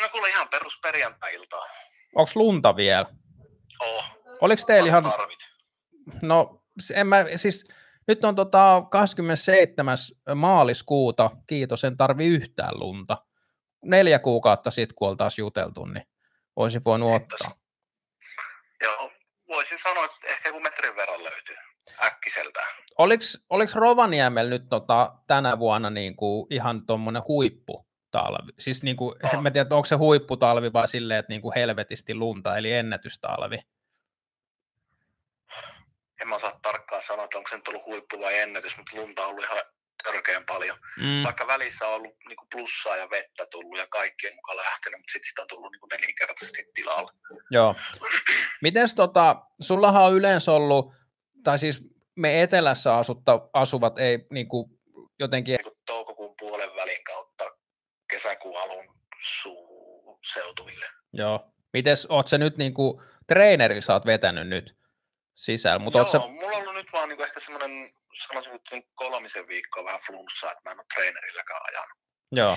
[0.00, 1.66] No kuule ihan perus perjantai-iltaa.
[2.14, 3.06] Onko lunta vielä?
[3.80, 4.21] Oh.
[4.42, 5.02] Oliko teillä ihan...
[5.02, 5.38] Tarvit.
[6.22, 6.64] No,
[6.94, 7.64] en mä, siis
[8.08, 9.98] nyt on tota 27.
[10.34, 13.24] maaliskuuta, kiitos, en tarvi yhtään lunta.
[13.84, 16.06] Neljä kuukautta sitten, kun oltaisiin juteltu, niin
[16.56, 17.22] olisin voinut Sitten.
[17.46, 17.60] ottaa.
[18.82, 19.10] Joo,
[19.48, 21.56] voisin sanoa, että ehkä joku metrin verran löytyy
[22.02, 22.60] äkkiseltä.
[22.98, 28.52] Oliko, oliko Rovaniemellä nyt tota, tänä vuonna niin kuin ihan tuommoinen huipputalvi?
[28.58, 29.30] Siis niin kuin, On.
[29.34, 33.58] en mä tiedä, onko se huipputalvi vai silleen, että niin kuin helvetisti lunta, eli ennätystalvi.
[36.22, 39.22] En mä osaa tarkkaan sanoa, että onko se nyt ollut huippu vai ennätys, mutta lunta
[39.22, 39.62] on ollut ihan
[40.04, 40.78] törkeän paljon.
[40.98, 41.22] Mm.
[41.24, 45.28] Vaikka välissä on ollut niin plussaa ja vettä tullut ja kaikkien mukaan lähtenyt, mutta sitten
[45.28, 47.12] sitä on tullut niin nelinkertaisesti tilalle.
[47.50, 47.74] Joo.
[48.62, 50.92] Mites tota, sullahan on yleensä ollut,
[51.44, 51.82] tai siis
[52.16, 54.70] me etelässä asutta, asuvat ei niin kuin
[55.18, 57.44] jotenkin, Niin toukokuun puolen välin kautta
[58.10, 58.84] kesäkuun alun
[59.42, 60.86] suu seutuville.
[61.12, 61.48] joo.
[61.72, 64.81] Mites, oot sä nyt niin kuin, treenerillä sä oot vetänyt nyt
[65.34, 67.94] sisällä, mutta Joo, sä, mulla on ollut nyt vaan niinku ehkä semmoinen,
[68.28, 71.98] sanoisin, että kolmisen viikkoa vähän flunssaa, että mä en ole treenerilläkään ajanut.
[72.32, 72.56] joo,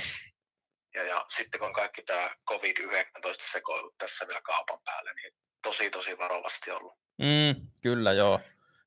[0.94, 6.18] Ja, ja sitten kun kaikki tämä COVID-19 sekoilut tässä vielä kaupan päälle, niin tosi tosi
[6.18, 6.94] varovasti ollut.
[7.18, 8.40] mm, kyllä joo.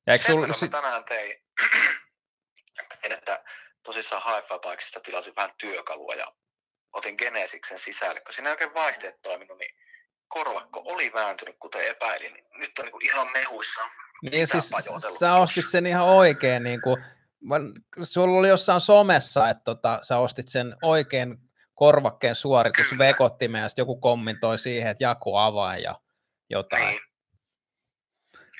[0.07, 1.43] Ja eikö Sen sul, si- tänään tein,
[3.01, 3.43] tein, että
[3.83, 6.33] tosissaan Hi-Fi tilasin vähän työkalua ja
[6.93, 9.75] otin Genesiksen sisälle, kun siinä ei oikein vaihteet toiminut, niin
[10.29, 12.33] korvakko oli vääntynyt, kuten epäilin.
[12.57, 13.81] Nyt on niin ihan mehuissa.
[14.31, 14.71] Niin siis
[15.19, 17.03] sä ostit sen ihan oikein, niin kuin,
[18.01, 21.37] sulla oli jossain somessa, että tota, sä ostit sen oikein
[21.73, 25.95] korvakkeen suoritusvekottimen ja sitten joku kommentoi siihen, että Jaku avain ja
[26.49, 26.85] jotain.
[26.85, 27.01] Niin,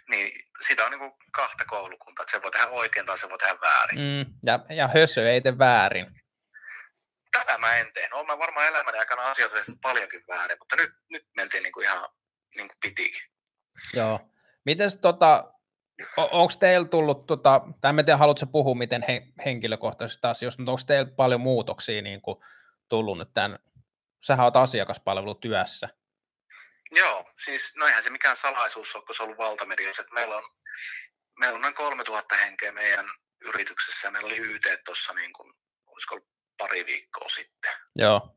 [0.09, 3.57] niin sitä on niin kahta koulukuntaa, että se voi tehdä oikein tai se voi tehdä
[3.61, 3.99] väärin.
[3.99, 4.33] Mm.
[4.45, 6.05] Ja, ja hössö ei tee väärin.
[7.31, 8.13] Tätä mä en tehnyt.
[8.13, 11.85] Olen mä varmaan elämäni aikana asioita tehnyt paljonkin väärin, mutta nyt, nyt mentiin niin kuin
[11.85, 12.09] ihan
[12.55, 13.21] niin kuin pitikin.
[13.93, 14.19] Joo.
[14.65, 15.53] Mites tota,
[16.17, 20.83] onko teillä tullut, tota, tai en tiedä, haluatko puhua miten he, henkilökohtaisista asioista, mutta onko
[20.87, 22.37] teillä paljon muutoksia niin kuin,
[22.89, 23.59] tullut nyt tämän,
[24.23, 25.89] sähän oot asiakaspalvelutyössä.
[26.91, 30.01] Joo, siis no eihän se mikään salaisuus ole, kun se on ollut valtamediassa.
[30.01, 30.43] että Meillä on,
[31.39, 33.09] meillä on noin 3000 henkeä meidän
[33.41, 35.53] yrityksessä meillä oli YT tuossa niin kuin,
[35.85, 36.29] olisiko ollut
[36.59, 37.71] pari viikkoa sitten.
[37.95, 38.35] Joo,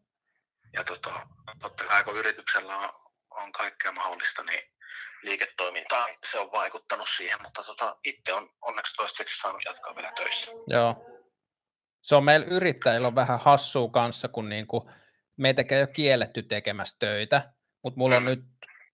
[0.72, 1.26] Ja tota,
[1.60, 2.90] totta kai kun yrityksellä on,
[3.30, 4.62] on kaikkea mahdollista, niin
[5.22, 10.52] liiketoimintaan se on vaikuttanut siihen, mutta tota, itse on onneksi toistaiseksi saanut jatkaa vielä töissä.
[10.66, 11.06] joo.
[12.02, 14.90] Se on meillä yrittäjillä on vähän hassua kanssa, kun niinku,
[15.36, 18.40] meitäkään ei ole kielletty tekemässä töitä, mutta mulla on nyt,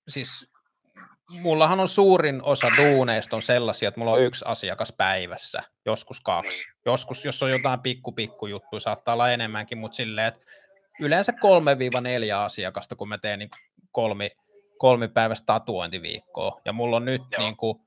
[0.08, 0.52] siis
[1.28, 6.64] mullahan on suurin osa duuneista on sellaisia, että mulla on yksi asiakas päivässä, joskus kaksi.
[6.64, 6.74] Niin.
[6.86, 10.40] Joskus, jos on jotain pikku pikku juttuja, saattaa olla enemmänkin, mutta silleen, että
[11.00, 11.36] yleensä 3-4
[12.34, 13.50] asiakasta, kun mä teen niin
[13.90, 14.30] kolmi,
[14.78, 16.60] kolmipäiväistä tatuointiviikkoa.
[16.64, 17.42] Ja mulla on nyt, Joo.
[17.42, 17.78] niin kuin,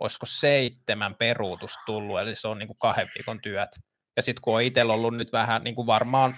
[0.00, 3.70] olisiko seitsemän peruutusta tullut, eli se on niin kuin kahden viikon työt.
[4.16, 6.36] Ja sitten kun on itsellä ollut nyt vähän niin kuin varmaan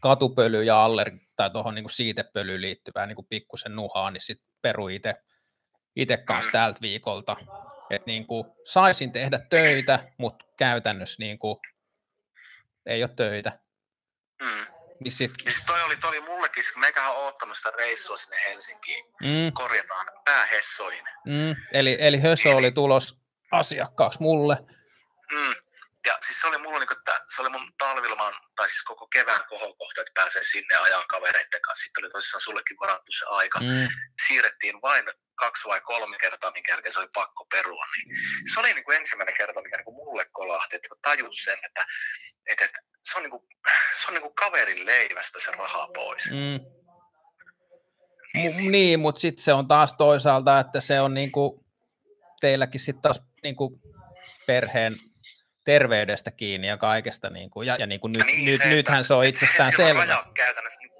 [0.00, 4.88] katupöly ja aller, tai tuohon niin siitepölyyn liittyvää niin kuin pikkusen nuhaa, niin sitten peru
[4.88, 5.14] itse
[5.96, 7.36] itse kanssa tältä viikolta.
[7.90, 11.56] Että niin kuin saisin tehdä töitä, mutta käytännössä niin kuin
[12.86, 13.58] ei ole töitä.
[14.42, 14.66] Mm.
[15.00, 18.16] Niin sit, Niin sit toi oli, toi oli mullekin, kun meikähän on oottanut sitä reissua
[18.16, 19.04] sinne Helsinkiin.
[19.20, 21.04] mm, Korjataan päähessoihin.
[21.26, 23.18] mm, eli, eli Hösö oli tulos
[23.52, 24.56] asiakkaaksi mulle.
[25.32, 25.54] Mm.
[26.06, 29.44] Ja siis se oli mulla niinku, että se oli mun talvilman, tai siis koko kevään
[29.48, 31.84] kohokohta, että pääsee sinne ajaa kavereiden kanssa.
[31.84, 33.60] Sitten oli tosissaan sullekin varattu se aika.
[33.60, 33.88] Mm,
[34.26, 35.04] Siirrettiin vain
[35.34, 37.84] kaksi vai kolme kertaa, minkä jälkeen se oli pakko perua.
[37.96, 38.16] Niin
[38.54, 41.86] se oli niinku ensimmäinen kerta, mikä niinku mulle kolahti, että tajus sen, että,
[42.46, 42.78] että, että
[43.12, 43.48] se on, niinku,
[44.00, 46.22] se on niinku kaverin leivästä se raha pois.
[46.30, 46.60] mm.
[48.36, 51.64] M- niin, mutta sitten se on taas toisaalta, että se on niinku,
[52.40, 53.80] teilläkin sitten taas niinku
[54.46, 54.96] perheen
[55.64, 57.30] terveydestä kiinni ja kaikesta.
[57.30, 59.76] Niin kuin, ja, ja niin kuin nyt, niin, nyt, se, nythän se on itsestään se
[59.76, 60.24] selvä.
[60.34, 60.90] käytännössä niin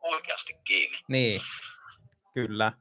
[0.00, 0.98] oikeasti kiinni.
[1.08, 1.40] Niin,
[2.34, 2.72] kyllä.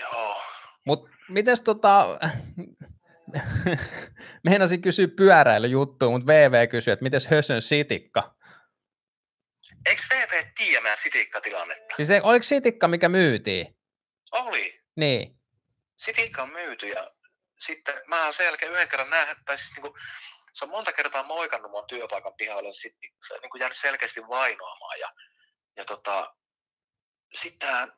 [0.00, 0.42] Joo.
[0.84, 2.18] Mutta mites tota,
[4.48, 8.36] meinasin kysyä pyöräilyjuttua, mutta VV kysyi, että mites Hösön sitikka?
[9.86, 11.96] Eikö VV tiedä meidän sitikkatilannetta?
[11.96, 13.76] Siis oliko sitikka, mikä myytiin?
[14.32, 14.80] Oli.
[14.96, 15.36] Niin,
[15.96, 17.10] Sitikka on myyty ja
[17.58, 19.98] sitten mä sen jälkeen yhden kerran nähnyt, tai siis niinku,
[20.52, 25.00] se on monta kertaa moikannut mun työpaikan pihalle, sitten se on niinku jäänyt selkeästi vainoamaan
[25.00, 25.12] ja,
[25.76, 26.34] ja tota,
[27.34, 27.92] sitten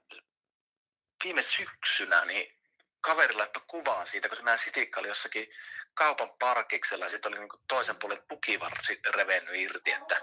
[1.24, 2.58] viime syksynä niin
[3.00, 5.48] kaveri laittoi kuvaan siitä, kun se meidän sitikka oli jossakin
[5.94, 10.20] kaupan parkiksella ja sitten oli niinku toisen puolen tukivarsi revennyt irti, että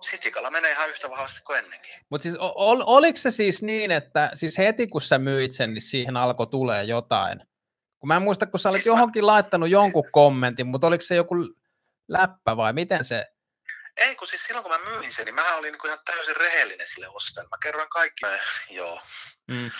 [0.00, 1.94] sitikalla menee ihan yhtä vahvasti kuin ennenkin.
[2.10, 5.82] mutta siis ol, oliko se siis niin, että siis heti kun sä myit sen, niin
[5.82, 7.49] siihen alkoi tulee jotain?
[8.00, 11.34] Kun mä en muista, kun sä olit johonkin laittanut jonkun kommentin, mutta oliko se joku
[12.08, 13.26] läppä vai miten se?
[13.96, 16.88] Ei, kun siis silloin kun mä myin sen, niin mä olin niin ihan täysin rehellinen
[16.88, 17.48] sille ostajalle.
[17.48, 18.26] Mä kerroin kaikki.
[18.26, 18.38] Mä,
[18.70, 19.00] joo.
[19.48, 19.70] Mm,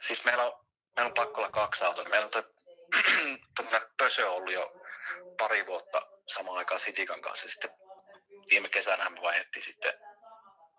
[0.00, 0.66] Siis meillä on,
[0.96, 2.04] meillä on pakko olla kaksi autoa.
[2.04, 2.44] Meillä on toi,
[3.56, 4.72] tämmönen pösö ollut jo
[5.38, 7.48] pari vuotta samaan aikaan Sitikan kanssa.
[7.48, 7.70] Sitten
[8.50, 9.92] viime kesänä me vaihdettiin sitten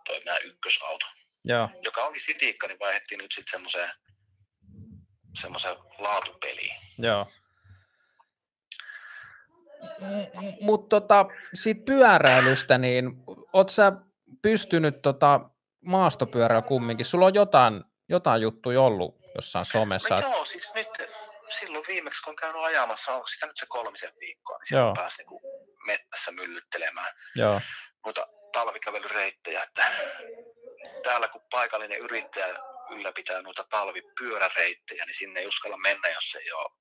[0.05, 1.05] toi meidän ykkösauto,
[1.43, 3.91] joo, joka oli Sitikka, niin vaihdettiin nyt sitten semmoiseen
[5.33, 6.75] semmoiseen laatupeliin.
[6.97, 7.27] joo.
[10.61, 13.11] Mutta tota, siitä pyöräilystä, niin
[13.53, 13.91] oot sä
[14.41, 15.39] pystynyt tota
[15.85, 17.05] maastopyörällä kumminkin?
[17.05, 20.15] Sulla on jotain, jotain juttuja ollut jossain somessa.
[20.15, 20.87] No joo, siis nyt
[21.59, 24.81] silloin viimeksi kun on käynyt ajamassa, onko sitä nyt se kolmisen viikkoa, niin Joo.
[24.81, 25.41] silloin pääsi niinku
[25.85, 27.13] mettässä myllyttelemään.
[27.35, 27.61] Joo,
[28.05, 29.85] noita talvikävelyreittejä, että
[31.03, 32.47] täällä kun paikallinen yrittäjä
[32.99, 36.71] ylläpitää noita talvipyöräreittejä, niin sinne ei uskalla mennä, jos ei ole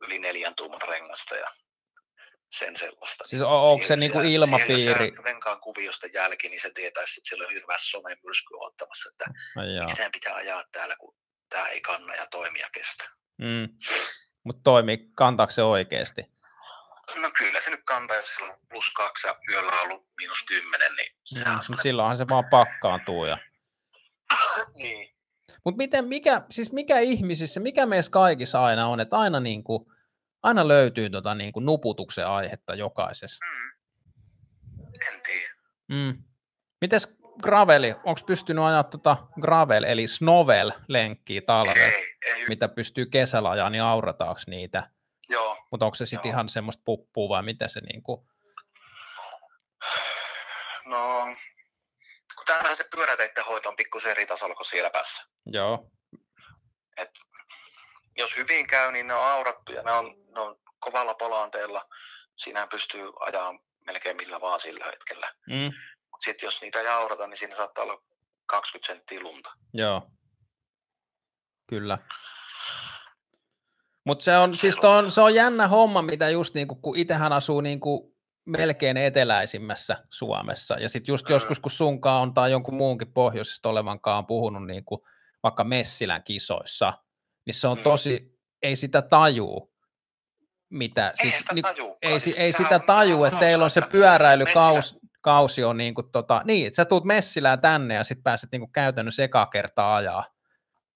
[0.00, 1.46] yli neljän tuuman rengasta ja
[2.58, 3.24] sen sellaista.
[3.24, 5.08] siis on, onko se niinku ilmapiiri?
[5.16, 9.24] Jos renkaan kuviosta jälki, niin se tietäisi, että siellä on hirveä somemyrsky ottamassa, että
[9.76, 9.84] joo.
[9.84, 11.16] miksi pitää ajaa täällä, kun
[11.48, 13.04] tämä ei kanna ja toimia kestä.
[13.38, 13.68] Mm.
[14.44, 16.22] Mutta toimii, kantaako se oikeasti?
[17.14, 20.42] No kyllä se nyt kantaa, jos sillä on plus kaksi ja yöllä on ollut miinus
[20.42, 21.62] kymmenen, niin sehän on Mm.
[21.62, 23.24] semmoinen- Silloinhan se vaan pakkaantuu.
[23.24, 23.38] Ja...
[24.74, 25.13] niin.
[25.64, 29.90] Mutta miten, mikä, siis mikä ihmisissä, mikä meissä kaikissa aina on, että aina, niinku,
[30.42, 33.44] aina löytyy tota niinku nuputuksen aihetta jokaisessa.
[33.44, 33.74] Mm.
[35.12, 35.54] En tiedä.
[35.88, 36.24] Mm.
[36.80, 43.50] Mites graveli, onko pystynyt ajaa tota gravel, eli snovel-lenkkiä talvella, Ei, ei, mitä pystyy kesällä
[43.50, 44.90] ajaa, niin aurataanko niitä?
[45.28, 45.56] joo.
[45.70, 48.26] Mutta onko se sitten ihan semmoista puppua vai mitä se niinku,
[50.86, 51.26] No,
[52.44, 55.22] tämähän se pyöräteiden hoito on pikkusen eri tasolla kuin siellä päässä.
[55.46, 55.90] joo,
[58.16, 61.88] Jos hyvin käy, niin ne on aurattu ja ne on, ne on kovalla polanteella.
[62.36, 65.32] Siinähän pystyy ajaa melkein millä vaan sillä hetkellä.
[65.48, 65.72] mm,
[66.24, 68.02] sitten jos niitä ei aurata, niin siinä saattaa olla
[68.46, 69.52] 20 senttiä lunta.
[69.72, 70.02] joo,
[71.66, 71.98] kyllä.
[74.06, 77.60] Mutta se on, siis on, se on jännä homma, mitä just niinku, kun itsehän asuu
[77.60, 78.13] niinku
[78.44, 81.32] melkein eteläisimmässä Suomessa, ja sitten just Mm.
[81.32, 85.06] joskus, kun sunkaan on tai jonkun muunkin pohjoisesta olevankaan on puhunut niinku
[85.42, 86.92] vaikka Messilän kisoissa,
[87.46, 87.82] niin se on Mm.
[87.82, 89.74] tosi, ei sitä tajuu,
[90.70, 91.98] mitä, Ei siis, sitä ni- tajuukaan.
[92.02, 96.10] ei, Siis si- ei sitä taju, että teillä on se pyöräilykausi kausi on niin kuin
[96.12, 99.96] tota, niin, että sä tuut Messilään tänne ja sitten pääset niin kuin käytännössä eka kertaa
[99.96, 100.24] ajaa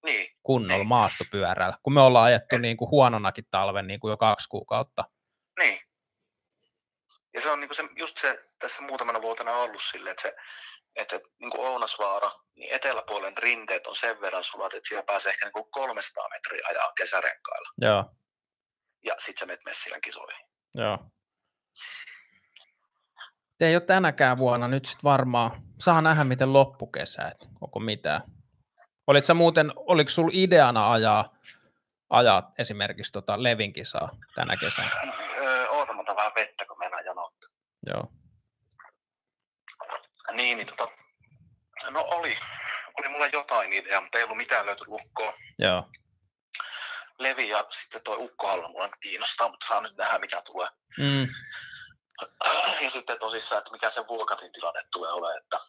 [0.05, 0.87] Niin, kunnolla Niin.
[0.87, 5.03] maastopyörällä, kun me ollaan ajettu Et- niin kuin huononakin talven niin kuin jo kaksi kuukautta.
[5.59, 5.79] niin.
[7.33, 10.35] Ja se on niinku se, just se tässä muutamana vuotena ollut silleen, että se
[10.95, 15.45] että niin kuin Ounasvaara, niin eteläpuolen rinteet on sen verran sulat, että siellä pääsee ehkä
[15.45, 17.69] niin kuin 300 metriä ajaa kesärenkailla.
[17.81, 18.05] Joo,
[19.05, 20.45] Ja sit sä menet Messilän kisoihin.
[20.73, 20.97] joo.
[23.57, 28.21] Te ei ole tänäkään vuonna nyt sitten varmaan, saa nähdä miten loppukesä, että onko mitään.
[29.07, 31.25] Olit sä muuten, oliko sulla ideana ajaa,
[32.09, 34.89] ajaa esimerkiksi tota Levin kisaa tänä kesänä?
[36.09, 37.47] Otan vähän vettä, kun mennään janottu.
[37.85, 38.03] Joo,
[40.31, 40.87] Niin, niin tota,
[41.89, 42.37] no oli,
[42.99, 45.33] oli mulla jotain ideaa, mutta ei ollut mitään löyty lukkoa.
[45.59, 45.89] joo,
[47.19, 50.67] Levi ja sitten toi ukkohalla mulla nyt kiinnostaa, mutta saa nyt nähdä mitä tulee.
[50.97, 51.27] mm,
[52.83, 55.59] Ja sitten tosissaan, että mikä se Vuokatin tilanne tulee olemaan, että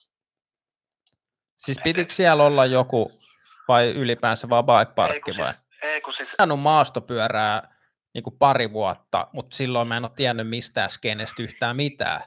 [1.57, 3.21] Siis pitikö siellä olla joku
[3.69, 5.53] vai ylipäänsä vaan bike ei parkki kun, vai?
[5.53, 7.80] siis, ei kun siis, ajanut maastopyörää
[8.15, 12.20] niin kuin pari vuotta, mutta silloin mä en ole tiennyt mistään skenestä yhtään mitään.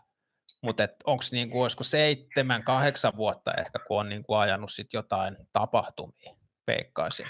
[0.61, 4.93] Mutta onko niin kuin, olisiko seitsemän, kahdeksan vuotta ehkä, kun on niin kuin ajanut sit
[4.93, 6.35] jotain tapahtumia,
[6.67, 7.27] veikkaisin.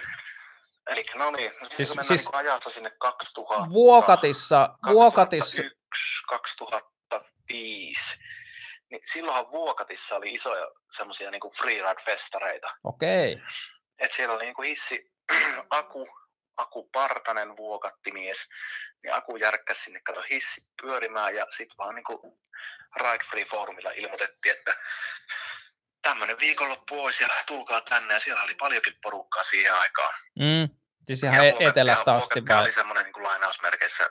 [0.89, 3.69] eli no niin, no Siis- siis, siis- niin ajassa sinne 2000.
[3.73, 5.61] Vuokatissa, Vuokatissa,
[6.29, 8.17] 2005,
[8.91, 10.67] niin silloinhan Vuokatissa oli isoja
[10.97, 12.75] semmoisia niin freeride-festareita.
[12.83, 13.41] Okei.
[13.99, 15.11] Et siellä oli niin kuin hissi,
[15.69, 16.07] Aku,
[16.57, 18.49] Aku Partanen vuokattimies,
[19.03, 22.19] niin Aku järkkäsi sinne kato hissi pyörimään ja sitten vaan niin kuin
[22.95, 24.75] Ride Free Forumilla ilmoitettiin, että
[26.01, 30.13] tämmöinen viikonloppu olisi ja tulkaa tänne ja siellä oli paljonkin porukkaa siihen aikaan.
[30.39, 30.69] Mm.
[31.05, 32.61] Siis ihan e- etelästä asti vai?
[32.61, 34.09] oli semmoinen niin kuin lainausmerkeissä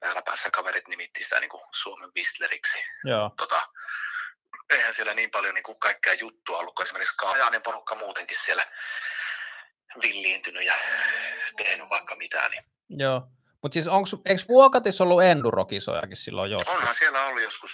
[0.00, 2.78] täällä päässä kaverit nimitti sitä niin kuin Suomen Whistleriksi.
[3.04, 3.30] Joo.
[3.36, 3.68] Tota,
[4.70, 8.66] eihän siellä niin paljon niin kuin kaikkea juttua ollut, kun esimerkiksi Kaajanin porukka muutenkin siellä
[10.02, 10.74] villiintynyt ja
[11.56, 12.50] tehnyt vaikka mitään.
[12.50, 13.22] Niin Joo.
[13.62, 16.74] Mutta siis onks, eikö Vuokatissa ollut endurokisojakin silloin joskus?
[16.74, 17.70] onhan siellä ollut joskus,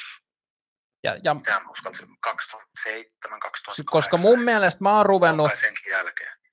[1.05, 3.85] Ja, ja, mitä uskallisin, 2007, 2008.
[3.85, 5.51] koska mun mielestä mä oon ruvennut,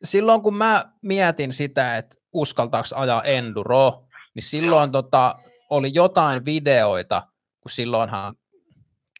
[0.03, 4.03] silloin kun mä mietin sitä, että uskaltaako ajaa enduro,
[4.35, 5.35] niin silloin tota,
[5.69, 7.27] oli jotain videoita,
[7.61, 8.35] kun silloinhan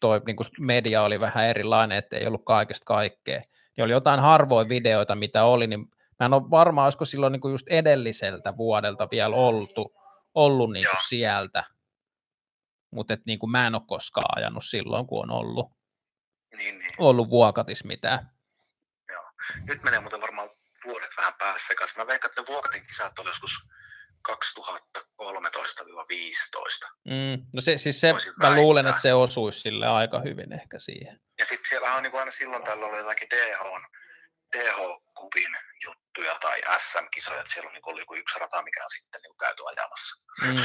[0.00, 3.40] toi niin media oli vähän erilainen, että ei ollut kaikesta kaikkea.
[3.76, 5.86] Niin oli jotain harvoin videoita, mitä oli, niin
[6.20, 9.94] mä en ole varma, olisiko silloin niin just edelliseltä vuodelta vielä oltu,
[10.34, 10.94] ollut niin Joo.
[11.08, 11.64] sieltä.
[12.90, 15.72] Mutta niin mä en ole koskaan ajanut silloin, kun on ollut,
[16.56, 16.90] Niin, niin.
[16.98, 18.30] ollut vuokatis mitään.
[19.64, 20.50] Nyt menee muuten varmaan
[20.84, 22.00] vuodet vähän päässä kanssa.
[22.00, 23.52] Mä veikkaan, että ne Vuokatin kisat oli joskus
[24.28, 24.32] 2013-15.
[27.04, 28.90] Mm, no se, siis se, Voisin mä luulen, väittää.
[28.90, 31.20] että se osuisi sille aika hyvin ehkä siihen.
[31.38, 33.60] Ja sitten siellä on niin aina silloin tällä oli jotakin DH,
[36.78, 40.16] SM-kisoja, että siellä on niin oli joku yksi rata, mikä on sitten niin käyty ajamassa.
[40.42, 40.56] Mm.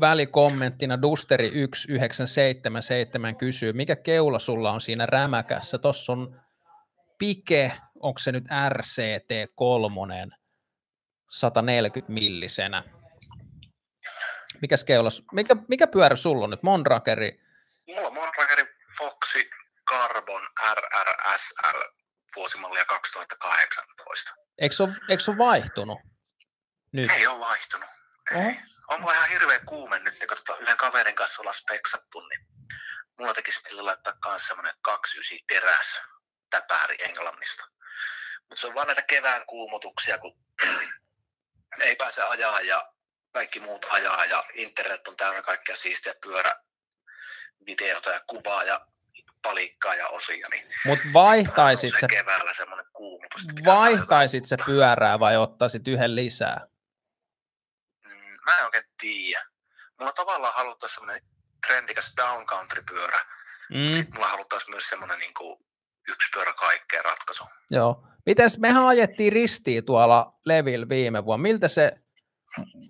[0.00, 5.78] Välikommenttina Dusteri 1977 kysyy, mikä keula sulla on siinä rämäkässä?
[5.78, 6.40] Tuossa on
[7.18, 10.36] Pike, onko se nyt RCT3,
[11.30, 12.84] 140 millisenä.
[14.62, 16.62] Mikäs keula, su- mikä, mikä pyörä sulla on nyt?
[16.62, 17.40] Monrakeri?
[17.86, 18.64] Mulla on Mondrageri
[18.98, 19.50] Foxi
[19.90, 20.42] Carbon
[20.74, 21.97] RRSL
[22.38, 24.34] vuosimallia 2018.
[24.58, 25.98] Eikö se ole, eikö se ole vaihtunut?
[26.92, 27.10] Nyt.
[27.10, 27.88] Ei ole vaihtunut.
[28.34, 28.52] Oho.
[28.88, 32.46] On mulla ihan hirveä kuume nyt, kun tota yhden kaverin kanssa ollaan speksattu, niin
[33.18, 36.00] mulla tekisi mieli laittaa kans semmonen 29 teräs
[36.50, 37.64] täpääri Englannista.
[38.48, 40.38] Mutta se on vaan näitä kevään kuumotuksia, kun
[41.80, 42.92] ei pääse ajaa ja
[43.32, 46.54] kaikki muut ajaa ja internet on täynnä kaikkea siistiä pyörä,
[47.66, 48.86] videota ja kuvaa ja
[49.42, 52.86] palikkaa ja osia, niin Mutta vaihtaisit se keväällä semmoinen
[53.46, 56.66] saada vaihtaisit se pyörää vai ottaisit yhden lisää?
[58.04, 59.44] Mm, mä en oikein tiedä.
[60.00, 61.22] Mulla tavallaan haluttaisiin semmoinen
[61.66, 63.20] trendikäs down country pyörä.
[63.70, 63.94] Mm.
[63.94, 65.58] Sitten mulla haluttaisiin myös semmoinen niin kuin
[66.08, 67.44] yksi pyörä kaikkeen ratkaisu.
[67.70, 68.04] Joo.
[68.26, 71.42] Mites, mehän ajettiin ristiin tuolla Levillä viime vuonna.
[71.42, 71.92] Miltä se,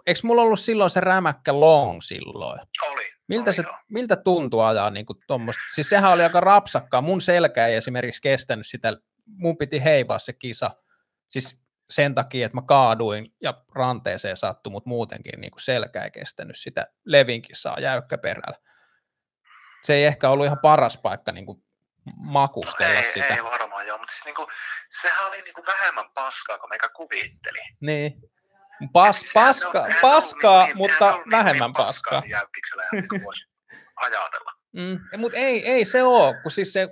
[0.06, 2.60] eikö mulla ollut silloin se rämäkkä long silloin?
[2.82, 3.12] Oli.
[3.28, 5.62] Miltä, se, miltä tuntui ajaa niin kuin tommoista?
[5.74, 7.00] Siis sehän oli aika rapsakkaa.
[7.00, 8.96] Mun selkä ei esimerkiksi kestänyt sitä,
[9.26, 10.70] mun piti heivaa se kisa.
[11.28, 11.56] Siis
[11.90, 16.56] sen takia, että mä kaaduin ja ranteeseen sattui, mutta muutenkin niin kuin selkä ei kestänyt
[16.58, 18.58] sitä Levin kisaa jäykkäperällä.
[19.82, 21.62] Se ei ehkä ollut ihan paras paikka niin kuin
[22.16, 23.34] makustella ei, sitä.
[23.34, 24.48] ei varmaan joo, mutta siis niinku,
[25.00, 27.58] sehän oli niinku vähemmän paskaa kuin meikä kuvitteli.
[27.80, 28.12] Niin.
[28.92, 32.22] Pas, on- paska, paskaa, niin- mutta niin- vähemmän paskaa.
[33.96, 34.52] ajatella.
[34.72, 36.88] Mm, mutta ei, ei se ole, kun siis se,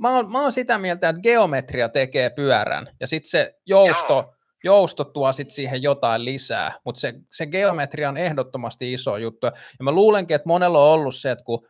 [0.00, 4.34] mä oon, mä oon sitä mieltä, että geometria tekee pyörän, ja sitten se jousto, Joo.
[4.64, 9.52] jousto tuo sit siihen jotain lisää, mutta se, se geometria on ehdottomasti iso juttu, ja
[9.82, 11.68] mä luulenkin, että monella on ollut se, että kun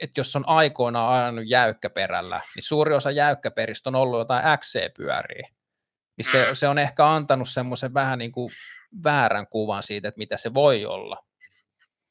[0.00, 5.48] että jos on aikoinaan ajanut jäykkäperällä, niin suuri osa jäykkäperistä on ollut jotain XC-pyöriä.
[6.16, 6.54] Niin se, Mm.
[6.54, 8.52] se on ehkä antanut semmoisen vähän niin kuin
[9.04, 11.24] väärän kuvan siitä, että mitä se voi olla.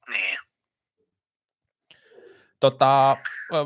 [0.10, 0.40] Niin.
[2.60, 3.18] Tota,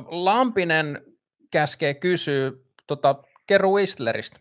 [0.07, 1.03] Lampinen
[1.51, 2.51] käskee kysyä,
[2.87, 3.15] tota,
[3.47, 4.39] kerro Whistleristä.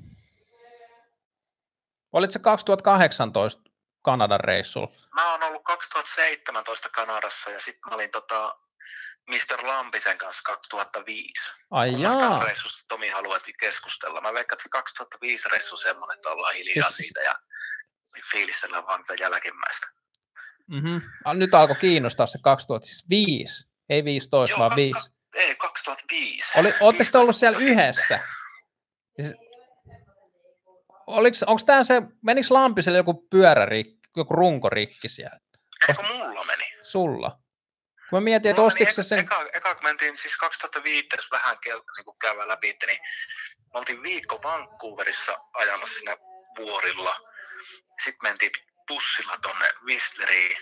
[2.13, 3.63] Olitko se 2018
[4.03, 4.89] Kanadan reissulla?
[5.15, 8.59] Mä oon ollut 2017 Kanadassa ja sitten mä olin tota
[9.29, 9.67] Mr.
[9.67, 11.51] Lampisen kanssa 2005.
[11.71, 12.45] Ai jaa.
[12.45, 14.21] reissusta Tomi haluat keskustella?
[14.21, 17.35] Mä veikkaan, että se 2005 reissu on semmoinen, että ollaan hiljaa Siis- siitä ja
[18.33, 19.87] fiilistellään vaan tätä jälkimmäistä.
[20.67, 21.01] Mm-hmm.
[21.35, 25.11] Nyt alkoi kiinnostaa se 2005, ei 15 Joo, vaan ka- 5.
[25.35, 26.59] Ei, 2005.
[26.59, 28.21] Oli, ootteko te ollut 15 siellä yhdessä?
[31.07, 35.39] Oliks, onks tää se, menikö Lampiselle joku pyörärikki, joku runkorikki siellä?
[35.89, 36.65] Eikö mulla meni?
[36.83, 37.39] Sulla?
[38.11, 39.19] Kun mä mietin, että ostitko se sen...
[39.19, 43.01] Eka, eka, kun mentiin siis 2005, jos vähän kel, niin kun käydään läpi, niin
[43.57, 46.17] me oltiin viikko Vancouverissa ajamassa siinä
[46.59, 47.17] vuorilla.
[48.05, 48.53] Sitten mentiin
[48.89, 50.57] bussilla tonne Whistleriin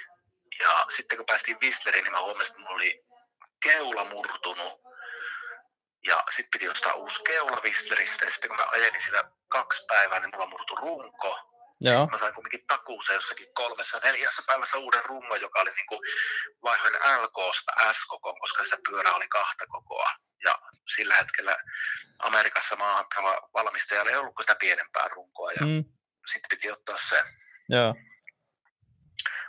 [0.59, 3.05] Ja sitten kun päästiin Whistleriin, niin mä huomasin, että mulla oli
[3.63, 4.81] keula murtunut.
[6.07, 8.25] Ja sitten piti ostaa uusi keula Whistleristä.
[8.25, 11.39] Ja sitten kun mä ajelin sillä kaksi päivää, niin mulla murtu runko.
[11.81, 12.07] Joo.
[12.07, 16.01] Mä sain kumminkin takuuseen jossakin kolmessa, neljässä päivässä uuden rungon, joka oli niinku,
[16.63, 20.11] vaihoin LKsta S-kokoon, koska sitä pyörä oli kahta kokoa.
[20.45, 20.59] Ja
[20.95, 21.57] sillä hetkellä
[22.19, 25.85] Amerikassa maahantava valmistajalla ei ollut sitä pienempää runkoa ja mm.
[26.33, 27.23] Sitten piti ottaa se.
[27.69, 27.95] joo.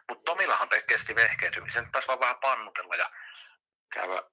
[0.10, 1.72] Mutta Tomillahan kesti vehkeet hyvin.
[1.72, 3.12] Sen taisi vaan vähän pannutella ja
[3.94, 4.24] käydä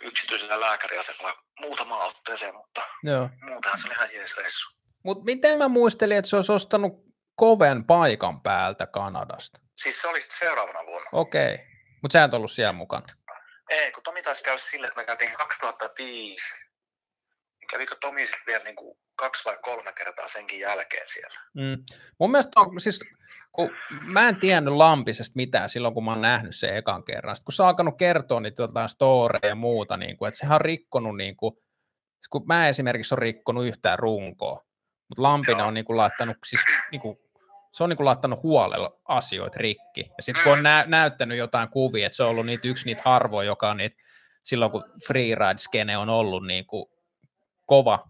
[0.00, 3.28] yksityisellä lääkäriasemalla muutama otteeseen, mutta joo.
[3.40, 4.76] muutenhan se oli ihan jees reissu.
[5.04, 6.92] Mutta miten mä muistelin, että se olisi ostanut
[7.34, 9.60] koven paikan päältä Kanadasta?
[9.78, 11.08] Siis se oli seuraavana vuonna.
[11.12, 11.54] Okei.
[11.54, 11.66] Okay.
[12.02, 13.06] Mutta sä et ollut siellä mukana.
[13.70, 16.44] Ei, kun Tomi taisi käydä silleen, että me käytiin 2005.
[17.70, 21.40] Kävikö Tomi sitten vielä niin kuin kaksi vai kolme kertaa senkin jälkeen siellä?
[21.54, 21.84] Mm.
[22.18, 23.00] Mun mielestä on, siis,
[23.52, 23.70] kun
[24.02, 27.36] mä en tiennyt Lampisesta mitään silloin, kun mä oon nähnyt sen ekan kerran.
[27.36, 30.54] Sitten kun sä oot alkanut kertoa niitä jotain storeja ja muuta, niin kuin, että sehän
[30.54, 31.54] on rikkonut, niin kuin,
[32.30, 34.64] kun mä esimerkiksi on rikkonut yhtään runkoa,
[35.08, 37.18] mutta Lampinen on niin kuin, laittanut, siis, niin kuin,
[37.72, 40.00] se on niin kuin, laittanut huolella asioita rikki.
[40.00, 43.02] Ja sitten kun on nä- näyttänyt jotain kuvia, että se on ollut niitä, yksi niitä
[43.04, 43.96] harvoja, joka on niitä,
[44.42, 46.86] silloin kun freeride-skene on ollut niin kuin,
[47.70, 48.08] kova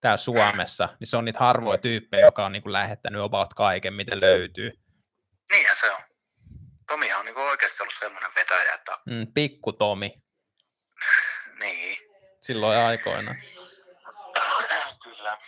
[0.00, 3.94] täällä Suomessa, niin se on niitä harvoja tyyppejä, joka on niin kuin lähettänyt about kaiken,
[3.94, 4.72] mitä löytyy.
[5.50, 6.00] Niinhän se on.
[6.86, 10.22] Tomihan on niin kuin oikeasti ollut semmoinen vetäjä, että Mm, pikku Tomi
[11.62, 11.98] niin.
[12.40, 13.34] silloin aikoina.
[15.04, 15.38] Kyllä.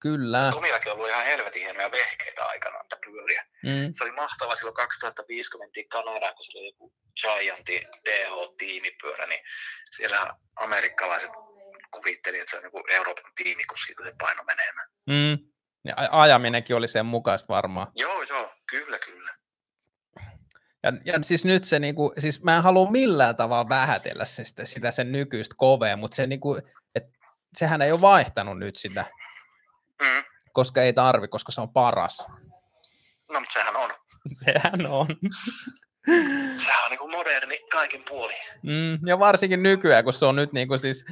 [0.00, 0.50] Kyllä.
[0.52, 3.46] Tomillakin on ollut ihan helvetin hienoja vehkeitä aikana, että pyöriä.
[3.62, 9.26] Mm, Se oli mahtava silloin 2005, kun mentiin Kanadaan, kun siellä oli joku Giantin DH-tiimipyörä,
[9.26, 9.40] niin
[9.96, 11.30] siellä amerikkalaiset
[11.96, 14.88] kuvitteli, että se on joku Euroopan tiimikuski, kun se paino menemään.
[15.06, 15.46] mm.
[15.84, 17.86] Ja ajaminenkin oli sen mukaista varmaan.
[17.94, 19.34] Joo, joo, kyllä, kyllä.
[20.82, 24.64] Ja, ja siis nyt se, niinku, siis mä en halua millään tavalla vähätellä se, sitä,
[24.64, 26.56] sitä sen nykyistä kovea, mutta se, niinku,
[26.94, 27.04] et,
[27.54, 29.04] sehän ei ole vaihtanut nyt sitä,
[30.02, 30.24] Mm.
[30.52, 32.26] koska ei tarvi, koska se on paras.
[33.32, 33.90] No, mutta sehän on.
[34.44, 35.06] Sehän on.
[36.56, 38.34] Sehän on niin kuin moderni kaikin puoli.
[38.62, 41.04] Mm, ja varsinkin nykyään, kun se on nyt niin kuin siis,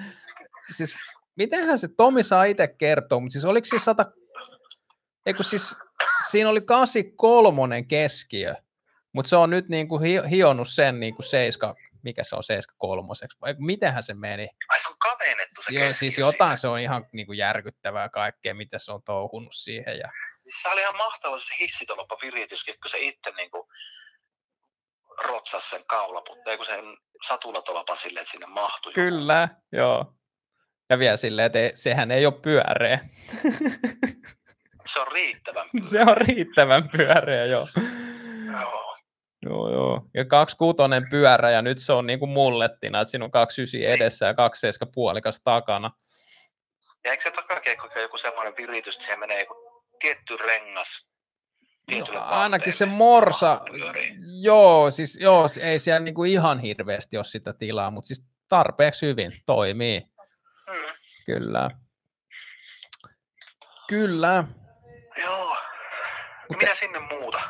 [0.73, 0.95] siis
[1.37, 4.07] mitenhän se Tomi saa itse kertoa, mutta siis oliko siis sata,
[5.27, 5.77] eikö siis,
[6.31, 8.55] siinä oli 83 keskiö,
[9.13, 12.43] mutta se on nyt niin kuin hi, hionnut sen niin kuin 7, mikä se on
[12.43, 13.09] 73,
[13.41, 14.49] vai mitenhän se meni?
[14.69, 16.29] Ai se on kavennettu se Joo, keskiö siis siinä.
[16.29, 19.99] jotain se on ihan niin kuin järkyttävää kaikkea, mitä se on touhunut siihen.
[19.99, 20.11] Ja,
[20.45, 23.69] Siis se oli ihan mahtava se hissitoloppa virityskin, kun se itse niin kuin
[25.27, 26.85] rotsasi sen kaulaputteen, kun sen
[27.27, 28.91] satulatolopan silleen, että sinne mahtui.
[28.91, 29.01] joku.
[29.01, 30.15] kyllä, joo.
[30.95, 32.99] Ja vielä silleen, että ei, sehän ei ole pyöreä.
[34.93, 37.69] Se on riittävän se on riittävän pyöreä, joo.
[38.53, 38.97] Joo.
[39.43, 40.03] Joo, joo.
[40.15, 43.63] Ja kaksi kuutonen pyörä ja nyt se on niin kuin mullettina, että siinä on kaksi
[43.63, 45.91] ysi edessä ja kaksi seiska puolikas takana.
[47.05, 49.55] Ja eikö se takakiekkokin ole joku semmoinen viritys, että siihen menee joku
[50.01, 51.09] tietty rengas?
[52.13, 53.61] No, ainakin se morsa,
[54.43, 59.07] joo, siis joo, ei siellä niin kuin ihan hirveästi ole sitä tilaa, mutta siis tarpeeksi
[59.07, 60.14] hyvin toimii.
[61.25, 61.71] Kyllä.
[63.89, 64.45] Kyllä.
[65.23, 65.49] Joo.
[66.49, 67.41] Mutta- mitä sinne muuta?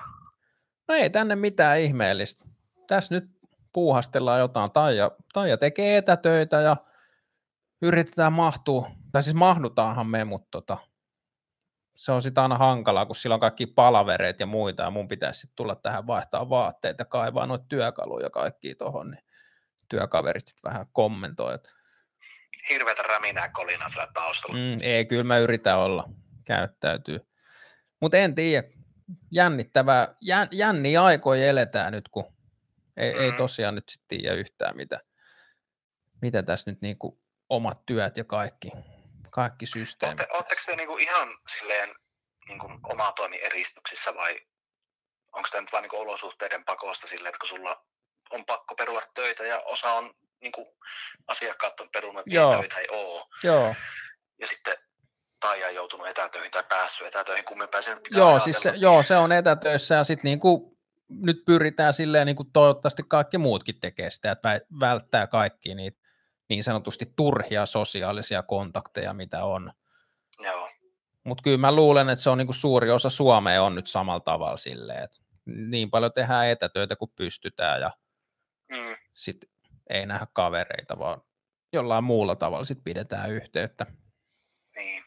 [0.89, 2.45] No ei tänne mitään ihmeellistä.
[2.87, 3.25] Tässä nyt
[3.73, 4.73] puuhastellaan jotain.
[4.73, 6.77] Taija, Taija tekee etätöitä ja
[7.83, 10.77] yritetään mahtua, tai siis mahdutaanhan me, mutta tota,
[11.97, 15.41] se on sitä aina hankalaa, kun sillä on kaikki palavereet ja muita, ja mun pitäisi
[15.41, 19.25] sitten tulla tähän vaihtaa vaatteita ja kaivaa noita työkaluja kaikki tuohon, niin
[19.89, 21.71] työkaverit sitten vähän kommentoi, että
[22.69, 24.57] Hirveätä räminää kolinaa siellä taustalla.
[24.59, 26.05] mm, ei, kyllä mä yritän olla,
[26.45, 27.21] käyttäytyy.
[28.01, 28.69] Mutta en tiedä,
[29.31, 32.35] jännittävää, jän, jänniä aikoja eletään nyt, kun
[32.97, 33.37] ei, ei Mhm.
[33.37, 35.01] tosiaan nyt sitten tiedä yhtään, mitä,
[36.23, 37.19] mitä tässä nyt niinku
[37.49, 38.71] omat työt ja kaikki,
[39.31, 40.21] kaikki systeemit.
[40.21, 41.29] Ootte, ootteko te niinku ihan
[41.59, 41.95] silleen
[42.49, 44.41] niinku omaa toimi eristyksissä vai
[45.33, 47.85] onko tämä nyt vain niinku olosuhteiden pakosta silleen, että kun sulla
[48.31, 50.15] on pakko perua töitä ja osa on
[50.45, 50.77] niinku
[51.27, 52.51] asiakkaat on perunut, niin Joo.
[52.59, 53.29] töitä ei oo.
[53.45, 53.75] Joo,
[54.41, 54.77] Ja sitten
[55.41, 57.99] Taija on joutunut etätöihin tai päässyt etätöihin, kummin pääsen.
[58.11, 62.53] joo, siis se, joo, se on etätöissä ja sitten niinku, nyt pyritään silleen, niin kuin
[62.53, 66.01] toivottavasti kaikki muutkin tekee sitä, että vä- välttää kaikki niitä
[66.49, 69.73] niin sanotusti turhia sosiaalisia kontakteja, mitä on.
[70.41, 70.71] Joo.
[71.25, 74.57] Mutta kyllä mä luulen, että se on niinku suuri osa Suomea on nyt samalla tavalla
[74.57, 75.17] silleen, että
[75.47, 77.91] niin paljon tehdään etätöitä kuin pystytään ja
[78.69, 78.97] Mm.
[79.13, 79.49] sitten
[79.91, 81.21] ei nähdä kavereita, vaan
[81.73, 83.87] jollain muulla tavalla sit pidetään yhteyttä.
[84.77, 85.03] Niin.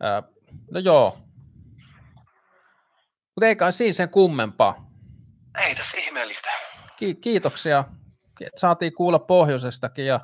[0.00, 0.22] Ää,
[0.70, 1.18] no joo.
[3.34, 4.90] Mutta ei kai siinä sen kummempaa.
[5.66, 6.48] Ei tässä ihmeellistä.
[6.96, 7.84] Ki- kiitoksia.
[8.56, 10.20] Saatiin kuulla pohjoisestakin ja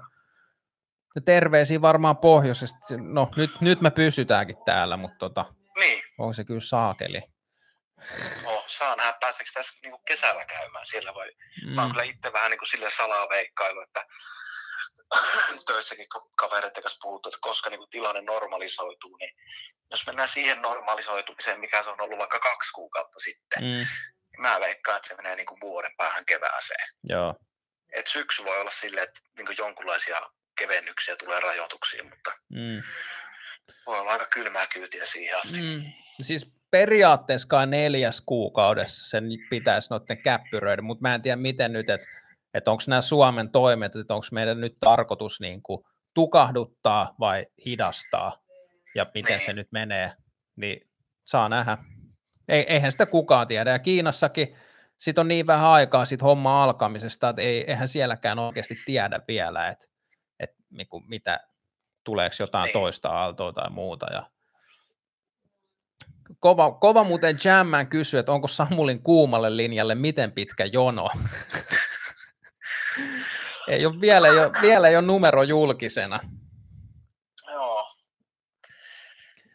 [1.15, 2.79] ja terveisiä varmaan pohjoisesta.
[2.97, 7.21] No nyt, nyt me pysytäänkin täällä, mutta tota, Niin, on se kyllä saakeli.
[8.69, 11.31] Saa nähdä pääseekö tässä niin kesällä käymään siellä vai
[11.65, 11.73] mm.
[11.75, 14.05] Mä oon kyllä itse vähän niin kuin sille salaa veikkailu, että
[15.67, 19.31] töissäkin ka- kavereiden kanssa puhuttu, että koska niin kuin tilanne normalisoituu, niin
[19.91, 23.87] jos mennään siihen normalisoitumiseen, mikä se on ollut vaikka kaksi kuukautta sitten, mm.
[24.33, 26.89] Niin mä veikkaan, että se menee niin kuin vuoden päähän kevääseen.
[27.05, 27.35] Joo.
[27.93, 30.21] Et syksy voi olla silleen, että niin kuin jonkunlaisia
[30.59, 32.83] kevennyksiä tulee rajoituksiin, mutta Mm.
[33.87, 35.61] voi olla aika kylmää kyytiä siihen asti.
[35.61, 35.93] Mm.
[36.23, 41.91] Siis periaatteessa kai neljäs kuukaudessa sen pitäisi noiden käppyröiden, mutta mä en tiedä miten nyt,
[41.91, 42.07] että
[42.55, 45.85] että onko nämä Suomen toimet, että onko meidän nyt tarkoitus niin kuin
[46.15, 48.43] tukahduttaa vai hidastaa
[48.95, 50.13] ja miten se nyt menee,
[50.57, 50.81] niin
[51.25, 51.79] saa nähdä.
[52.49, 53.71] Ei, eihän sitä kukaan tiedä.
[53.71, 54.55] Ja Kiinassakin
[54.99, 59.69] sit on niin vähän aikaa sit homma alkamisesta, että ei, eihän sielläkään oikeasti tiedä vielä,
[59.69, 59.87] että,
[60.41, 61.41] että niinku mitä,
[62.05, 62.73] tuleeko jotain Niin.
[62.73, 64.07] toista aaltoa tai muuta.
[64.13, 64.31] Ja
[66.41, 71.09] kova, kova muuten Jamman kysyy, että onko Samulin kuumalle linjalle miten pitkä jono.
[73.69, 76.21] ei ole, vielä, ole, vielä ei ole numero julkisena.
[77.53, 77.89] Joo.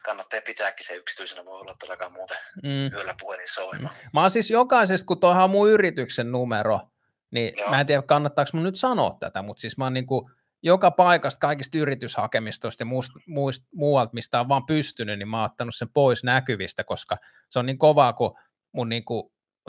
[0.05, 2.93] Kannattaa pitääkin se yksityisenä, voi olla alkaa muuten Mm.
[2.93, 3.95] yöllä puhelin soimaan.
[4.13, 6.79] Mä oon siis jokaisesta, kun toihan on mun yrityksen numero,
[7.31, 7.69] niin Joo.
[7.69, 10.25] mä en tiedä kannattaako mun nyt sanoa tätä, mutta siis mä oon niin kuin
[10.64, 15.52] joka paikasta, kaikista yrityshakemistoista ja muust, muist, muualta, mistä on vaan pystynyt, niin mä oon
[15.52, 17.18] ottanut sen pois näkyvistä, koska
[17.49, 18.35] se on niin kovaa, kun
[18.72, 19.23] mun niin kuin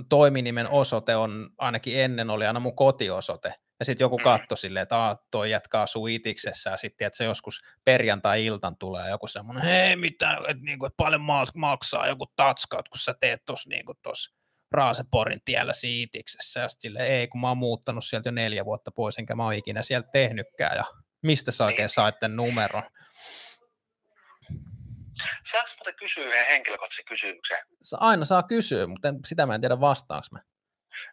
[0.08, 4.98] toiminimen osoite on, ainakin ennen oli aina mun kotiosoite, ja sitten joku katsoi silleen, että
[4.98, 9.96] Aa, toi jätkä asuu itiksessä, ja sitten että se joskus perjantai-iltan tulee joku semmoinen, hei
[9.96, 14.43] mitä, että niinku, et paljon ma- maksaa joku tatska, kun sä teet tuossa niinku tossa
[14.72, 19.18] Raaseporin tiellä siitiksessä, ja silleen, ei kun mä oon muuttanut sieltä jo neljä vuotta pois,
[19.18, 20.84] enkä mä oon ikinä sieltä tehnytkään, ja
[21.22, 21.90] mistä sä oikein Niin.
[21.90, 22.82] sait tämän numeron?
[25.50, 27.58] Saanko muuten kysyä yhden henkilökohtaisen kysymyksen?
[28.00, 30.40] Aina saa kysyä, mutta sitä mä en tiedä vastaanko mä.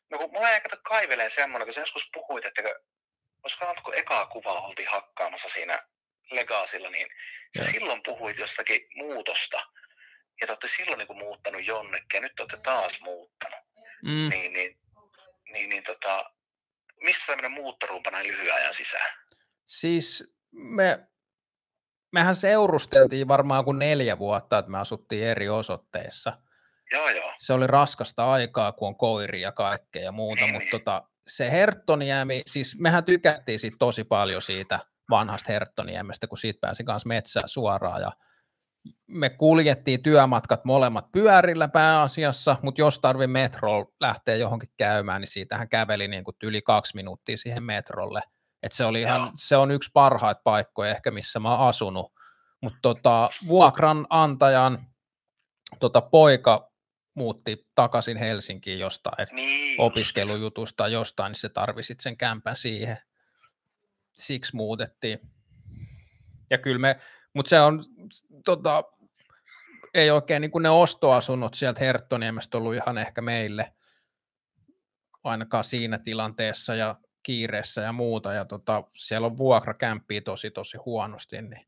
[0.09, 2.61] No kun mulla ei kato kaivelee semmoinen, kun sä joskus puhuit, että
[3.43, 5.79] olisiko kun ekaa kuvaa oltiin hakkaamassa siinä
[6.31, 7.07] Legaasilla, niin
[7.57, 9.61] sä silloin puhuit jostakin muutosta.
[10.41, 13.59] Ja te olette silloin niin kuin muuttanut jonnekin ja nyt te olette taas muuttanut.
[14.03, 14.29] Mm.
[14.29, 14.77] Niin, niin,
[15.53, 16.31] niin, niin tota,
[17.03, 19.13] mistä tämmöinen muuttorumpa näin lyhyen ajan sisään?
[19.65, 20.99] Siis me,
[22.11, 26.37] mehän seurusteltiin varmaan kuin neljä vuotta, että me asuttiin eri osoitteissa.
[26.91, 27.33] Joo, joo.
[27.39, 30.71] Se oli raskasta aikaa, kun on koiria ja kaikkea ja muuta, Niin, mutta niin.
[30.71, 37.07] tota, se Herttoniemi, siis mehän tykättiin tosi paljon siitä vanhasta Herttoniemestä, kun siitä pääsi kanssa
[37.07, 38.11] metsään suoraan ja
[39.07, 45.69] me kuljettiin työmatkat molemmat pyörillä pääasiassa, mutta jos tarvi metrolla lähteä johonkin käymään, niin siitähän
[45.69, 48.21] käveli niin kuin yli kaksi minuuttia siihen metrolle.
[48.63, 52.11] Et se, oli ihan, se on yksi parhaita paikkoja ehkä, missä mä oon asunut.
[52.61, 54.85] Mutta tota, vuokranantajan
[55.79, 56.71] tota, poika
[57.15, 59.81] muutti takaisin Helsinkiin jostain Niin.
[59.81, 62.97] opiskelujutusta tai jostain, niin se tarvi sitten sen kämpän siihen.
[64.13, 65.19] Siksi muutettiin.
[66.49, 66.99] Ja kyllä me,
[67.33, 67.83] mutta se on,
[68.45, 68.83] tota,
[69.93, 73.73] ei oikein niin kuin ne ostoasunnot sieltä Herttoniemestä ollut ihan ehkä meille,
[75.23, 81.41] ainakaan siinä tilanteessa ja kiireessä ja muuta, ja tota, siellä on vuokrakämppiä tosi tosi huonosti,
[81.41, 81.67] niin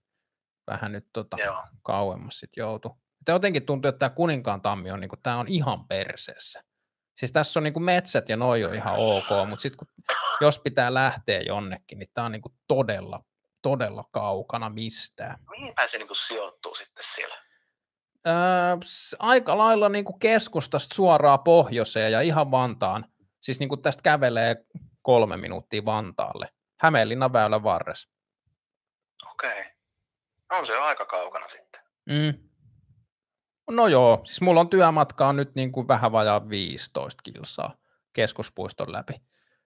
[0.67, 1.63] vähän nyt tota, Joo.
[1.83, 2.97] kauemmas sitten joutu.
[3.21, 6.63] Että jotenkin tuntuu, että tämä kuninkaan tammi on, niinku, tää on ihan perseessä.
[7.19, 9.87] Siis tässä on niinku metsät ja noi on ihan ok, mutta sitten
[10.41, 13.23] jos pitää lähteä jonnekin, niin tämä on niinku todella,
[13.63, 15.39] todella kaukana mistään.
[15.49, 17.35] Mihin se niin sijoittuu sitten siellä?
[18.27, 18.33] Öö,
[19.19, 23.05] aika lailla niinku keskustasta suoraan pohjoiseen ja ihan Vantaan.
[23.41, 24.55] Siis niinku tästä kävelee
[25.01, 26.49] kolme minuuttia Vantaalle.
[26.79, 28.07] Hämeenlinnan väylän varres.
[29.31, 29.59] Okei.
[29.59, 29.63] Okay.
[30.59, 31.81] On se aika kaukana sitten.
[32.05, 32.49] Mm.
[33.71, 37.77] No joo, siis mulla on työmatkaa nyt niin kuin vähän vajaa 15 kilsaa
[38.13, 39.13] keskuspuiston läpi.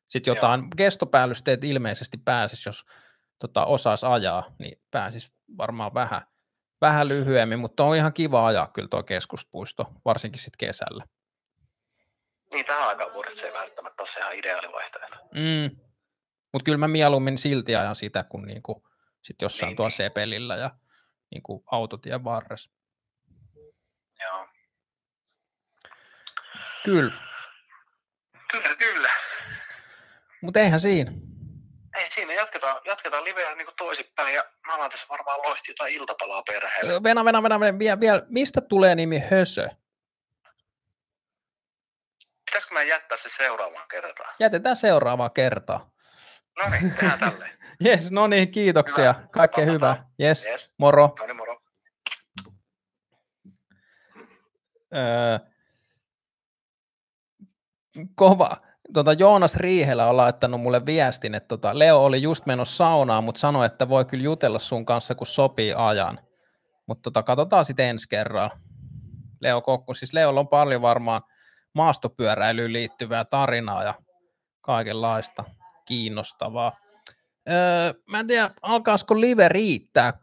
[0.08, 0.36] Sitten Joo.
[0.36, 2.86] jotain kestopäällysteet ilmeisesti pääsis, jos
[3.40, 6.22] tota, osaisi ajaa, niin pääsis varmaan vähän,
[6.82, 11.04] vähän lyhyemmin, mutta on ihan kiva ajaa kyllä tuo keskuspuisto, varsinkin sitten kesällä.
[12.54, 15.18] Niin tähän aikaan vuodesta se ei välttämättä ole se ihan ideaali vaihtoehto.
[15.34, 15.78] Mm.
[16.54, 18.88] Mutta kyllä mä mieluummin silti ajan sitä, kuin niinku
[19.22, 19.98] sit jossain Niin, tuolla niin.
[19.98, 20.72] Sepelillä ja
[21.32, 22.72] niinku autotien varressa.
[24.24, 24.48] Joo.
[26.86, 27.14] Kyllä,
[28.52, 29.10] Kyllä, kyllä.
[30.42, 31.12] mutta eihän siinä.
[31.98, 36.44] Ei siinä, jatketaan, jatketaan liveä niin toisinpäin ja mä alan tässä varmaan lohti jotain iltapalaa
[36.44, 37.04] perheelle.
[37.04, 38.24] Venä, venä, venä, venä, vielä, vielä.
[38.30, 39.70] Mistä tulee nimi Hösö?
[42.46, 44.34] Pitäisikö mä jättää se seuraavaan kertaan?
[44.40, 45.92] Jätetään seuraavaa kertaa.
[46.58, 47.58] No niin, tehdään tälleen.
[47.86, 49.14] Jes, no niin, kiitoksia.
[49.14, 49.28] Hyvä.
[49.32, 50.06] Kaikkea hyvää.
[50.20, 50.74] Jes, Yes.
[50.78, 51.14] moro.
[51.20, 51.62] No niin, moro.
[54.96, 55.40] Öö,
[58.16, 58.58] kova.
[58.94, 63.40] Tota, Joonas Riihelä on laittanut mulle viestin, että tota, Leo oli just menossa saunaan, mutta
[63.40, 66.20] sanoi, että voi kyllä jutella sun kanssa, kun sopii ajan.
[66.88, 68.58] Mutta tota, katsotaan sitten ensi kerralla.
[69.42, 71.22] Leo Kokku, siis Leolla on paljon varmaan
[71.74, 73.94] maastopyöräilyyn liittyvää tarinaa ja
[74.62, 75.44] kaikenlaista
[75.86, 76.72] kiinnostavaa.
[77.50, 80.14] Öö, mä en tiedä, alkaisiko live riittää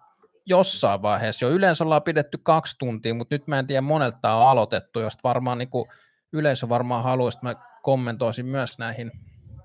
[0.46, 1.50] jossain vaiheessa jo.
[1.50, 5.58] Yleensä ollaan pidetty kaksi tuntia, mutta nyt mä en tiedä monelta on aloitettu, josta varmaan
[5.58, 5.88] niin kuin,
[6.32, 9.10] yleisö varmaan haluaisi, että mä kommentoisin myös näihin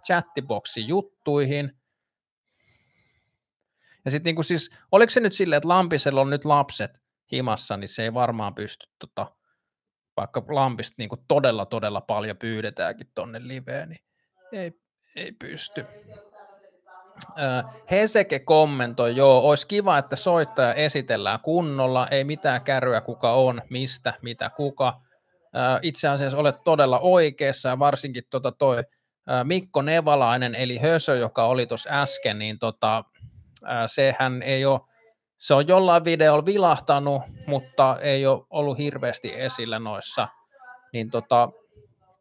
[0.06, 1.72] chattiboxin juttuihin.
[4.06, 7.02] Ja sitten niin siis, oliko se nyt silleen, että Lampisella on nyt lapset
[7.32, 9.32] himassa, niin se ei varmaan pysty, tota,
[10.18, 14.02] vaikka Lampista niin kuin todella todella paljon pyydetäänkin tonne liveen, niin
[14.52, 14.72] ei,
[15.16, 15.86] ei pysty.
[17.92, 24.14] Heseke kommentoi, joo, olisi kiva, että soittaja esitellään kunnolla, ei mitään kärryä kuka on, mistä,
[24.22, 25.02] mitä, kuka.
[25.82, 28.84] Itse asiassa olet todella oikeassa, ja varsinkin tota toi
[29.44, 33.04] Mikko Nevalainen, eli Hösö, joka oli tuossa äsken, niin tota,
[33.86, 34.80] sehän ei ole,
[35.38, 40.28] se on jollain videolla vilahtanut, mutta ei ole ollut hirveästi esillä noissa,
[40.94, 41.50] niin tota,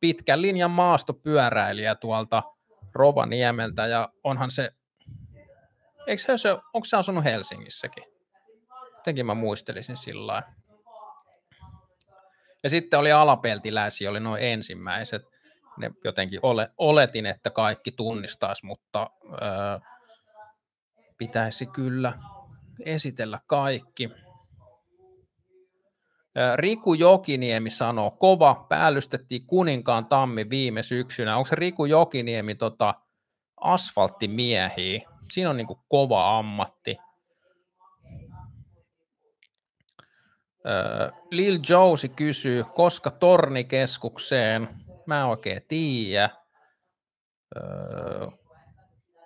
[0.01, 2.43] pitkän linjan maastopyöräilijä tuolta
[2.95, 4.71] Rovaniemeltä, ja onhan se
[6.07, 8.05] Eikö Hösö, onko se asunut Helsingissäkin?
[8.97, 10.49] Jotenkin mä muistelisin sillä lailla.
[12.63, 15.23] Ja sitten oli alapeltiläisiä, oli noin ensimmäiset.
[15.79, 19.79] Ne jotenkin ole, oletin, että kaikki tunnistaisi, mutta öö,
[21.19, 22.13] pitäisi kyllä
[22.85, 24.11] esitellä kaikki.
[26.57, 31.37] Riku Jokiniemi sanoo, kova, päällystettiin kuninkaan tammi viime syksynä.
[31.37, 32.95] Onko se Riku Jokiniemi tota,
[33.61, 35.01] asfalttimiehiä?
[35.33, 36.97] Siinä on niin kova ammatti.
[40.67, 44.69] Öö, Lil Josie kysyy, koska tornikeskukseen?
[45.07, 46.31] Mä en oikein tiedä.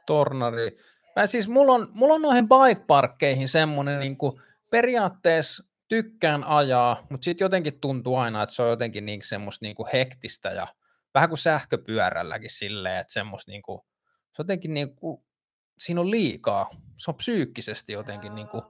[0.07, 0.77] Tornari.
[1.17, 4.17] Mä siis, mulla on, mulla on noihin bike-parkkeihin semmoinen niin
[4.71, 9.77] periaatteessa tykkään ajaa, mutta sitten jotenkin tuntuu aina, että se on jotenkin niin semmoista niin
[9.93, 10.67] hektistä ja
[11.15, 13.81] vähän kuin sähköpyörälläkin silleen, että semmoista niin kuin,
[14.33, 15.25] se jotenkin niin kuin,
[15.79, 16.71] siinä on liikaa.
[16.97, 18.63] Se on psyykkisesti jotenkin niin kuin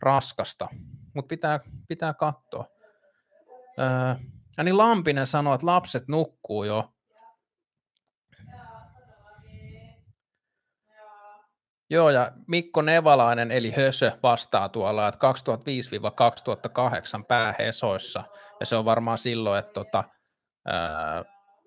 [0.00, 0.68] raskasta,
[1.14, 2.64] mutta pitää, pitää katsoa.
[3.78, 4.14] Öö,
[4.64, 6.92] niin Lampinen sanoi, että lapset nukkuu jo.
[11.90, 15.32] Joo, ja Mikko Nevalainen, eli Hösö, vastaa tuolla, että
[17.20, 18.24] 2005-2008 päähesoissa,
[18.60, 20.04] ja se on varmaan silloin, että tota,
[20.66, 21.24] ää,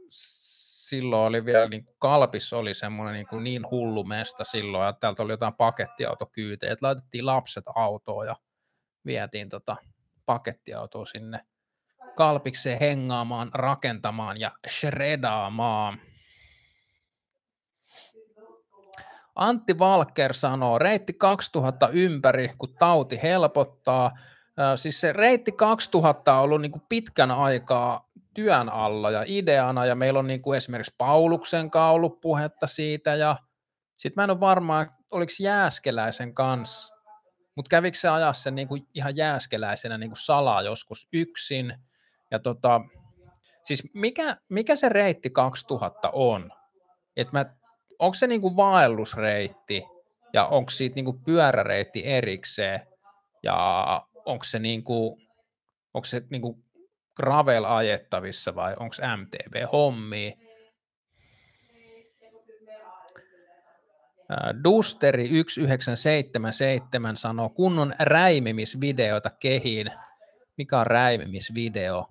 [0.10, 5.34] silloin oli vielä, niin Kalpis oli semmoinen niin, niin hullu mesta silloin, että täältä oli
[5.34, 8.36] jotain pakettiautokyytejä, että laitettiin lapset autoon ja
[9.06, 9.76] vietiin tota
[10.26, 11.40] pakettiautoa sinne
[12.16, 16.00] Kalpikseen hengaamaan, rakentamaan ja shredaamaan.
[19.36, 24.12] Antti Valker sanoo, reitti 2000 ympäri, kun tauti helpottaa.
[24.76, 29.96] Siis se reitti 2000 on ollut niin kuin pitkän aikaa työn alla ja ideana, ja
[29.96, 33.38] meillä on niin kuin esimerkiksi Pauluksen kanssa ollut puhetta siitä, ja
[33.98, 36.93] sitten mä en ole varma, oliko Jääskeläisen kanssa,
[37.56, 41.74] mutta kävikö se ajaa sen niin kuin ihan jääskeläisenä niin kuin salaa joskus yksin,
[42.32, 42.82] ja tota,
[43.64, 46.52] siis mikä, mikä se reitti 2000 on?
[47.18, 47.28] Et
[48.00, 49.84] onko se niin kuin vaellusreitti,
[50.34, 52.80] ja onko siitä niin kuin pyöräreitti erikseen,
[53.44, 55.28] ja onko se, niin kuin,
[55.94, 56.64] onko se niin kuin
[57.16, 60.32] gravel ajettavissa vai onko MTB-hommia?
[60.32, 60.43] Ää,
[64.64, 69.92] Dusteri 1977 sanoo kunnon räimimisvideota kehiin.
[70.58, 72.08] Mikä on räimimisvideo?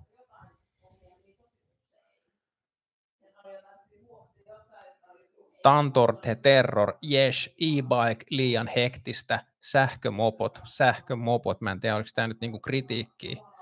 [5.63, 12.59] Tantorte Terror, Yes, e-bike, liian hektistä, sähkömopot, sähkömopot, mä en tiedä, oliko tämä nyt niinku
[12.59, 13.53] kritiikkiä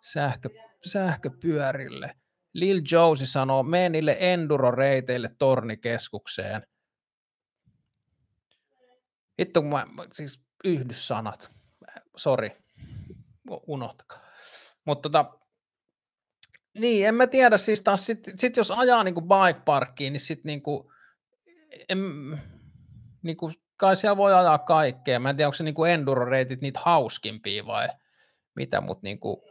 [0.00, 0.48] sähkö,
[0.84, 2.14] sähköpyörille.
[2.52, 6.62] Lil Josie sanoo, mene niille enduro-reiteille tornikeskukseen.
[9.40, 11.50] Hitto, kun mä, siis yhdyssanat.
[12.16, 12.50] Sori,
[13.66, 14.20] unohtakaa.
[14.84, 15.38] Mutta tota,
[16.78, 20.44] niin, en mä tiedä, siis taas sit, sit jos ajaa niinku bike parkkiin, niin sit
[20.44, 20.92] niinku,
[21.88, 21.98] en,
[23.22, 25.20] niinku, kai siellä voi ajaa kaikkea.
[25.20, 27.88] Mä en tiedä, onko se niinku enduro-reitit niitä hauskimpia vai
[28.56, 29.42] mitä, mutta niinku,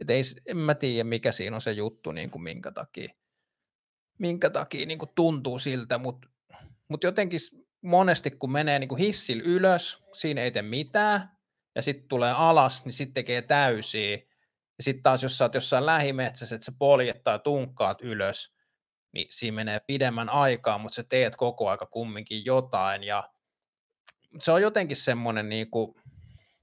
[0.00, 3.14] et ei, en mä tiedä, mikä siinä on se juttu, niin kuin minkä takia,
[4.18, 6.28] minkä takia niin kuin tuntuu siltä, mutta
[6.88, 7.40] mut jotenkin
[7.86, 11.36] monesti kun menee niin hissil ylös, siinä ei tee mitään,
[11.74, 14.18] ja sitten tulee alas, niin sitten tekee täysiä.
[14.78, 18.54] Ja sitten taas, jos sä oot jossain lähimetsässä, että sä poljet tai tunkkaat ylös,
[19.12, 23.04] niin siinä menee pidemmän aikaa, mutta sä teet koko aika kumminkin jotain.
[23.04, 23.30] Ja
[24.40, 25.94] se on jotenkin semmoinen, niin kuin,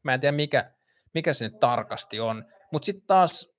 [0.03, 0.71] mä en tiedä mikä,
[1.13, 3.53] mikä se nyt tarkasti on, mutta sitten taas,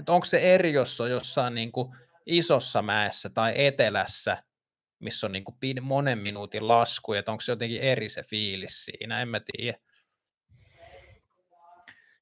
[0.00, 1.96] että onko se eri, jos on jossain niin kuin
[2.26, 4.42] isossa mäessä tai etelässä,
[4.98, 9.20] missä on niin kuin monen minuutin lasku, että onko se jotenkin eri se fiilis siinä,
[9.20, 9.78] en mä tiedä.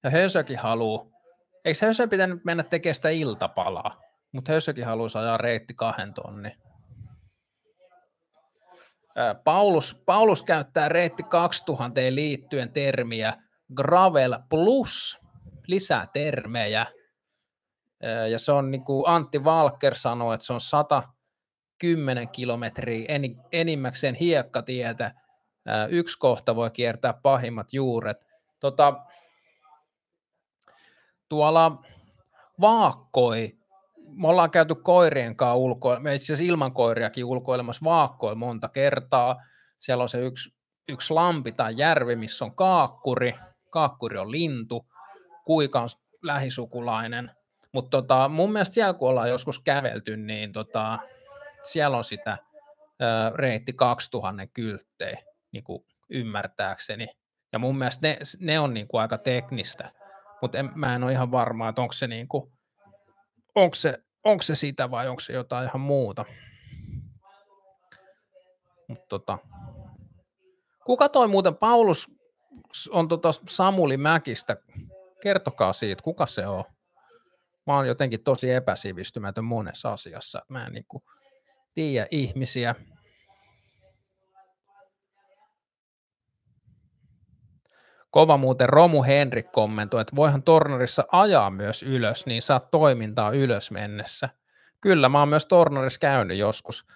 [0.04, 1.06] Ja Hösökin haluaa,
[1.64, 4.00] eikö Hösö pitänyt mennä tekemään sitä iltapalaa,
[4.32, 6.56] mutta Hösökin haluaa ajaa reitti kahden tonni.
[9.44, 13.34] Paulus, Paulus käyttää reitti 2000 liittyen termiä
[13.74, 15.20] Gravel Plus,
[15.66, 16.86] lisää termejä.
[18.30, 20.60] Ja se on niin kuin Antti Valker sanoi, että se on
[21.76, 23.06] 110 kilometriä
[23.52, 25.14] enimmäkseen hiekkatietä.
[25.88, 28.26] Yksi kohta voi kiertää pahimmat juuret.
[28.60, 28.94] Tota,
[31.28, 31.82] tuolla
[32.60, 33.56] vaakkoi,
[34.08, 39.36] me ollaan käyty koirien kanssa ulkoilla, me itse asiassa ilman koiriakin ulkoilemassa vaakkoi monta kertaa.
[39.78, 40.54] Siellä on se yksi,
[40.88, 43.34] yksi lampi tai järvi, missä on kaakkuri.
[43.70, 44.86] Kaakkuri on lintu,
[45.44, 45.88] kuika on
[46.22, 47.30] lähisukulainen.
[47.72, 50.98] Mutta tota, mun mielestä siellä, kun ollaan joskus kävelty, niin tota,
[51.72, 52.38] siellä on sitä
[53.02, 55.18] ö, reitti 2000 kylttejä,
[55.52, 57.06] niin kuin ymmärtääkseni.
[57.52, 59.92] Ja mun mielestä ne, ne on niin kuin aika teknistä
[60.42, 62.52] mutta en, mä en ole ihan varma, että onko se, niinku,
[63.54, 66.24] onko, se, onko se sitä vai onko se jotain ihan muuta.
[68.88, 69.38] Mut tota.
[70.84, 72.10] Kuka toi muuten, Paulus
[72.90, 74.56] on tota Samuli Mäkistä,
[75.22, 76.64] kertokaa siitä, kuka se on.
[77.66, 81.02] Mä oon jotenkin tosi epäsivistymätön monessa asiassa, mä en niinku
[81.76, 82.74] tiedä ihmisiä,
[88.10, 93.70] Kova muuten Romu Henrik kommentoi, että voihan Tornorissa ajaa myös ylös, niin saat toimintaa ylös
[93.70, 94.28] mennessä.
[94.80, 96.86] Kyllä, mä oon myös Tornorissa käynyt joskus.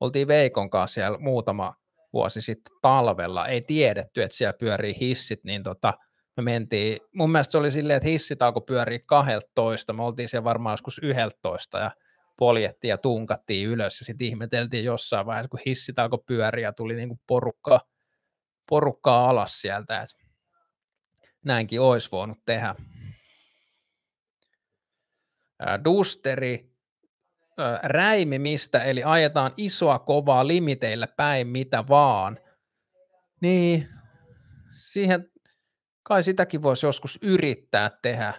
[0.00, 1.74] Oltiin Veikon kanssa siellä muutama
[2.12, 3.46] vuosi sitten talvella.
[3.46, 5.94] Ei tiedetty, että siellä pyörii hissit, niin tota,
[6.36, 10.44] me mentiin, mun mielestä se oli silleen, että hissit alkoi pyöriä 12, me oltiin siellä
[10.44, 11.90] varmaan joskus 11 ja
[12.40, 16.94] poljettiin ja tunkattiin ylös ja sitten ihmeteltiin jossain vaiheessa, kun hissit alkoi pyöriä ja tuli
[16.94, 17.80] niinku porukkaa,
[18.68, 20.16] porukkaa alas sieltä, että
[21.44, 22.74] näinkin olisi voinut tehdä.
[25.84, 26.70] Dusteri
[27.82, 32.38] räimimistä, eli ajetaan isoa kovaa limiteillä päin mitä vaan.
[33.40, 33.88] Niin,
[34.76, 35.30] siihen
[36.02, 38.34] kai sitäkin voisi joskus yrittää tehdä,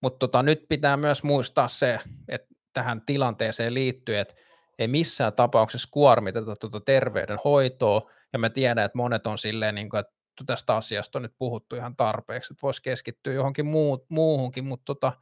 [0.00, 1.98] mutta tota, nyt pitää myös muistaa se,
[2.28, 4.34] että tähän tilanteeseen liittyen, että
[4.78, 10.00] ei missään tapauksessa kuormiteta tuota terveydenhoitoa, ja mä tiedän, että monet on silleen, niin kuin,
[10.00, 10.14] että
[10.46, 15.12] tästä asiasta on nyt puhuttu ihan tarpeeksi, että voisi keskittyä johonkin muu, muuhunkin, mutta tota,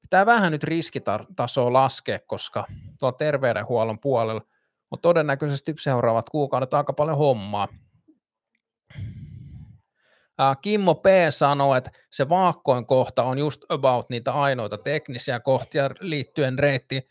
[0.00, 2.64] pitää vähän nyt riskitasoa laskea, koska
[2.98, 4.42] tuo terveydenhuollon puolella
[4.90, 7.68] on todennäköisesti seuraavat kuukaudet aika paljon hommaa.
[10.62, 11.06] Kimmo P.
[11.30, 17.08] sanoi, että se vaakkoin kohta on just about niitä ainoita teknisiä kohtia liittyen reitti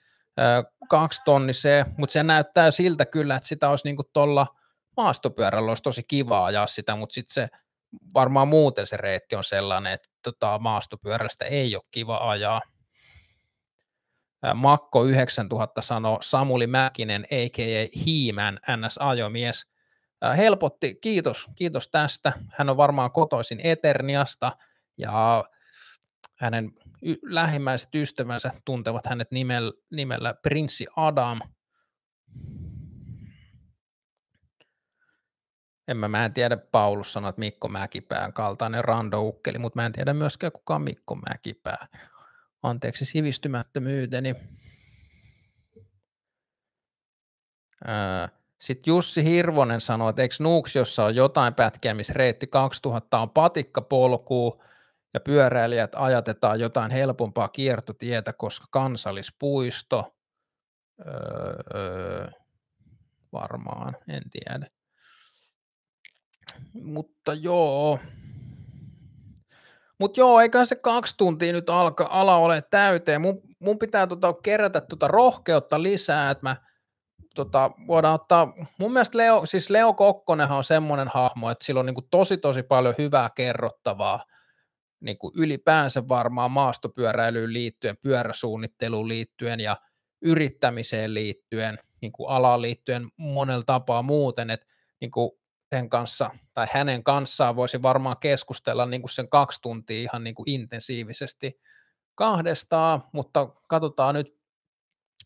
[0.89, 4.47] kaksi tonniseen, mutta se näyttää siltä kyllä, että sitä olisi niinku tuolla–
[4.97, 7.47] maastopyörällä olisi tosi kiva ajaa sitä, mutta sitten se
[8.13, 12.61] varmaan muuten se reitti on sellainen, että tota, maastopyörästä ei ole kiva ajaa.
[14.53, 17.87] Makko 9000 sanoo Samuli Mäkinen, a.k.a.
[18.05, 19.74] Hiimän NS-ajomies.
[20.37, 22.33] Helpotti, kiitos, kiitos tästä.
[22.51, 24.57] Hän on varmaan kotoisin Eterniasta
[24.97, 25.43] ja
[26.35, 26.71] hänen
[27.01, 31.39] y- lähimmäiset ystävänsä tuntevat hänet nimellä, nimellä Prinssi Adam–
[35.87, 40.13] En mä, mä en tiedä, Paulus että Mikko Mäkipään kaltainen randoukkeli, mutta mä en tiedä
[40.13, 41.87] myöskään kuka on Mikko Mäkipää.
[42.63, 44.35] Anteeksi sivistymättömyyteni.
[48.65, 54.63] Sitten Jussi Hirvonen sanoi, että eikö Nuuksiossa on jotain pätkiä, missä reitti 2000 on patikkapolkuu
[55.13, 60.15] ja pyöräilijät ajatetaan jotain helpompaa kiertotietä, koska kansallispuisto,
[61.07, 62.27] öö,
[63.31, 64.67] varmaan, en tiedä.
[66.73, 67.99] Mutta joo.
[69.99, 73.21] Mutta joo, eiköhän se kaksi tuntia nyt alka, ala ole täyteen.
[73.21, 76.55] Mun, mun pitää tota, kerätä tota rohkeutta lisää, että mä
[77.35, 81.85] tota, voidaan ottaa, mun mielestä Leo, siis Leo Kokkonenhan on semmoinen hahmo, että sillä on
[81.85, 84.25] niin kuin tosi tosi paljon hyvää kerrottavaa
[84.99, 89.77] niin kuin ylipäänsä varmaan maastopyöräilyyn liittyen, pyöräsuunnitteluun liittyen ja
[90.21, 94.67] yrittämiseen liittyen, niin kuin alaan liittyen monella tapaa muuten, että
[95.01, 95.31] niin kuin
[95.75, 100.35] sen kanssa tai hänen kanssaan voisi varmaan keskustella niin kuin sen kaksi tuntia ihan niin
[100.35, 101.59] kuin intensiivisesti
[102.15, 104.35] kahdestaan, mutta katsotaan nyt,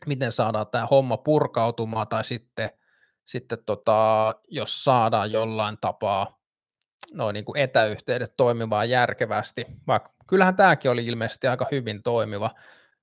[0.06, 2.70] miten saadaan tämä homma purkautumaan tai sitten,
[3.24, 6.40] sitten tota, jos saadaan jollain tapaa
[7.12, 12.50] noin niin kuin etäyhteydet toimimaan järkevästi, vaikka kyllähän tämäkin oli ilmeisesti aika hyvin toimiva.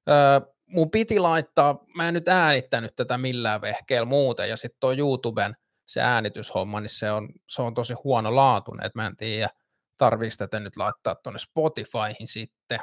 [0.10, 4.94] Öö, mun piti laittaa, mä en nyt äänittänyt tätä millään vehkeellä muuten, ja sitten tuo
[4.94, 5.56] YouTuben
[5.86, 9.50] se äänityshomma, niin se on, se on tosi huono laatuinen, että mä en tiedä,
[9.98, 12.80] tarviiko tätä nyt laittaa tuonne Spotifyhin sitten.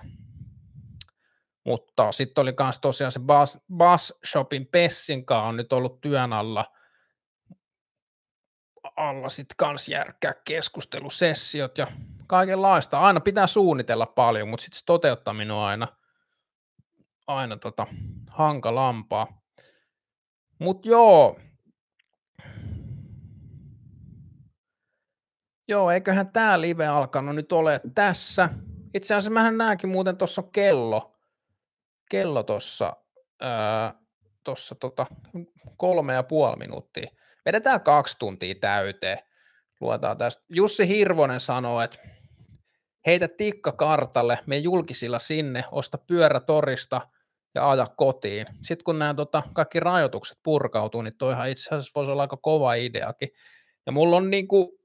[1.65, 6.65] Mutta sitten oli myös tosiaan se Bass, Bass Shopin Pessin on nyt ollut työn alla,
[8.97, 11.87] alla sitten kans järkkää keskustelusessiot ja
[12.27, 13.01] kaikenlaista.
[13.01, 15.89] Aina pitää suunnitella paljon, mutta sitten se toteuttaminen on aina,
[17.27, 17.87] aina tota,
[18.31, 19.43] hankalampaa.
[20.59, 21.39] Mutta joo,
[25.69, 28.49] Joo, eiköhän tämä live alkanut nyt ole tässä.
[28.95, 31.14] Itse asiassa mähän näenkin muuten tuossa kello,
[32.23, 32.97] kello tuossa
[34.45, 35.07] tuossa tota,
[35.77, 37.11] kolme ja puoli minuuttia.
[37.47, 39.19] Vedetään kaksi tuntia täyteen.
[39.81, 40.45] Luetaan tästä.
[40.49, 41.99] Jussi Hirvonen sanoo, että
[43.07, 47.01] heitä tikka kartalle, me julkisilla sinne, osta pyörä torista
[47.55, 48.47] ja aja kotiin.
[48.63, 52.75] Sitten kun nämä tota, kaikki rajoitukset purkautuu, niin toihan itse asiassa voisi olla aika kova
[52.75, 53.29] ideakin.
[53.87, 54.79] Ja mulla on niinku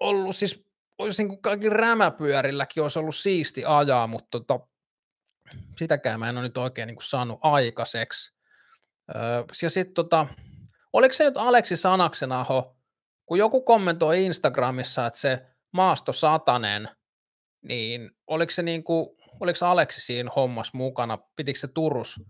[0.00, 0.64] ollut siis,
[0.98, 4.60] olisi niin kuin kaikki rämäpyörilläkin olisi ollut siisti ajaa, mutta tota,
[5.78, 8.34] sitäkään mä en ole nyt oikein niin kuin saanut aikaiseksi.
[9.16, 10.26] Öö, ja sitten tota,
[10.92, 12.76] oliko se nyt Aleksi Sanaksenaho,
[13.26, 16.88] kun joku kommentoi Instagramissa, että se maasto satanen,
[17.62, 19.08] niin oliko se niin kuin,
[19.40, 22.20] oliko Aleksi siinä hommassa mukana, pitikö se Turus,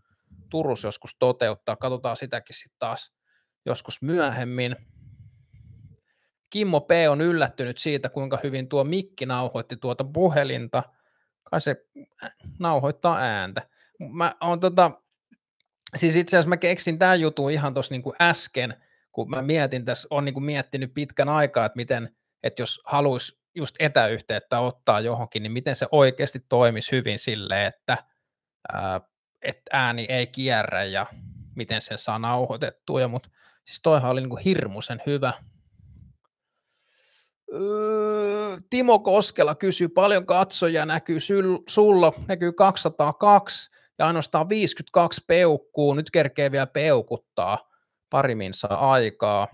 [0.51, 3.13] Turus joskus toteuttaa, katsotaan sitäkin sitten taas
[3.67, 4.77] joskus myöhemmin.
[6.51, 6.91] Kimmo P.
[7.11, 10.83] on yllättynyt siitä, kuinka hyvin tuo mikki nauhoitti tuota puhelinta.
[11.51, 11.77] Kai se
[12.25, 13.69] äh, nauhoittaa ääntä.
[13.99, 14.91] Mä on tota,
[15.97, 18.75] siis itse asiassa mä keksin tämän jutun ihan tuossa niin äsken,
[19.13, 23.77] kun mä mietin tässä, on niin miettinyt pitkän aikaa, että miten, että jos haluaisi just
[23.79, 27.99] etäyhteyttä ottaa johonkin, niin miten se oikeasti toimisi hyvin silleen, että,
[28.73, 29.01] ää,
[29.43, 31.07] että ääni ei kierrä ja
[31.57, 33.29] miten sen saa nauhoitettua, mutta
[33.65, 35.33] siis toihan oli niin hirmuisen hyvä,
[38.71, 41.19] Timo Koskela kysyy, paljon katsoja näkyy
[41.69, 47.71] sulla, näkyy 202 ja ainoastaan 52 peukkuu, nyt kerkee vielä peukuttaa,
[48.11, 49.49] pari saa aikaa.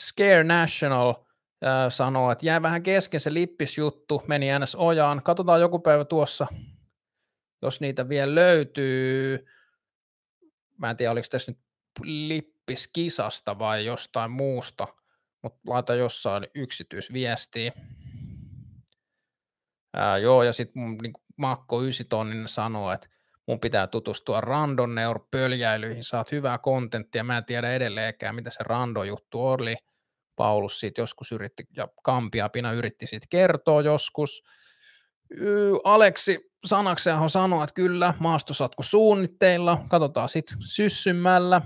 [0.00, 4.74] Scare National äh, sanoo, että jäi vähän kesken se lippisjuttu, meni ns.
[4.74, 6.46] ojaan, katsotaan joku päivä tuossa,
[7.62, 9.46] jos niitä vielä löytyy.
[10.78, 11.60] Mä en tiedä, oliko tässä nyt
[12.02, 14.88] lippiskisasta vai jostain muusta–
[15.44, 17.72] mutta laita jossain yksityisviestiä.
[19.96, 23.08] Ää, joo, ja sitten niin Makko Ysitonninen sanoo, että
[23.46, 29.46] mun pitää tutustua Randonneur pöljäilyihin, saat hyvää kontenttia, mä en tiedä edelleenkään, mitä se Rando-juttu
[29.46, 29.76] oli.
[30.36, 34.42] Paulus siitä joskus yritti, ja Kampia Pina yritti siitä kertoa joskus.
[35.84, 41.60] Aleksi Sanakseaho sanoi, että kyllä, maastosatku suunnitteilla, katsotaan sitten syssymällä.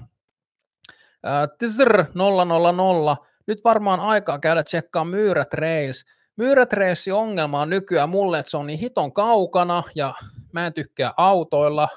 [1.58, 6.04] Tsr 000 nyt varmaan aikaa käydä tsekkaa Myyrät Rails.
[6.36, 10.14] Myyrät Railsin ongelma on nykyään mulle, että se on niin hiton kaukana ja
[10.52, 11.88] mä en tykkää autoilla,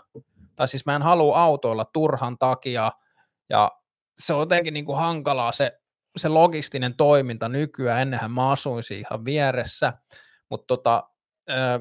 [0.56, 2.92] tai siis mä en halua autoilla turhan takia,
[3.50, 3.72] ja
[4.18, 5.80] se on jotenkin niin kuin hankalaa se,
[6.18, 9.94] se logistinen toiminta nykyään, ennenhän mä asuisin ihan vieressä,
[10.50, 11.04] mutta tota,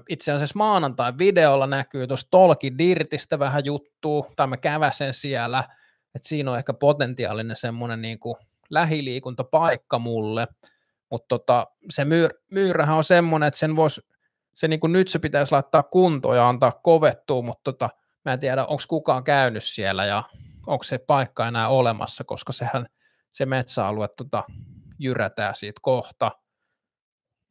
[0.09, 5.65] itse asiassa maanantai videolla näkyy tuossa Tolki Dirtistä vähän juttua, tai mä käväsen siellä,
[6.15, 8.37] että siinä on ehkä potentiaalinen semmoinen niin kuin
[8.71, 10.49] lähiliikuntapaikka mulle,
[11.11, 14.01] mutta tota, se myr, myyrähän on semmoinen, että sen vois,
[14.55, 17.91] se niin kuin nyt se pitäisi laittaa kuntoon ja antaa kovettua, mutta tota,
[18.25, 20.23] mä en tiedä, onko kukaan käynyt siellä ja
[20.67, 22.87] onko se paikka enää olemassa, koska sehän
[23.33, 24.45] se metsäalue tota,
[24.99, 26.31] jyrätään siitä kohta.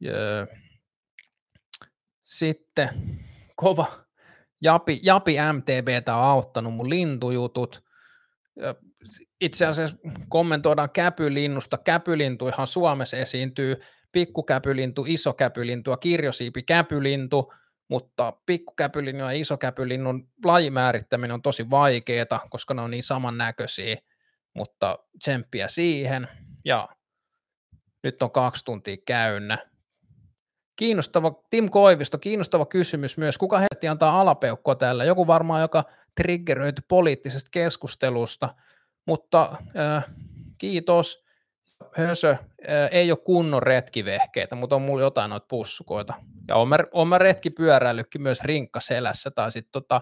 [0.00, 0.12] Ja,
[2.24, 2.88] sitten
[3.56, 3.86] kova
[4.60, 7.84] Japi, Japi MTVtä on auttanut mun lintujutut
[9.40, 9.96] itse asiassa
[10.28, 11.78] kommentoidaan käpylinnusta.
[11.78, 13.76] Käpylintuihan Suomessa esiintyy
[14.12, 17.52] pikkukäpylintu, isokäpylintu ja kirjosiipi käpylintu,
[17.88, 23.96] mutta pikkukäpylinnun ja isokäpylinnun lajimäärittäminen on tosi vaikeaa, koska ne on niin samannäköisiä,
[24.54, 26.28] mutta tsemppiä siihen.
[26.64, 26.88] Ja
[28.02, 29.58] nyt on kaksi tuntia käynnä.
[30.76, 33.38] Kiinnostava, Tim Koivisto, kiinnostava kysymys myös.
[33.38, 35.04] Kuka heltti antaa alapeukkoa tällä?
[35.04, 35.84] Joku varmaan, joka
[36.16, 38.54] triggeröity poliittisesta keskustelusta,
[39.10, 40.04] mutta äh,
[40.58, 41.24] kiitos.
[41.96, 42.38] Hösö, äh,
[42.90, 46.14] ei ole kunnon retkivehkeitä, mutta on mulla jotain noita pussukoita.
[46.48, 47.18] Ja on mä, on mä
[48.18, 50.00] myös rinkkaselässä tai sitten tota,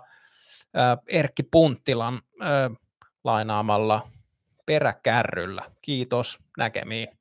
[0.76, 2.76] äh, Erkki Punttilan äh,
[3.24, 4.08] lainaamalla
[4.66, 5.62] peräkärryllä.
[5.82, 7.17] Kiitos, näkemiin.